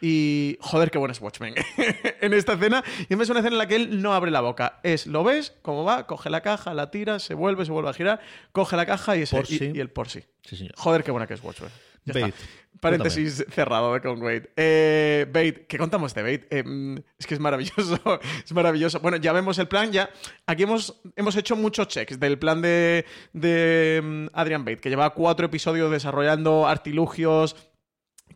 [0.00, 1.54] Y joder, qué bueno es Watchmen
[2.20, 2.84] en esta escena.
[3.08, 4.80] Y es una escena en la que él no abre la boca.
[4.82, 7.94] Es, lo ves, cómo va, coge la caja, la tira, se vuelve, se vuelve a
[7.94, 8.20] girar,
[8.52, 9.72] coge la caja y, ese, Por y- sí.
[9.74, 10.22] y el por sí.
[10.42, 10.74] Sí, señor.
[10.76, 11.70] Joder, qué buena que es Watchmen.
[12.04, 12.26] Ya Bate.
[12.28, 12.40] está.
[12.78, 14.50] Paréntesis cerrado de con Wade.
[14.54, 16.46] Eh, Bate, ¿qué contamos de Bate?
[16.50, 17.98] Eh, mm, es que es maravilloso.
[18.44, 19.00] es maravilloso.
[19.00, 19.90] Bueno, ya vemos el plan.
[19.90, 20.10] Ya
[20.46, 25.08] aquí hemos, hemos hecho muchos checks del plan de, de mm, Adrian Bate, que lleva
[25.14, 27.56] cuatro episodios desarrollando artilugios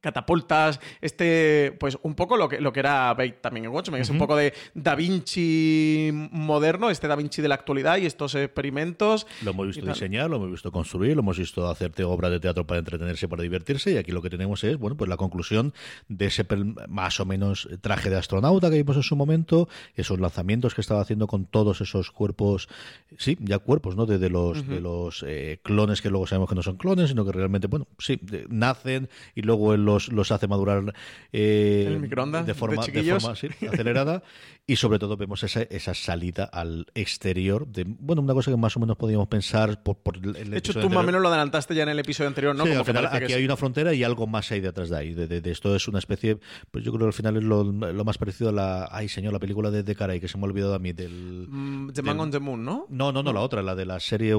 [0.00, 4.10] catapultas, este, pues un poco lo que, lo que era Bate también en Watchmen, es
[4.10, 9.26] un poco de Da Vinci moderno, este Da Vinci de la actualidad y estos experimentos.
[9.44, 12.66] Lo hemos visto diseñar, lo hemos visto construir, lo hemos visto hacerte obra de teatro
[12.66, 15.72] para entretenerse, para divertirse, y aquí lo que tenemos es, bueno, pues la conclusión
[16.08, 16.46] de ese
[16.88, 21.00] más o menos traje de astronauta que vimos en su momento, esos lanzamientos que estaba
[21.00, 22.68] haciendo con todos esos cuerpos,
[23.18, 24.06] sí, ya cuerpos, ¿no?
[24.06, 27.24] De, de los, de los eh, clones que luego sabemos que no son clones, sino
[27.24, 30.94] que realmente, bueno, sí, de- nacen y luego él los, los hace madurar
[31.32, 33.22] eh, el microondas, de de forma, de chiquillos.
[33.22, 34.22] forma sí, acelerada
[34.66, 38.76] y sobre todo vemos esa, esa salida al exterior de, bueno, una cosa que más
[38.76, 41.28] o menos podíamos pensar por, por el, el De hecho, tú más o menos lo
[41.28, 42.64] adelantaste ya en el episodio anterior, ¿no?
[42.64, 44.60] Sí, Como al que final que aquí es- hay una frontera y algo más hay
[44.60, 45.14] detrás de ahí.
[45.14, 46.38] De, de- de esto es una especie,
[46.70, 49.32] pues yo creo que al final es lo, lo más parecido a la, ay señor,
[49.32, 51.46] la película de, de Caray, que se me ha olvidado a mí, del...
[51.48, 52.86] Mm, The Man del- on the Moon, ¿no?
[52.90, 54.34] No, no, no, la otra, la de la serie,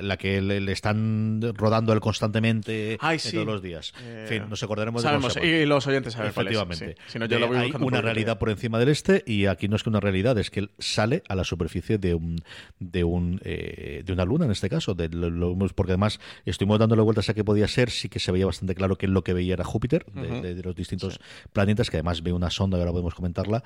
[0.00, 3.32] la que le, le están rodando él constantemente Ay, eh, sí.
[3.32, 3.92] todos los días.
[4.02, 6.96] Eh, En fin, nos acordaremos de Sabemos, y los oyentes saben es, Efectivamente.
[6.98, 7.02] sí.
[7.12, 9.76] Si no, yo lo voy hay una realidad por encima del este y aquí no
[9.76, 12.36] es que una realidad, es que él sale a la superficie de un
[12.80, 16.78] de un eh, de una luna en este caso, de lo- lo- porque además estuvimos
[16.78, 19.32] dándole vueltas a qué podía ser, sí que se veía bastante claro que lo que
[19.34, 20.42] veía era Júpiter, de, Ujú.
[20.42, 21.20] de- de los distintos
[21.52, 23.62] planetas, que además ve una sonda, que ahora podemos comentarla.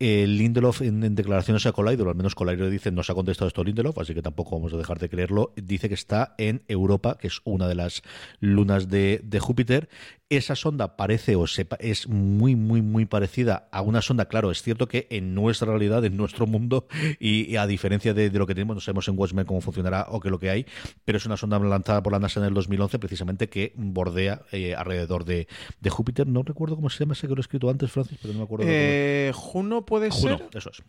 [0.00, 3.14] Eh, Lindelof en, en declaraciones a Collider, o al menos Collider dice, no se ha
[3.14, 6.62] contestado esto Lindelof, así que tampoco vamos a dejar de creerlo, dice que está en
[6.68, 8.02] Europa, que es una de las
[8.40, 9.88] lunas de, de Júpiter.
[10.36, 14.26] Esa sonda parece o sepa, es muy, muy, muy parecida a una sonda.
[14.26, 16.86] Claro, es cierto que en nuestra realidad, en nuestro mundo,
[17.20, 20.06] y, y a diferencia de, de lo que tenemos, no sabemos en Watchmen cómo funcionará
[20.08, 20.66] o qué es lo que hay,
[21.04, 24.74] pero es una sonda lanzada por la NASA en el 2011, precisamente que bordea eh,
[24.74, 25.48] alrededor de,
[25.80, 26.26] de Júpiter.
[26.26, 28.44] No recuerdo cómo se llama, sé que lo he escrito antes, Francis, pero no me
[28.46, 28.64] acuerdo.
[28.68, 30.48] Eh, Juno puede Juno, ser.
[30.54, 30.82] eso es.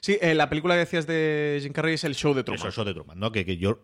[0.00, 2.58] Sí, eh, la película que decías de Jim Carrey es el show de Truman.
[2.58, 3.30] Eso, eso de Truman, ¿no?
[3.30, 3.82] Que, que yo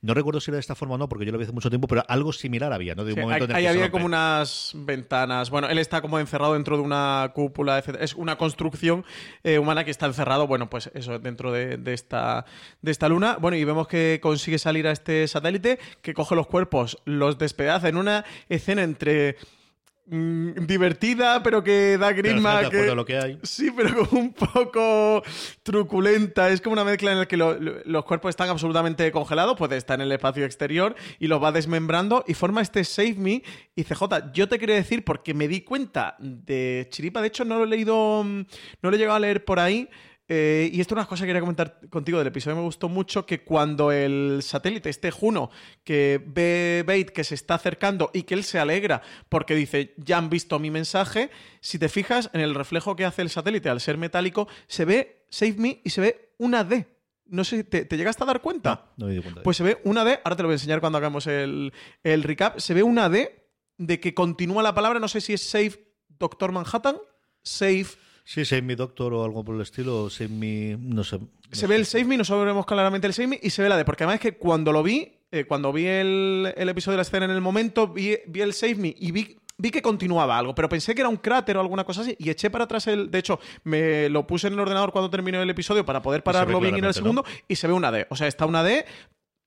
[0.00, 1.68] no recuerdo si era de esta forma o no, porque yo lo vi hace mucho
[1.68, 3.04] tiempo, pero algo similar había, ¿no?
[3.04, 5.50] De un Sí, momento ahí en el que había como unas ventanas.
[5.50, 7.96] Bueno, él está como encerrado dentro de una cúpula, etc.
[8.00, 9.04] Es una construcción
[9.42, 12.44] eh, humana que está encerrado, bueno, pues eso, dentro de, esta,
[12.80, 13.38] de esta luna.
[13.40, 17.88] Bueno, y vemos que consigue salir a este satélite, que coge los cuerpos, los despedaza
[17.88, 19.36] en una escena entre
[20.06, 22.08] divertida, pero que da
[22.66, 23.38] acuerdo que- lo que hay.
[23.42, 25.22] Sí, pero como un poco
[25.62, 26.50] truculenta.
[26.50, 29.72] Es como una mezcla en la que lo- lo- los cuerpos están absolutamente congelados, pues
[29.72, 33.42] está en el espacio exterior y los va desmembrando y forma este Save Me.
[33.74, 37.58] Y CJ, yo te quería decir, porque me di cuenta de Chiripa, de hecho no
[37.58, 38.40] lo he leído, mm,
[38.82, 39.88] no lo he llegado a leer por ahí.
[40.28, 42.56] Eh, y esto es una cosa que quería comentar contigo del episodio.
[42.56, 45.50] Me gustó mucho que cuando el satélite, este Juno,
[45.84, 50.16] que ve Bait que se está acercando y que él se alegra porque dice, ya
[50.16, 53.80] han visto mi mensaje, si te fijas en el reflejo que hace el satélite al
[53.80, 56.86] ser metálico, se ve Save Me y se ve una D.
[57.26, 58.92] No sé, ¿te, te llegaste a dar cuenta?
[58.96, 59.42] No me di cuenta.
[59.42, 61.72] Pues se ve una D, ahora te lo voy a enseñar cuando hagamos el,
[62.02, 65.42] el recap, se ve una D de que continúa la palabra, no sé si es
[65.42, 66.96] Save Doctor Manhattan,
[67.42, 67.86] Save...
[68.24, 71.20] Sí, Save Me Doctor o algo por el estilo, o Save Me, no sé.
[71.52, 73.76] Se ve el Save Me, no sabemos claramente el Save Me, y se ve la
[73.76, 76.98] D, porque además es que cuando lo vi, eh, cuando vi el, el episodio de
[76.98, 80.38] la escena en el momento, vi, vi el Save Me y vi, vi que continuaba
[80.38, 82.86] algo, pero pensé que era un cráter o alguna cosa así, y eché para atrás
[82.86, 83.10] el...
[83.10, 86.60] De hecho, me lo puse en el ordenador cuando terminó el episodio para poder pararlo
[86.60, 86.94] bien y en el ¿no?
[86.94, 88.06] segundo, y se ve una D.
[88.08, 88.86] O sea, está una D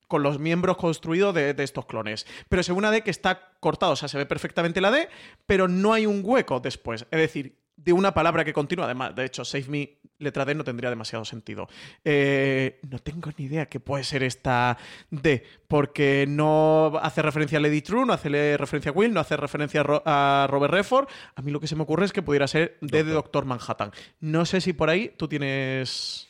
[0.07, 2.27] con los miembros construidos de, de estos clones.
[2.47, 5.09] Pero se ve una D que está cortada, o sea, se ve perfectamente la D,
[5.47, 7.07] pero no hay un hueco después.
[7.09, 8.85] Es decir, de una palabra que continúa.
[8.85, 11.67] Además, de hecho, Save Me, letra D, no tendría demasiado sentido.
[12.03, 14.77] Eh, no tengo ni idea qué puede ser esta
[15.09, 19.37] D, porque no hace referencia a Lady True, no hace referencia a Will, no hace
[19.37, 21.07] referencia a, Ro- a Robert Redford.
[21.35, 23.91] A mí lo que se me ocurre es que pudiera ser D de Doctor Manhattan.
[24.19, 26.26] No sé si por ahí tú tienes...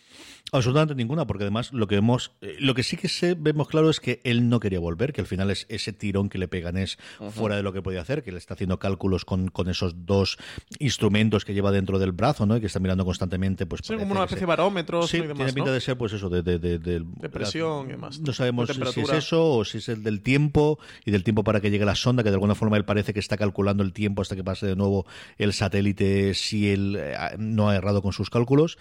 [0.53, 3.89] Absolutamente ninguna, porque además lo que vemos, eh, lo que sí que sé, vemos claro
[3.89, 6.77] es que él no quería volver, que al final es ese tirón que le pegan
[6.77, 6.97] es
[7.31, 10.37] fuera de lo que podía hacer, que le está haciendo cálculos con, con esos dos
[10.79, 12.55] instrumentos que lleva dentro del brazo, ¿no?
[12.57, 15.21] Y que está mirando constantemente, pues Sí, como una especie se- de barómetros Sí, y
[15.21, 15.73] demás, tiene pinta ¿no?
[15.73, 18.19] de ser, pues eso, de, de, de, De presión y demás.
[18.19, 21.43] No sabemos De si- es eso o si es el del tiempo y del tiempo
[21.43, 23.91] para que llegue la sonda, que de alguna forma él parece que está calculando el
[23.91, 25.05] tiempo hasta que pase de nuevo
[25.37, 28.77] el satélite si él eh, no ha errado con sus cálculos.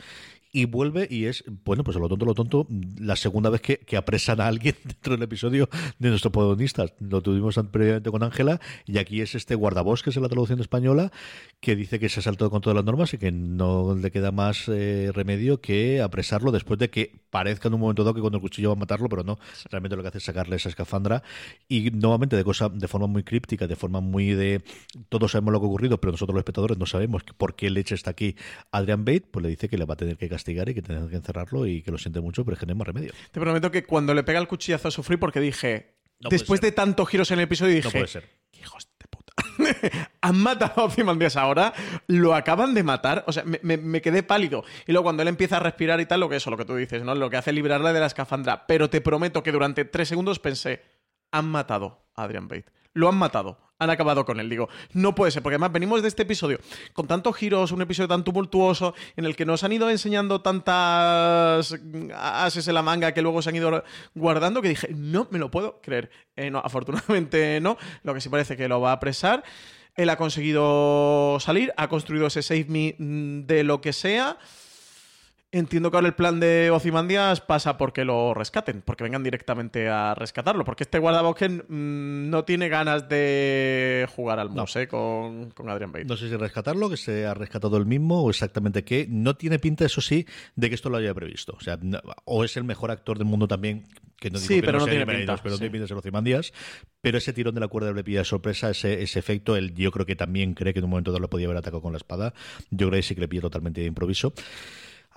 [0.57, 2.66] Y vuelve y es, bueno, pues a lo tonto, lo tonto,
[2.98, 6.94] la segunda vez que, que apresan a alguien dentro del episodio de nuestros protagonistas.
[6.98, 11.12] Lo tuvimos previamente con Ángela y aquí es este guardabosques en la traducción española
[11.61, 14.32] que dice que se ha saltado con todas las normas y que no le queda
[14.32, 18.32] más eh, remedio que apresarlo después de que parezca en un momento dado que con
[18.32, 19.38] el cuchillo va a matarlo, pero no.
[19.70, 21.22] Realmente lo que hace es sacarle esa escafandra
[21.68, 24.62] y nuevamente de cosa de forma muy críptica, de forma muy de
[25.11, 27.94] todos sabemos lo que ha ocurrido, pero nosotros los espectadores no sabemos por qué leche
[27.94, 28.36] está aquí
[28.70, 31.09] Adrian Bate, pues le dice que le va a tener que castigar y que tiene
[31.09, 33.12] que encerrarlo y que lo siente mucho, pero es que no hay más remedio.
[33.32, 37.09] Te prometo que cuando le pega el cuchillazo sufrí porque dije, No después de tantos
[37.09, 38.24] giros en el episodio, dije, No puede ser.
[40.20, 41.72] han matado a Ozymandias ahora,
[42.07, 44.64] lo acaban de matar, o sea, me, me- me quedé pálido.
[44.86, 46.74] Y luego cuando él empieza a respirar y tal, lo que eso, lo que tú
[46.76, 47.14] dices, ¿no?
[47.14, 48.66] Lo que hace es librarle de la escafandra.
[48.66, 50.82] Pero te prometo que durante tres segundos pensé,
[51.32, 52.66] han matado a Adrian Bate.
[52.92, 53.59] Lo han matado.
[53.79, 54.49] Han acabado con él.
[54.49, 56.59] Digo, no puede ser, porque además venimos de este episodio
[56.95, 61.77] con tantos giros, un episodio tan tumultuoso, en el que nos han ido enseñando tantas
[62.14, 65.51] ases en la manga que luego se han ido guardando, que dije, no me lo
[65.51, 66.11] puedo creer.
[66.37, 67.77] Eh, no, afortunadamente no.
[68.03, 69.45] Lo que sí parece que lo va a apresar.
[69.95, 74.39] Él ha conseguido salir, ha construido ese Save Me de lo que sea.
[75.59, 80.14] Entiendo que ahora el plan de Ozymandias pasa porque lo rescaten, porque vengan directamente a
[80.14, 85.70] rescatarlo, porque este guardabosques mm, no tiene ganas de jugar al mus eh, con, con
[85.70, 86.04] Adrian Bate.
[86.04, 89.07] No sé si rescatarlo, que se ha rescatado el mismo o exactamente qué.
[89.09, 90.26] No tiene pinta, eso sí,
[90.57, 91.54] de que esto lo haya previsto.
[91.59, 93.84] O sea, no- o es el mejor actor del mundo también,
[94.20, 95.96] que no digo Sí, que pero no tiene pinta, pero no tiene pinta de ser
[95.96, 96.52] Ozymandias.
[97.00, 99.90] Pero ese tirón de la cuerda le pilla de sorpresa, ese, ese efecto, él, yo
[99.90, 101.98] creo que también cree que en un momento dado lo podía haber atacado con la
[101.98, 102.34] espada.
[102.70, 104.34] Yo creo que sí que le pilla totalmente de improviso.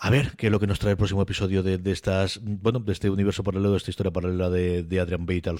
[0.02, 2.80] A ver qué es lo que nos trae el próximo episodio de, de estas, bueno,
[2.80, 5.52] de este universo paralelo, de esta historia paralela de, de Adrian Bate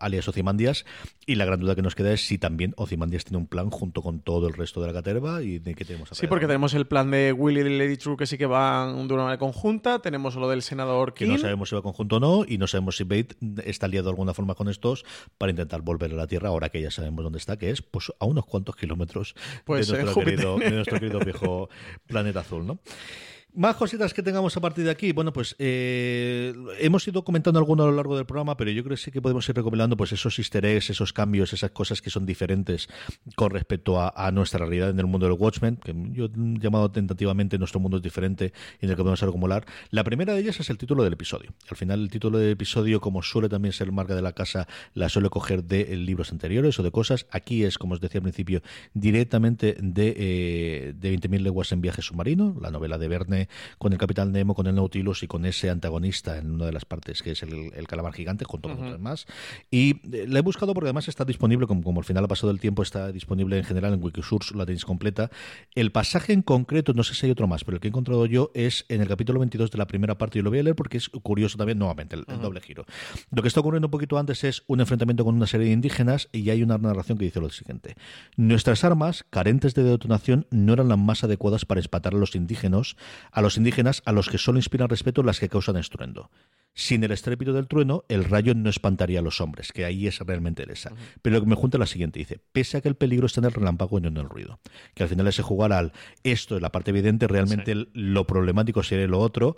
[0.00, 0.86] alias Ozymandias.
[1.26, 4.00] Y la gran duda que nos queda es si también Ozymandias tiene un plan junto
[4.00, 6.86] con todo el resto de la caterva y de qué tenemos Sí, porque tenemos el
[6.86, 9.98] plan de Willy y Lady True que sí que van de una manera conjunta.
[9.98, 11.32] Tenemos lo del senador que King.
[11.32, 14.10] no sabemos si va conjunto o no, y no sabemos si Bate está liado de
[14.10, 15.04] alguna forma con estos
[15.36, 18.10] para intentar volver a la Tierra, ahora que ya sabemos dónde está, que es pues
[18.18, 21.68] a unos cuantos kilómetros Pues, de, nuestro querido, de nuestro querido viejo
[22.06, 22.78] planeta azul, ¿no?
[23.56, 25.12] Más cositas que tengamos a partir de aquí.
[25.12, 28.96] Bueno, pues eh, hemos ido comentando alguno a lo largo del programa, pero yo creo
[28.96, 32.10] que sí que podemos ir recopilando pues esos easter eggs, esos cambios, esas cosas que
[32.10, 32.86] son diferentes
[33.34, 36.30] con respecto a, nuestra realidad en el mundo del Watchmen, que yo he
[36.60, 38.52] llamado tentativamente nuestro mundo es diferente
[38.82, 39.64] en el que podemos acumular.
[39.88, 41.54] La primera de ellas es el título del episodio.
[41.70, 45.08] Al final el título del episodio, como suele también ser marca de la casa, la
[45.08, 47.26] suele coger de eh, libros anteriores o de cosas.
[47.30, 48.60] Aquí es, como os decía al principio,
[48.92, 53.45] directamente de, eh, de 20.000 leguas en viaje submarino, la novela de Verne
[53.78, 56.84] con el Capitán Nemo, con el Nautilus y con ese antagonista en una de las
[56.84, 58.86] partes que es el, el calamar gigante, junto con Ujú.
[58.86, 59.26] otros más.
[59.70, 62.50] Y eh, la he buscado porque además está disponible, como, como al final ha pasado
[62.50, 65.30] el tiempo, está disponible en general en Wikisource, la tenéis completa.
[65.74, 68.26] El pasaje en concreto, no sé si hay otro más, pero el que he encontrado
[68.26, 70.76] yo es en el capítulo 22 de la primera parte, y lo voy a leer
[70.76, 72.84] porque es curioso también, nuevamente, el, el doble giro.
[73.30, 76.28] Lo que está ocurriendo un poquito antes es un enfrentamiento con una serie de indígenas
[76.32, 77.94] y hay una narración que dice lo siguiente.
[78.36, 82.96] Nuestras armas, carentes de detonación, no eran las más adecuadas para espatar a los indígenas,
[83.32, 86.30] a los indígenas a los que solo inspiran respeto las que causan estruendo.
[86.78, 90.18] Sin el estrépito del trueno, el rayo no espantaría a los hombres, que ahí es
[90.18, 90.92] realmente el esa.
[91.22, 93.40] Pero lo que me junta es la siguiente, dice, pese a que el peligro está
[93.40, 94.60] en el relámpago y no en el ruido.
[94.94, 99.06] Que al final ese jugar al esto es la parte evidente, realmente lo problemático sería
[99.06, 99.56] lo otro,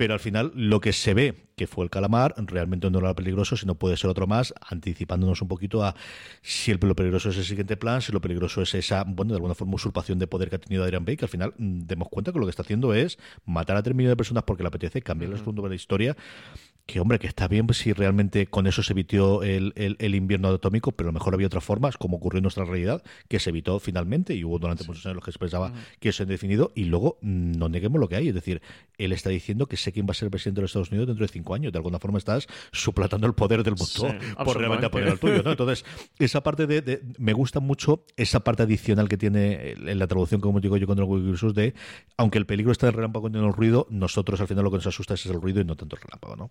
[0.00, 3.54] pero al final lo que se ve que fue el calamar realmente no era peligroso,
[3.54, 5.94] sino puede ser otro más, anticipándonos un poquito a
[6.40, 9.36] si el, lo peligroso es el siguiente plan, si lo peligroso es esa, bueno, de
[9.36, 12.08] alguna forma usurpación de poder que ha tenido Adrian Bake, que al final mm, demos
[12.08, 14.68] cuenta que lo que está haciendo es matar a tres millones de personas porque le
[14.68, 16.16] apetece, cambiar el rumbo de la historia,
[16.90, 20.14] que hombre, que está bien pues, si realmente con eso se evitó el, el- el
[20.14, 23.38] invierno atómico, pero a lo mejor había otras formas, como ocurrió en nuestra realidad, que
[23.38, 26.30] se evitó finalmente, y hubo durante muchos años los que se pensaba que eso era
[26.30, 28.60] definido, y luego mm, no neguemos lo que hay, es decir,
[28.98, 31.06] él está diciendo que sé quién va a ser el presidente de los Estados Unidos
[31.06, 34.58] dentro de cinco años, de alguna forma estás suplantando el poder del mundo Sí, por
[34.58, 35.50] realmente apoyar al tuyo, ¿no?
[35.52, 35.84] Entonces,
[36.18, 40.40] esa parte de, de- me gusta mucho esa parte adicional que tiene en la traducción,
[40.40, 41.74] como digo yo con el Wikisource, de
[42.16, 44.70] aunque el peligro está en el relámpago y en el ruido, nosotros al final lo
[44.70, 46.50] que nos asusta es el ruido y no tanto el relámpago, ¿no?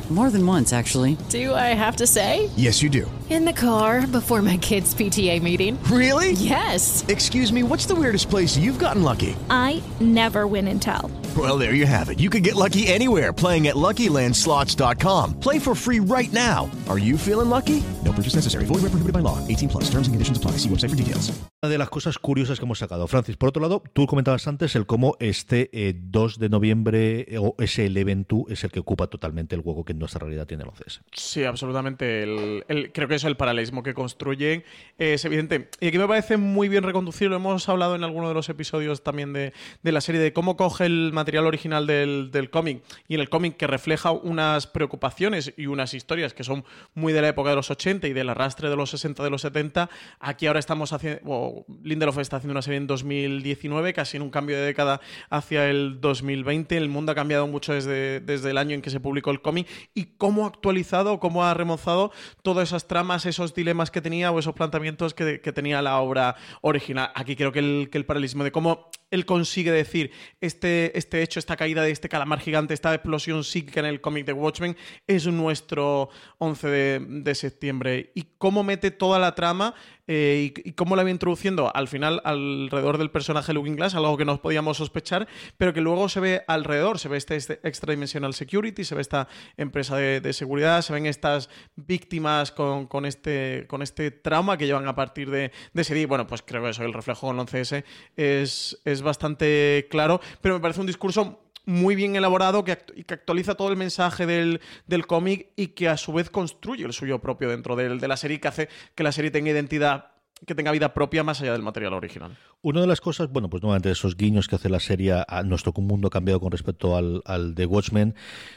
[0.11, 1.15] More than once, actually.
[1.29, 2.49] Do I have to say?
[2.57, 3.09] Yes, you do.
[3.29, 5.81] In the car before my kids' PTA meeting.
[5.83, 6.33] Really?
[6.33, 7.05] Yes.
[7.07, 9.37] Excuse me, what's the weirdest place you've gotten lucky?
[9.49, 11.09] I never win and tell.
[11.37, 12.19] Well, there you have it.
[12.19, 15.39] You can get lucky anywhere playing at LuckyLandSlots.com.
[15.39, 16.69] Play for free right now.
[16.89, 17.81] Are you feeling lucky?
[18.03, 18.65] No purchase necessary.
[18.65, 19.37] Void where prohibited by law.
[19.47, 19.85] 18 plus.
[19.85, 20.57] Terms and conditions apply.
[20.57, 21.31] See website for details.
[21.63, 23.07] Una de las cosas curiosas que hemos sacado.
[23.07, 27.55] Francis, por otro lado, tú comentabas antes el cómo este eh, 2 de noviembre o
[27.59, 30.69] ese Eleven 2 es el que ocupa totalmente el hueco que nuestra realidad tiene el
[30.69, 31.01] 11S.
[31.13, 32.23] Sí, absolutamente.
[32.23, 34.63] El, creo que eso, el paralelismo que construyen
[34.97, 35.69] es evidente.
[35.79, 37.35] Y aquí me parece muy bien reconducido.
[37.35, 40.85] Hemos hablado en alguno de los episodios también de, de la serie, de cómo coge
[40.85, 45.67] el material original del, del cómic y en el cómic que refleja unas preocupaciones y
[45.67, 48.75] unas historias que son muy de la época de los 80 y del arrastre de
[48.75, 49.89] los 60, de los 70.
[50.19, 54.57] Aquí ahora estamos haciendo, Lindelof está haciendo una serie en 2019, casi en un cambio
[54.57, 56.77] de década hacia el 2020.
[56.77, 59.67] El mundo ha cambiado mucho desde, desde el año en que se publicó el cómic
[59.93, 62.11] y cómo ha actualizado, cómo ha remozado
[62.41, 67.11] todas esas tramas, esos dilemas que tenía o esos planteamientos que, tenía la obra original.
[67.15, 71.39] Aquí creo que el, que el paralelismo de cómo él consigue decir este, este hecho,
[71.39, 75.27] esta caída de este calamar gigante, esta explosión psíquica en el cómic de Watchmen es
[75.27, 78.11] nuestro 11 de, de septiembre.
[78.15, 79.75] Y cómo mete toda la trama
[80.13, 84.25] eh, y, cómo la va introduciendo al final alrededor del personaje Looking Glass, algo que
[84.25, 88.33] no podíamos sospechar, pero que luego se ve alrededor, se ve este, este Extra Dimensional
[88.33, 93.81] Security, se ve esta empresa de, seguridad, se ven estas víctimas con, con este, con
[93.81, 96.07] este trauma que llevan a partir de, de ese día.
[96.07, 97.85] Bueno, pues creo que eso, el reflejo con el 11S
[98.17, 101.39] es, es bastante claro, pero me parece un discurso
[101.71, 105.97] muy bien elaborado que, que actualiza todo el mensaje del, del cómic y que a
[105.97, 109.31] su vez construye el suyo propio dentro de, la serie que hace que la serie
[109.31, 110.07] tenga identidad
[110.45, 112.35] que tenga vida propia más allá del material original.
[112.63, 115.71] Una de las cosas, bueno, pues nuevamente esos guiños que hace la serie a nuestro
[115.73, 118.15] mundo cambiado con respecto al, al de Watchmen,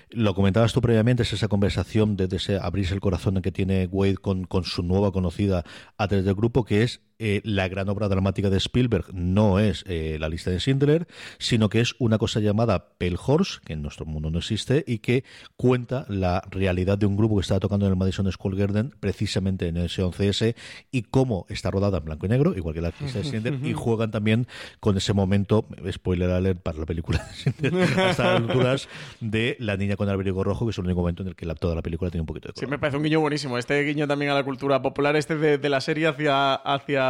[0.08, 3.86] lo comentabas tú previamente, es esa conversación de, de ese abrirse el corazón que tiene
[3.92, 5.62] Wade con, con su nueva conocida
[5.98, 9.84] a través del grupo, que es eh, la gran obra dramática de Spielberg no es
[9.86, 11.06] eh, la lista de Schindler,
[11.38, 14.98] sino que es una cosa llamada Pale Horse, que en nuestro mundo no existe, y
[14.98, 15.24] que
[15.56, 19.68] cuenta la realidad de un grupo que estaba tocando en el Madison School Garden, precisamente
[19.68, 20.56] en ese 11S,
[20.90, 23.72] y cómo está rodada en blanco y negro, igual que la lista de Schindler, y
[23.72, 24.46] juegan también
[24.80, 28.88] con ese momento, spoiler alert para la película de Schindler, hasta las alturas
[29.20, 31.46] de la niña con el abrigo rojo, que es el único momento en el que
[31.46, 32.66] la, toda la película tiene un poquito de color.
[32.66, 33.56] Sí, me parece un guiño buenísimo.
[33.56, 37.04] Este guiño también a la cultura popular, este de, de la serie hacia, hacia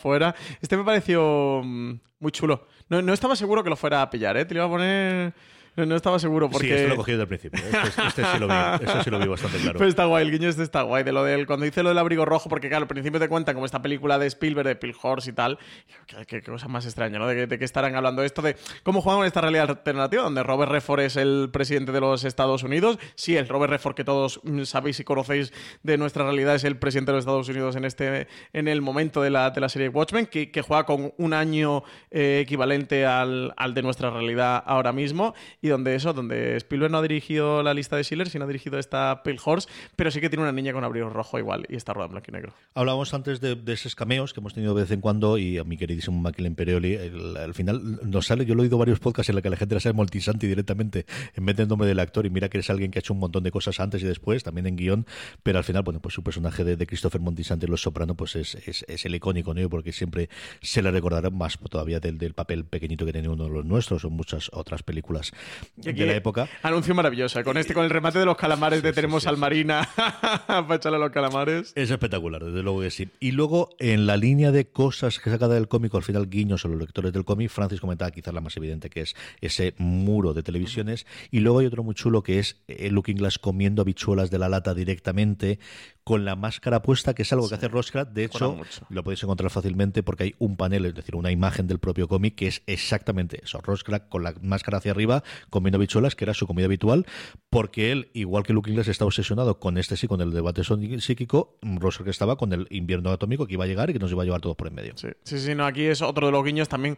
[0.00, 0.34] fuera.
[0.60, 2.66] Este me pareció mm, muy chulo.
[2.88, 4.44] No, no, estaba seguro que lo fuera a pillar, ¿eh?
[4.44, 5.34] Te lo iba a poner...
[5.76, 6.68] No, no estaba seguro porque...
[6.68, 7.64] Sí, esto lo he cogido desde el principio.
[7.64, 9.78] Este, este sí lo vi, este sí lo vi bastante claro.
[9.78, 11.04] Pues está guay, el guiño este está guay.
[11.04, 13.54] De lo del, cuando dice lo del abrigo rojo, porque claro, al principio te cuentan
[13.54, 15.58] como esta película de Spielberg, de Pil Horse y tal.
[16.06, 17.26] Qué, qué, cosa más extraña, ¿no?
[17.26, 20.72] De, de, que estarán hablando esto de cómo juegan en esta realidad alternativa, donde Robert
[20.72, 22.98] Redford es el presidente de los Estados Unidos.
[23.14, 25.52] Sí, el Robert Redford que todos sabéis y conocéis
[25.82, 29.20] de nuestra realidad es el presidente de los Estados Unidos en este en el momento
[29.22, 33.52] de la, de la serie Watchmen, que, que juega con un año eh, equivalente al,
[33.56, 35.34] al de nuestra realidad ahora mismo.
[35.60, 38.78] Y donde eso, donde Spielberg no ha dirigido la lista de Schiller, sino ha dirigido
[38.78, 41.92] esta Pale Horse, pero sí que tiene una niña con abrigo rojo igual y está
[41.92, 42.54] rodada en blanco y negro.
[42.74, 45.64] Hablábamos antes de, de, esos cameos que hemos tenido de vez en cuando y a
[45.64, 49.36] mi queridísimo Michael Imperioli, al final nos sale, yo lo he oído varios podcasts en
[49.36, 52.30] los que la gente la sabe Moltisanti directamente en vez del nombre del actor y
[52.30, 54.66] mira que es alguien que ha hecho un montón de cosas antes y después, también
[54.66, 55.06] en guion,
[55.42, 58.36] pero al final, bueno, pues su personaje de, de Christopher Moltisanti en Los Soprano pues
[58.36, 59.68] es, es, es, el icónico, ¿no?
[59.68, 60.28] Porque siempre
[60.60, 64.04] se le recordará más todavía del, del papel pequeñito que tenía uno de los nuestros
[64.04, 65.32] o muchas otras películas
[65.76, 66.48] de la época.
[66.62, 69.88] Anuncio maravilloso, con este, con el remate de los calamares de Tenemos sí, al Marina
[70.46, 71.72] para echarle a los calamares.
[71.74, 73.08] Es espectacular, desde luego que sí.
[73.20, 76.68] Y luego, en la línea de cosas que saca del cómic, al final guiños a
[76.68, 80.42] los lectores del cómic, Francis comentaba quizás la más evidente, que es ese muro de
[80.42, 81.06] televisiones.
[81.30, 84.48] Y luego hay otro muy chulo que es el Looking Glass comiendo habichuelas de la
[84.48, 85.58] lata directamente,
[86.06, 87.48] con la máscara puesta, que es algo sí.
[87.48, 88.08] que hace Roscrat.
[88.10, 91.80] De hecho, lo podéis encontrar fácilmente porque hay un panel, es decir, una imagen del
[91.80, 93.60] propio cómic que es exactamente eso.
[93.60, 97.06] Roscrat con la máscara hacia arriba, comiendo bichuelas, que era su comida habitual,
[97.50, 101.58] porque él, igual que Luke Inglés, está obsesionado con este sí, con el debate psíquico.
[101.60, 104.26] Roscrat estaba con el invierno atómico que iba a llegar y que nos iba a
[104.26, 104.92] llevar todos por en medio.
[104.94, 106.96] Sí, sí, sí, no, aquí es otro de los guiños también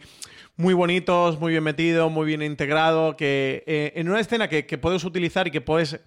[0.57, 4.77] muy bonitos, muy bien metido, muy bien integrado, que eh, en una escena que, que
[4.77, 5.99] puedes utilizar y que puedes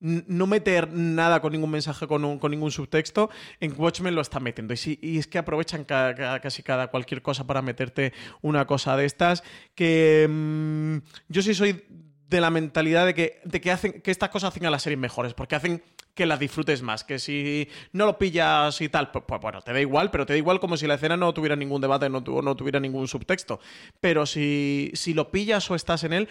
[0.00, 3.30] no meter nada con ningún mensaje, con, un, con ningún subtexto,
[3.60, 4.74] en Watchmen lo está metiendo.
[4.74, 9.06] Y, sí, y es que aprovechan casi cada cualquier cosa para meterte una cosa de
[9.06, 9.42] estas.
[9.74, 11.84] Que mmm, yo sí soy
[12.28, 14.98] de la mentalidad de que, de que, hacen, que estas cosas hacen a las series
[14.98, 15.82] mejores, porque hacen
[16.14, 19.80] que las disfrutes más, que si no lo pillas y tal, pues, bueno, te da
[19.80, 22.56] igual, pero te da igual como si la escena no tuviera ningún debate, no, no
[22.56, 23.60] tuviera ningún subtexto.
[24.00, 26.28] Pero si, si lo pillas o estás en él,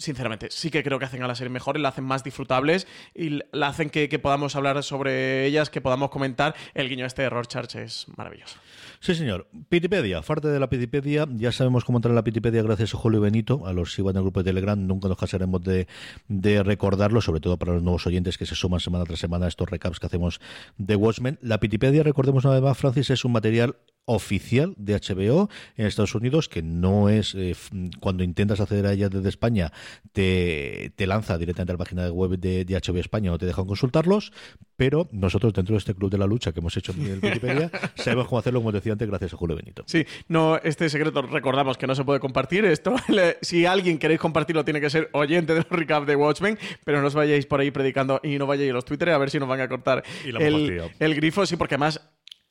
[0.00, 3.40] sinceramente, sí que creo que hacen a la serie mejor, la hacen más disfrutables y
[3.52, 6.54] la hacen que, podamos hablar sobre ellas, que podamos comentar.
[6.74, 8.58] El guiño este de Rorschach es maravilloso.
[9.00, 9.48] Sí, señor.
[9.68, 11.26] Pitipedia, parte de la Pitipedia.
[11.36, 13.66] Ya sabemos cómo entrar en la Pitipedia gracias a Julio Benito.
[13.66, 15.86] A los que iban del grupo de Telegram nunca nos cansaremos de,
[16.28, 19.48] de, recordarlo, sobre todo para los nuevos oyentes que se suman semana tras semana a
[19.48, 20.40] estos recaps que hacemos
[20.78, 21.38] de Watchmen.
[21.42, 26.14] La Pitipedia, recordemos una vez más, Francis, es un material oficial de HBO en Estados
[26.14, 27.54] Unidos, que no es eh,
[28.00, 29.72] cuando intentas acceder a ella desde España,
[30.12, 33.66] te, te lanza directamente a la página web de, de, HBO España o te dejan
[33.66, 34.32] consultarlos,
[34.76, 38.26] pero nosotros dentro de este club de la lucha que hemos hecho en Wikipedia, sabemos
[38.26, 39.84] cómo hacerlo, como decía antes, gracias a Julio Benito.
[39.86, 42.64] Sí, no, este secreto recordamos que no se puede compartir.
[42.64, 42.96] Esto,
[43.42, 47.06] si alguien queréis compartirlo, tiene que ser oyente de los recap de Watchmen, pero no
[47.06, 49.48] os vayáis por ahí predicando y no vayáis a los Twitter a ver si nos
[49.48, 52.00] van a cortar el, el grifo, sí, porque además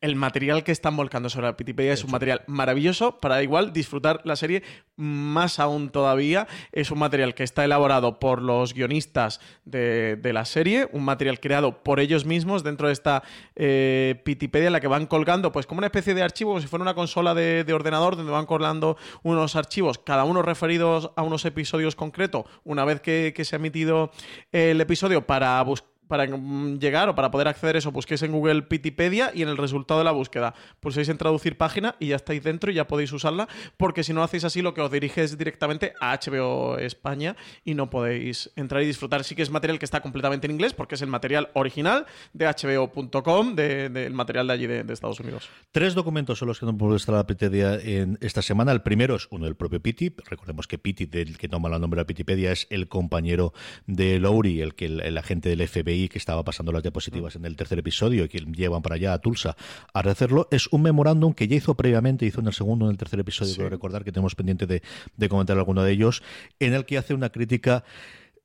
[0.01, 4.21] el material que están volcando sobre la Wikipedia es un material maravilloso para igual disfrutar
[4.23, 4.63] la serie
[4.95, 6.47] más aún todavía.
[6.71, 11.39] Es un material que está elaborado por los guionistas de, de la serie, un material
[11.39, 13.23] creado por ellos mismos dentro de esta
[13.55, 16.67] eh, Wikipedia en la que van colgando pues como una especie de archivo, como si
[16.67, 21.23] fuera una consola de, de ordenador donde van colgando unos archivos, cada uno referidos a
[21.23, 24.11] unos episodios concretos, una vez que, que se ha emitido
[24.51, 28.63] el episodio para buscar para llegar o para poder acceder a eso, busquéis en Google
[28.63, 32.43] Pitipedia y en el resultado de la búsqueda pulséis en traducir página y ya estáis
[32.43, 33.47] dentro y ya podéis usarla,
[33.77, 37.75] porque si no hacéis así lo que os dirige es directamente a HBO España y
[37.75, 39.23] no podéis entrar y disfrutar.
[39.23, 42.47] Sí que es material que está completamente en inglés, porque es el material original de
[42.47, 45.47] HBO.com, del de, de material de allí de, Estados Unidos.
[45.71, 48.71] Tres documentos son los que nos estar la Pitipedia en esta semana.
[48.71, 50.11] El primero es uno del propio Piti.
[50.25, 53.53] Recordemos que Piti, del que toma el nombre de la Pitipedia, es el compañero
[53.85, 57.45] de Lowry, el que el agente del FBI FBI que estaba pasando las diapositivas en
[57.45, 59.55] el tercer episodio y que llevan para allá a Tulsa
[59.93, 60.47] a rehacerlo.
[60.51, 63.53] Es un memorándum que ya hizo previamente, hizo en el segundo, en el tercer episodio,
[63.53, 64.81] quiero recordar que tenemos pendiente de,
[65.17, 66.23] de comentar alguno de ellos,
[66.59, 67.83] en el que hace una crítica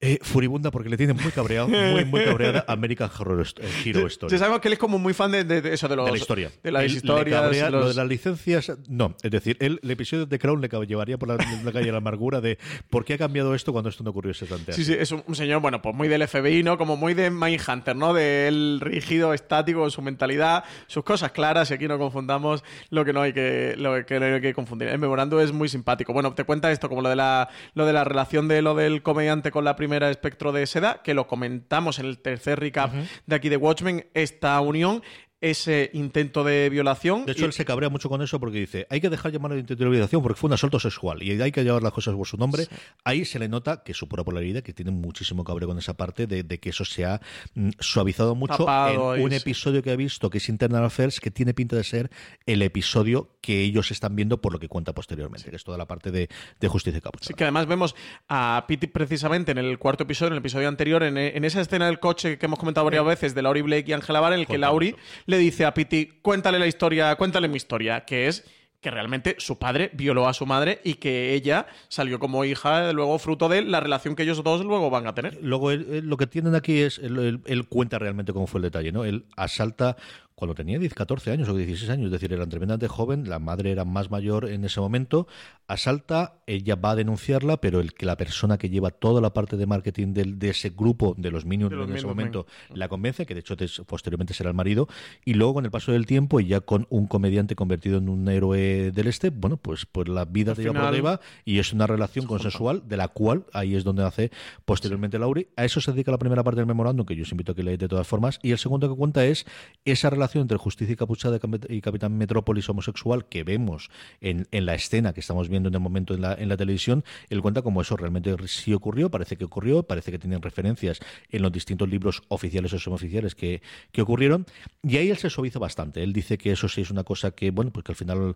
[0.05, 4.33] eh, furibunda porque le tiene muy cabreado, muy, muy cabreada American Horror eh, Hero Story.
[4.33, 6.05] Ya sabemos que él es como muy fan de, de- de eso, de los.
[6.07, 6.51] de la historia.
[6.63, 7.41] De las Él historias.
[7.41, 9.17] cabrea los- Lo de las licencias, no.
[9.23, 12.41] Es decir, él, el episodio de Crown le llevaría por la, la calle la amargura
[12.41, 12.59] de
[12.91, 14.93] ¿por qué ha cambiado esto cuando esto no ocurrió exactamente Sí, así?
[14.93, 16.77] sí, es un, un señor, bueno, pues muy del FBI, ¿no?
[16.79, 18.13] Como muy de Mindhunter, ¿no?
[18.13, 23.23] Del rígido, estático, su mentalidad, sus cosas claras, y aquí no confundamos lo que no
[23.23, 24.89] hay que, lo que, no hay que confundir.
[24.89, 26.13] El memorando es muy simpático.
[26.13, 29.03] Bueno, te cuenta esto, como lo de la, lo de la relación de lo del
[29.03, 32.93] comediante con la primera espectro de seda, que lo comentamos en el tercer recap
[33.27, 35.03] de aquí de Watchmen, esta unión,
[35.51, 37.27] ese intento de violación.
[37.27, 39.55] De hecho, y- él se cabrea mucho con eso porque dice, hay que dejar llamarlo
[39.57, 42.15] de intento de violación porque fue un asalto sexual y hay que llevar las cosas
[42.15, 42.67] por su nombre.
[43.05, 46.27] Ahí se le nota que su pura polaridad, que tiene muchísimo cabreo con esa parte
[46.27, 47.21] de, de que eso se ha
[47.55, 49.37] mm, suavizado mucho Tapado en y un sí.
[49.37, 52.11] episodio que ha visto, que es Internal Affairs, que tiene pinta de ser
[52.47, 55.87] el episodio que ellos están viendo por lo que cuenta posteriormente, que es toda la
[55.87, 56.29] parte de,
[56.61, 57.01] de justicia.
[57.21, 57.95] Sí, que además vemos
[58.29, 61.87] a Pete precisamente en el cuarto episodio, en el episodio anterior, en, en esa escena
[61.87, 64.47] del coche que hemos comentado varias veces de Laurie Blake y Angela Vara, en el
[64.47, 64.97] que Laurie
[65.35, 68.45] le dice a Pete, cuéntale la historia, cuéntale mi historia, que es
[68.81, 73.19] que realmente su padre violó a su madre y que ella salió como hija, luego
[73.19, 75.39] fruto de la relación que ellos dos luego van a tener.
[75.41, 78.65] Luego, él- él- lo que tienen aquí es, él- él cuenta realmente cómo fue el
[78.65, 79.07] detalle, ¿no?
[79.07, 79.97] Él asalta
[80.35, 83.71] cuando tenía 10, 14 años o 16 años, es decir, era tremendamente joven, la madre
[83.71, 85.29] era más mayor en ese momento,
[85.69, 89.57] asalta, ella va a denunciarla, pero el que la persona que lleva toda la parte
[89.57, 92.89] de marketing del- de, ese grupo de los Minions De los en ese momento la
[92.89, 93.57] convence, que de hecho
[93.87, 94.89] posteriormente será el marido,
[95.25, 98.29] y luego con el paso del tiempo y ya con un comediante convertido en un
[98.29, 101.21] héroe del este, bueno, pues, pues la vida Al te lleva por final- donde va
[101.45, 104.31] y es una relación consensual de la cual ahí es donde hace
[104.65, 105.49] posteriormente Lauri.
[105.57, 107.63] A eso se dedica la primera parte del memorándum, que yo os invito a que
[107.63, 108.41] leáis de todas formas.
[108.43, 109.47] Y el segundo que cuenta es
[109.85, 111.39] esa relación entre Justicia y Capuchada
[111.69, 113.91] y Capitán Metrópolis homosexual que vemos
[114.21, 117.05] en, en la escena que estamos viendo en el momento en la, en la televisión.
[117.29, 121.43] Él cuenta como eso realmente sí ocurrió, parece que ocurrió, parece que tienen referencias en
[121.43, 124.47] los distintos libros oficiales o semi-oficiales que, que ocurrieron.
[124.83, 126.03] Y ahí él se suaviza bastante.
[126.03, 128.35] Él dice que eso sí es una cosa que, bueno, pues que al final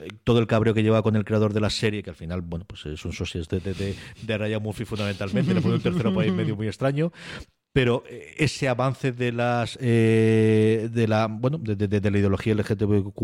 [0.00, 2.40] eh, todo el cabreo que lleva con el creador de la serie, que al final,
[2.42, 5.80] bueno, pues es un socio de, de, de, de Ryan Murphy fundamentalmente, le pone un
[5.82, 7.12] tercero país medio muy extraño.
[7.72, 12.54] Pero eh, ese avance de las eh, de la bueno de, de- de la ideología
[12.54, 13.20] LGTBQ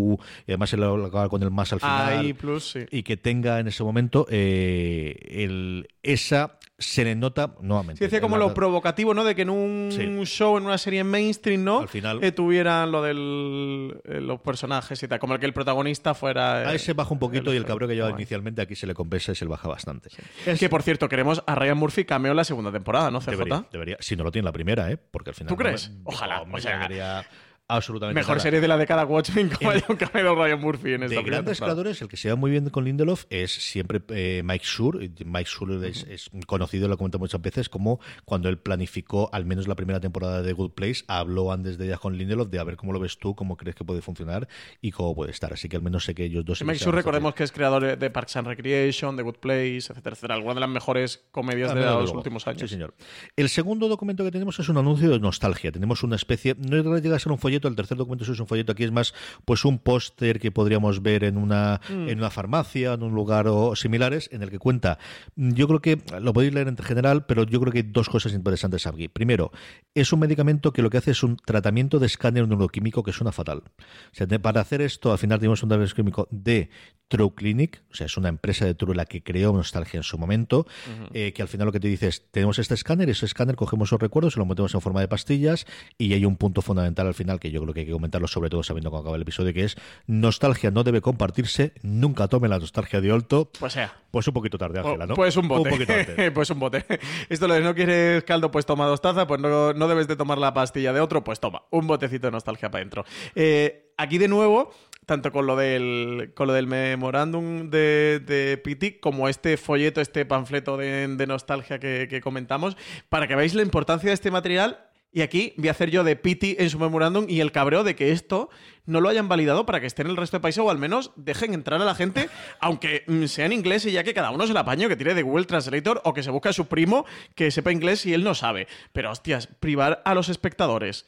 [0.47, 2.81] y además él lo acaba con el más al final plus, sí.
[2.91, 7.99] y que tenga en ese momento eh, el, esa se le nota nuevamente.
[7.99, 9.23] Sí, decía como la- lo provocativo, ¿no?
[9.23, 10.05] De que en un Sí.
[10.25, 11.81] show, en una serie mainstream, ¿no?
[11.81, 15.19] Al final- Eh, tuvieran lo de los personajes y tal.
[15.21, 16.63] Como el que el protagonista fuera.
[16.65, 18.23] eh, a ese baja un poquito y el cabreo que llevaba Guay.
[18.23, 20.11] inicialmente aquí se le compensa y se le baja bastante.
[20.59, 23.31] Que por cierto, queremos a Ryan Murphy cameo en la segunda temporada, ¿no, CJ?
[23.31, 23.97] Debería, debería.
[24.01, 24.97] Si no lo tiene la primera, ¿eh?
[24.97, 25.49] Porque al final.
[25.49, 25.91] ¿Tú no crees?
[25.91, 27.25] me- Ojalá, no, o sea, caería
[27.69, 28.43] absolutamente Mejor nada.
[28.43, 31.23] serie de la década Watchmen como haya un cameo de Ryan Murphy en esta de
[31.23, 31.75] grandes temporada.
[31.77, 35.01] creadores, el que se va muy bien con Lindelof es siempre eh, Mike Schur.
[35.25, 39.67] Mike Schur es, es conocido, lo comento muchas veces, como cuando él planificó al menos
[39.69, 42.77] la primera temporada de Good Place, habló antes de ella con Lindelof de a ver
[42.77, 44.47] cómo lo ves tú, cómo crees que puede funcionar
[44.81, 45.53] y cómo puede estar.
[45.53, 46.59] Así que al menos sé que ellos dos...
[46.59, 50.13] se Mike Schur, recordemos que es creador de Parks and Recreation, de Good Place, etcétera,
[50.15, 50.35] etcétera.
[50.35, 52.19] Alguna de las mejores comedias Ah, de los luego.
[52.19, 52.61] últimos años.
[52.61, 52.95] Sí, señor.
[53.37, 55.73] El segundo documento que tenemos es un anuncio de nostalgia.
[55.73, 58.73] Tenemos una especie, no llega a ser un folleto, el tercer documento es un folleto,
[58.73, 59.15] aquí es más
[59.45, 62.09] pues un póster que podríamos ver en una, Mm.
[62.09, 64.99] en una farmacia, en un lugar o similares, en el que cuenta,
[65.37, 68.33] yo creo que lo podéis leer en general, pero yo creo que hay dos cosas
[68.33, 69.09] interesantes aquí.
[69.09, 69.53] Primero,
[69.95, 73.33] es un medicamento que lo que hace es un tratamiento de escáner neuroquímico que suena
[73.33, 73.59] fatal.
[73.59, 76.71] O sea, para hacer esto, al final tenemos un tratamiento químico de
[77.09, 80.19] True Clinic, o sea, es una empresa de True la que creó Nostalgia en su
[80.19, 80.67] momento,
[81.13, 83.89] eh, que al final lo que te dice es, tenemos este escáner, ese escáner cogemos
[83.91, 85.67] esos recuerdos y lo metemos en forma de pastillas
[85.99, 88.51] y hay un punto fundamental al final que yo creo que hay que comentarlo sobre
[88.51, 89.77] todo sabiendo cómo acaba el episodio, que es
[90.07, 93.51] nostalgia no debe compartirse, nunca tome la nostalgia de Olto.
[93.59, 93.95] Pues sea.
[94.11, 95.15] Pues un poquito tarde, Ángela, ¿no?
[95.15, 95.69] Pues un bote.
[95.69, 96.31] Un poquito antes.
[96.35, 96.85] pues un bote.
[97.29, 100.17] Esto lo de no quieres caldo, pues toma dos tazas, pues no, no debes de
[100.17, 103.05] tomar la pastilla de otro, pues toma, un botecito de nostalgia para adentro.
[103.35, 104.71] Eh, aquí de nuevo,
[105.07, 110.25] tanto con lo del, con lo del memorándum de, de Piti, como este folleto, este
[110.25, 112.77] panfleto de, de nostalgia que, que comentamos,
[113.09, 114.79] para que veáis la importancia de este material.
[115.15, 117.95] Y aquí voy a hacer yo de Piti en su memorándum y el cabreo de
[117.95, 118.51] que esto
[118.85, 121.13] no lo hayan validado para que esté en el resto de países o al menos
[121.15, 122.29] dejen entrar a la gente,
[122.59, 124.97] aunque mm, sea en inglés y ya que cada uno se la apañe o que
[124.97, 128.13] tire de Google Translator o que se busque a su primo que sepa inglés y
[128.13, 128.67] él no sabe.
[128.93, 131.07] Pero hostias, privar a los espectadores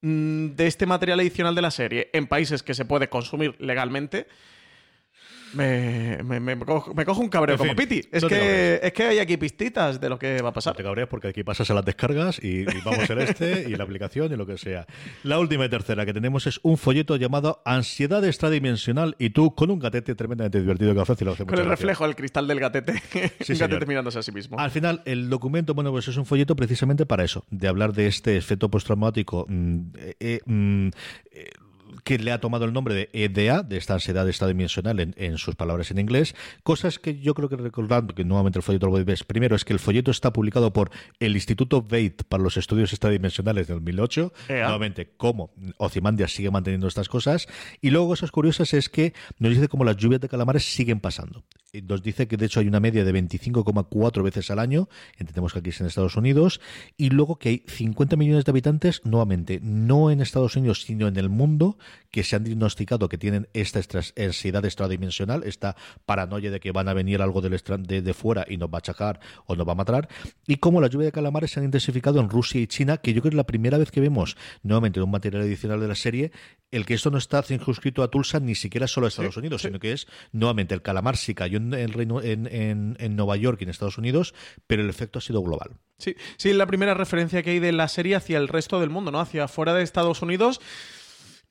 [0.00, 4.28] mm, de este material adicional de la serie en países que se puede consumir legalmente.
[5.54, 8.02] Me, me, me cojo, me cojo un cabreo En como Piti.
[8.10, 10.74] Es no que, es que hay aquí pistitas de lo que va a No pasar.
[10.76, 13.84] te cabreas porque aquí pasas a las descargas y, y vamos en este y la
[13.84, 14.86] aplicación y lo que sea.
[15.22, 19.70] La última y tercera que tenemos es un folleto llamado Ansiedad extradimensional y tú con
[19.70, 22.94] un gatete tremendamente divertido que ofrece lo hace Con el reflejo del cristal del gatete.
[23.40, 24.58] Sí, un gatete mirándose a sí mismo.
[24.58, 28.06] Al final, el documento, bueno, pues es un folleto precisamente para eso, de hablar de
[28.06, 30.88] este efecto postraumático mm, eh, eh, mm,
[31.32, 31.50] eh,
[32.04, 35.54] que le ha tomado el nombre de EDA, de esta ansiedad extradimensional en, en sus
[35.54, 39.24] palabras en inglés, cosas que yo creo que recordando que nuevamente el folleto lo ves,
[39.24, 43.66] primero es que el folleto está publicado por el Instituto Veit para los Estudios Extradimensionales
[43.66, 44.62] del 2008, Ea.
[44.62, 47.46] nuevamente cómo Ozymandias sigue manteniendo estas cosas,
[47.80, 51.44] y luego cosas curiosas es que nos dice cómo las lluvias de calamares siguen pasando.
[51.74, 55.54] Y Nos dice que de hecho hay una media de 25,4 veces al año, entendemos
[55.54, 56.60] que aquí es en Estados Unidos,
[56.98, 61.16] y luego que hay 50 millones de habitantes, nuevamente, no en Estados Unidos, sino en
[61.16, 61.78] el mundo,
[62.10, 63.80] que se han diagnosticado que tienen esta
[64.18, 65.74] ansiedad extradimensional, esta
[66.04, 68.78] paranoia de que van a venir algo del de, de fuera y nos va a
[68.80, 70.10] achacar o nos va a matar,
[70.46, 73.22] y cómo la lluvia de calamares se han intensificado en Rusia y China, que yo
[73.22, 75.94] creo que es la primera vez que vemos, nuevamente, en un material adicional de la
[75.94, 76.32] serie,
[76.70, 79.78] el que esto no está circunscrito a Tulsa ni siquiera solo a Estados Unidos, sino
[79.78, 83.98] que es nuevamente el calamar sí cayó en, Reino- en, Nueva York y en Estados
[83.98, 84.34] Unidos,
[84.66, 85.76] pero el efecto ha sido global.
[85.98, 89.12] Sí, sí, la primera referencia que hay de la serie hacia el resto del mundo,
[89.12, 89.20] ¿no?
[89.20, 90.60] Hacia fuera de Estados Unidos.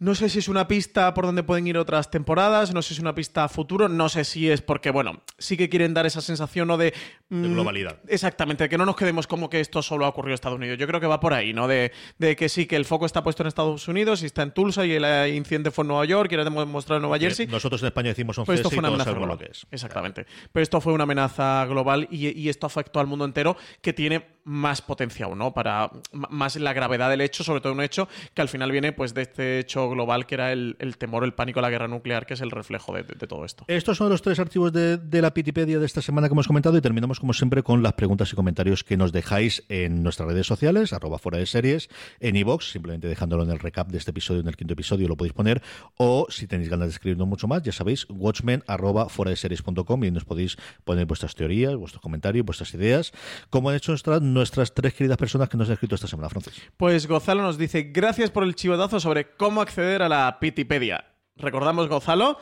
[0.02, 2.94] No sé si es una pista por donde pueden ir otras temporadas, no sé si
[2.96, 6.08] es una pista a futuro, no sé si es porque, bueno, sí que quieren dar
[6.08, 6.76] esa sensación ¿no?
[6.76, 6.86] de...
[7.30, 8.00] De mm, globalidad.
[8.08, 10.80] Exactamente, que no nos quedemos como que esto solo ha ocurrido en Estados Unidos.
[10.80, 11.68] Yo creo que va por ahí, ¿no?
[11.68, 14.56] De, de que sí, que el foco está puesto en Estados Unidos y está en
[14.56, 17.20] Tulsa y el eh, incidente fue en Nueva York y ahora hemos mostrado en Nueva
[17.20, 17.46] Jersey.
[17.46, 19.40] Nosotros en España decimos un Pues esto cese fue y una todos amenaza sabemos global.
[19.40, 19.68] lo que es.
[19.70, 20.26] Exactamente.
[20.52, 24.42] Pero esto fue una amenaza global y, y esto afectó al mundo entero que tiene
[24.44, 25.54] más potencia aún, ¿no?
[25.54, 29.14] Para más la gravedad del hecho, sobre todo un hecho que al final viene pues
[29.14, 32.26] de este hecho global que era el, el temor, el pánico a la guerra nuclear,
[32.26, 33.66] que es el reflejo de, de- de todo esto.
[33.68, 36.78] Estos son los tres archivos de, de la Pitipedia de esta semana que hemos comentado
[36.78, 40.48] y terminamos como siempre con las preguntas y comentarios que nos dejáis en nuestras redes
[40.48, 41.90] sociales, arroba fuera de series,
[42.20, 45.18] en iVox, simplemente dejándolo en el recap de este episodio, en el quinto episodio lo
[45.18, 45.62] podéis poner,
[45.98, 50.04] o si tenéis ganas de escribirnos mucho más, ya sabéis, watchmen arroba fuera de series.com
[50.04, 53.12] y nos podéis poner vuestras teorías, vuestros comentarios, vuestras ideas,
[53.50, 56.54] como han hecho nuestras, nuestras tres queridas personas que nos han escrito esta semana, Francis.
[56.78, 61.06] Pues Gonzalo nos dice, gracias por el chivotazo sobre cómo acceder a la Pitipedia.
[61.38, 62.38] Recordamos, Gonzalo,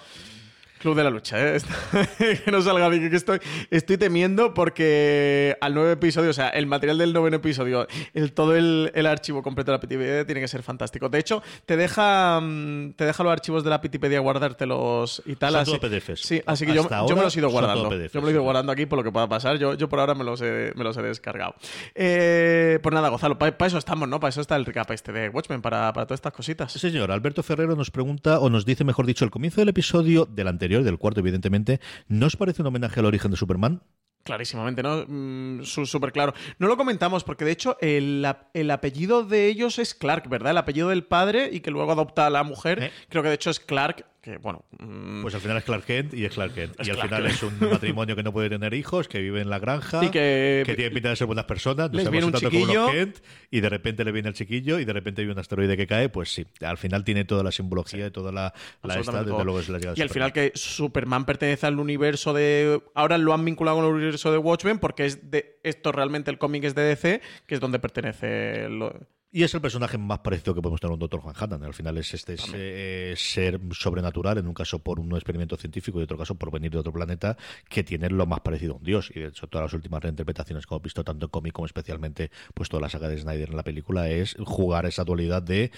[0.80, 1.60] Club de la Lucha, ¿eh?
[2.46, 3.40] que no salga bien, que estoy,
[3.70, 8.56] estoy temiendo porque al nuevo episodio, o sea, el material del noveno episodio, el, todo
[8.56, 11.10] el, el archivo completo de la Pitipedia tiene que ser fantástico.
[11.10, 15.54] De hecho, te deja, mm, te deja los archivos de la Pitipedia guardártelos y tal.
[15.54, 16.22] Son así, PDFs.
[16.22, 17.90] Sí, así que yo, me los he ido guardando.
[17.90, 19.58] PDFs, Yo me los he ido guardando aquí por lo que pueda pasar.
[19.58, 21.56] Yo, yo por ahora me los he, me los he descargado.
[21.96, 24.20] Eh, pues nada, Gonzalo, para eso estamos, ¿no?
[24.20, 26.72] Para eso está el recap este de Watchmen, para, para todas estas cositas.
[26.72, 27.12] Señor.
[27.12, 30.69] Alberto Ferrero nos pregunta, o nos dice, mejor dicho, el comienzo del episodio del anterior,
[30.70, 33.82] del cuarto, evidentemente, ¿no os parece un homenaje al origen de Superman?
[34.24, 35.06] Clarísimamente, ¿no?
[35.08, 36.34] Mm, Súper claro.
[36.60, 40.52] No lo comentamos porque, de hecho, el, el apellido de ellos es Clark, ¿verdad?
[40.52, 42.84] El apellido del padre y que luego adopta a la mujer.
[42.84, 42.92] Eh.
[43.10, 44.66] Creo que, de hecho, es Clark, que, bueno...
[44.80, 46.80] mm, Pues al final es Clark Kent y es Clark Kent.
[46.80, 47.36] Es y al Clark final Kent.
[47.36, 50.64] es un matrimonio que no puede tener hijos, que vive en la granja, Y que-
[50.76, 52.84] tiene pinta de ser buenas personas, no viene un como chiquillo.
[52.86, 53.18] los Kent,
[53.50, 56.10] y de repente le viene el chiquillo y de repente hay un asteroide que cae,
[56.10, 59.60] pues sí, al final tiene toda la simbología y toda la, la esta, desde luego
[59.60, 62.82] es la llegada Y al final que Superman pertenece al universo de...
[62.96, 66.38] Ahora lo han vinculado con el universo de Watchmen porque es de esto realmente el
[66.38, 68.68] cómic es de DC, que es donde pertenece...
[68.70, 68.94] lo-
[69.32, 71.64] Y es el personaje más parecido que podemos tener a un Doctor Manhattan.
[71.64, 76.02] Al final es este eh, ser sobrenatural, en un caso por un experimento científico y
[76.02, 77.38] en otro caso por venir de otro planeta,
[77.70, 79.12] que tiene lo más parecido a un dios.
[79.14, 82.32] Y de hecho, todas las últimas reinterpretaciones que hemos visto, tanto en cómic como especialmente
[82.56, 85.72] pues toda la saga de Snyder en la película, es jugar esa dualidad de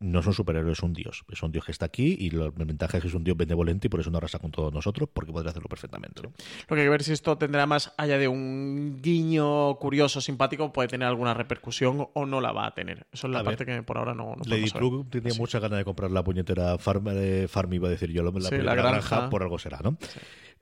[0.00, 1.24] no es un superhéroe, es un dios.
[1.30, 3.86] Es un dios que está aquí y la ventaja es que es un dios benevolente
[3.86, 6.22] y por eso no arrasa con todos nosotros, porque podría hacerlo perfectamente.
[6.22, 6.32] ¿no?
[6.68, 10.72] Lo que hay que ver si esto tendrá más allá de un guiño curioso, simpático,
[10.72, 13.06] puede tener alguna repercusión o no la va a tener.
[13.12, 13.76] Eso es la A parte ver.
[13.78, 14.70] que por ahora no, no Lady.
[14.70, 18.22] True tenía muchas ganas de comprar la puñetera farm, eh, farm iba a decir yo,
[18.40, 19.30] Sí, la granja.
[19.30, 19.96] por algo será, ¿no?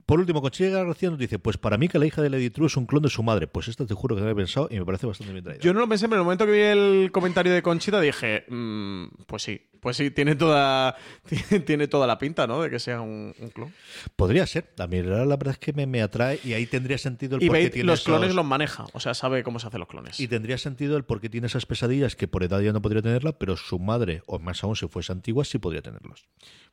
[0.05, 2.67] Por último, Conchilla García nos dice, pues para mí que la hija de Lady True
[2.67, 3.47] es un clon de su madre.
[3.47, 5.61] Pues esto te juro que no lo he pensado y me parece bastante bien traído.
[5.63, 8.45] Yo no lo pensé, pero en el momento que vi el comentario de Conchita dije,
[8.49, 10.95] mm, pues sí, pues sí, tiene toda,
[11.67, 12.61] tiene toda la pinta, ¿no?
[12.63, 13.71] De que sea un, un clon.
[14.15, 14.73] Podría ser.
[14.79, 17.47] A mí la verdad es que me, me atrae y ahí tendría sentido el Y
[17.47, 19.89] por qué tiene los esos- clones los maneja, o sea, sabe cómo se hacen los
[19.89, 20.19] clones.
[20.19, 23.03] Y tendría sentido el por qué tiene esas pesadillas que por edad ya no podría
[23.03, 26.25] tenerla, pero su madre, o más aún si fuese antigua, sí podría tenerlos.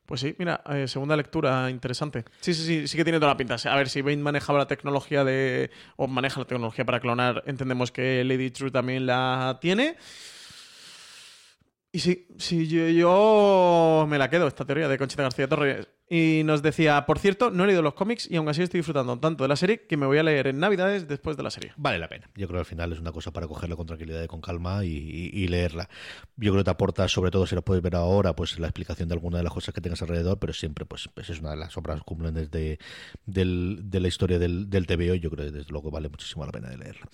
[0.06, 2.24] Pues sí, mira, eh, segunda lectura interesante.
[2.40, 3.56] Sí, sí, sí, sí que tiene toda la pinta.
[3.64, 5.70] A ver, si Bane manejaba la tecnología de.
[5.96, 9.96] o maneja la tecnología para clonar, entendemos que Lady True también la tiene.
[11.92, 15.88] Y sí, sí, yo, yo me la quedo, esta teoría de Conchita García Torres.
[16.12, 19.16] Y nos decía, por cierto, no he leído los cómics y aún así estoy disfrutando
[19.20, 21.72] tanto de la serie que me voy a leer en Navidades después de la serie.
[21.76, 22.28] Vale la pena.
[22.34, 24.84] Yo creo que al final es una cosa para cogerla con tranquilidad y con calma
[24.84, 25.88] y, y- y leerla.
[26.36, 29.08] Yo creo que te aporta, sobre todo si la puedes ver ahora, pues la explicación
[29.08, 31.56] de alguna de las cosas que tengas alrededor, pero siempre pues, pues es una de
[31.58, 32.78] las obras cúmulas de,
[33.26, 36.44] del- de la historia del, del TVO y yo creo que desde luego vale muchísimo
[36.44, 37.06] la pena de leerla.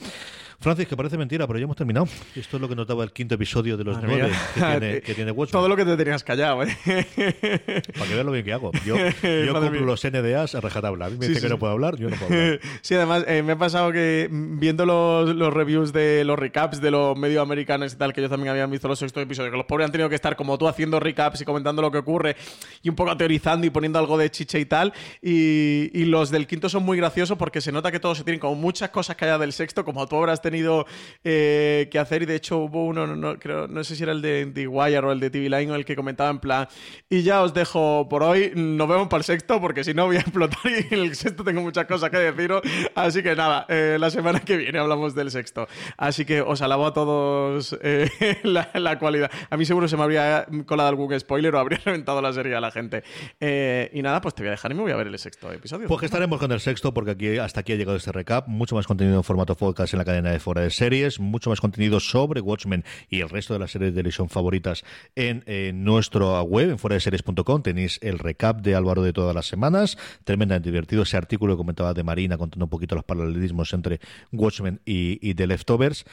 [0.59, 2.06] Francis, que parece mentira, pero ya hemos terminado.
[2.35, 5.14] Esto es lo que nos daba el quinto episodio de los nueve que tiene, que
[5.14, 5.32] tiene.
[5.52, 6.74] Todo lo que te tenías callado, ¿eh?
[6.85, 8.70] Para que veas lo bien que hago.
[8.87, 9.81] Yo, yo mía.
[9.83, 11.07] los NDAs a rajatabla.
[11.07, 12.61] A mí me Sí, dice sí, que no puedo hablar, yo no puedo hablar.
[12.83, 16.91] Sí, además eh, me ha pasado que viendo los, los reviews de los recaps de
[16.91, 19.67] los medio americanos y tal, que yo también había visto los sextos episodios, que los
[19.67, 22.37] pobres han tenido que estar como tú haciendo recaps y comentando lo que ocurre
[22.83, 24.93] y un poco teorizando y poniendo algo de chiche y tal.
[25.23, 28.41] Y, y los del quinto son muy graciosos porque se nota que todos se tienen
[28.41, 30.87] como muchas cosas calladas del sexto, como tú habrás tenido
[31.25, 32.23] eh, que hacer.
[32.23, 34.67] Y de hecho hubo uno, no, no, creo, no sé si era el de The
[34.69, 36.69] Wire o el de TV Line, o el que comentaba en plan,
[37.09, 40.16] y ya os dejo por hoy, nos vemos para el sexto porque si no voy
[40.16, 42.62] a explotar y en el sexto tengo muchas cosas que deciros.
[42.94, 45.66] Así que nada, eh, la semana que viene hablamos del sexto.
[45.97, 48.11] Así que os alabo a todos eh,
[48.43, 49.31] la, cualidad.
[49.51, 52.61] A mí seguro se me habría colado algún spoiler o habría reventado la serie a
[52.61, 53.03] la gente.
[53.40, 55.53] Eh, y nada, pues te voy a dejar y me voy a ver el sexto
[55.53, 55.89] episodio.
[55.89, 58.48] Pues que estaremos con el sexto, porque aquí hasta aquí ha llegado este recap.
[58.48, 61.61] Mucho más contenido en formato podcast en la cadena de fuera de series, mucho más
[61.61, 64.85] contenido sobre Watchmen y el resto de las series de televisión favoritas
[65.15, 67.62] en, eh, nuestra web, en fuera de series.com.
[67.62, 69.97] Tenéis el recap de Álvaro de todas las semanas.
[70.25, 74.01] Tremendamente divertido ese artículo que comentaba de Marina, contando un poquito los paralelismos entre
[74.33, 76.05] Watchmen y, The Leftovers.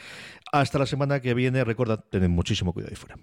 [0.52, 3.16] Hasta la semana que viene, recordad, tened muchísimo cuidado ahí fuera.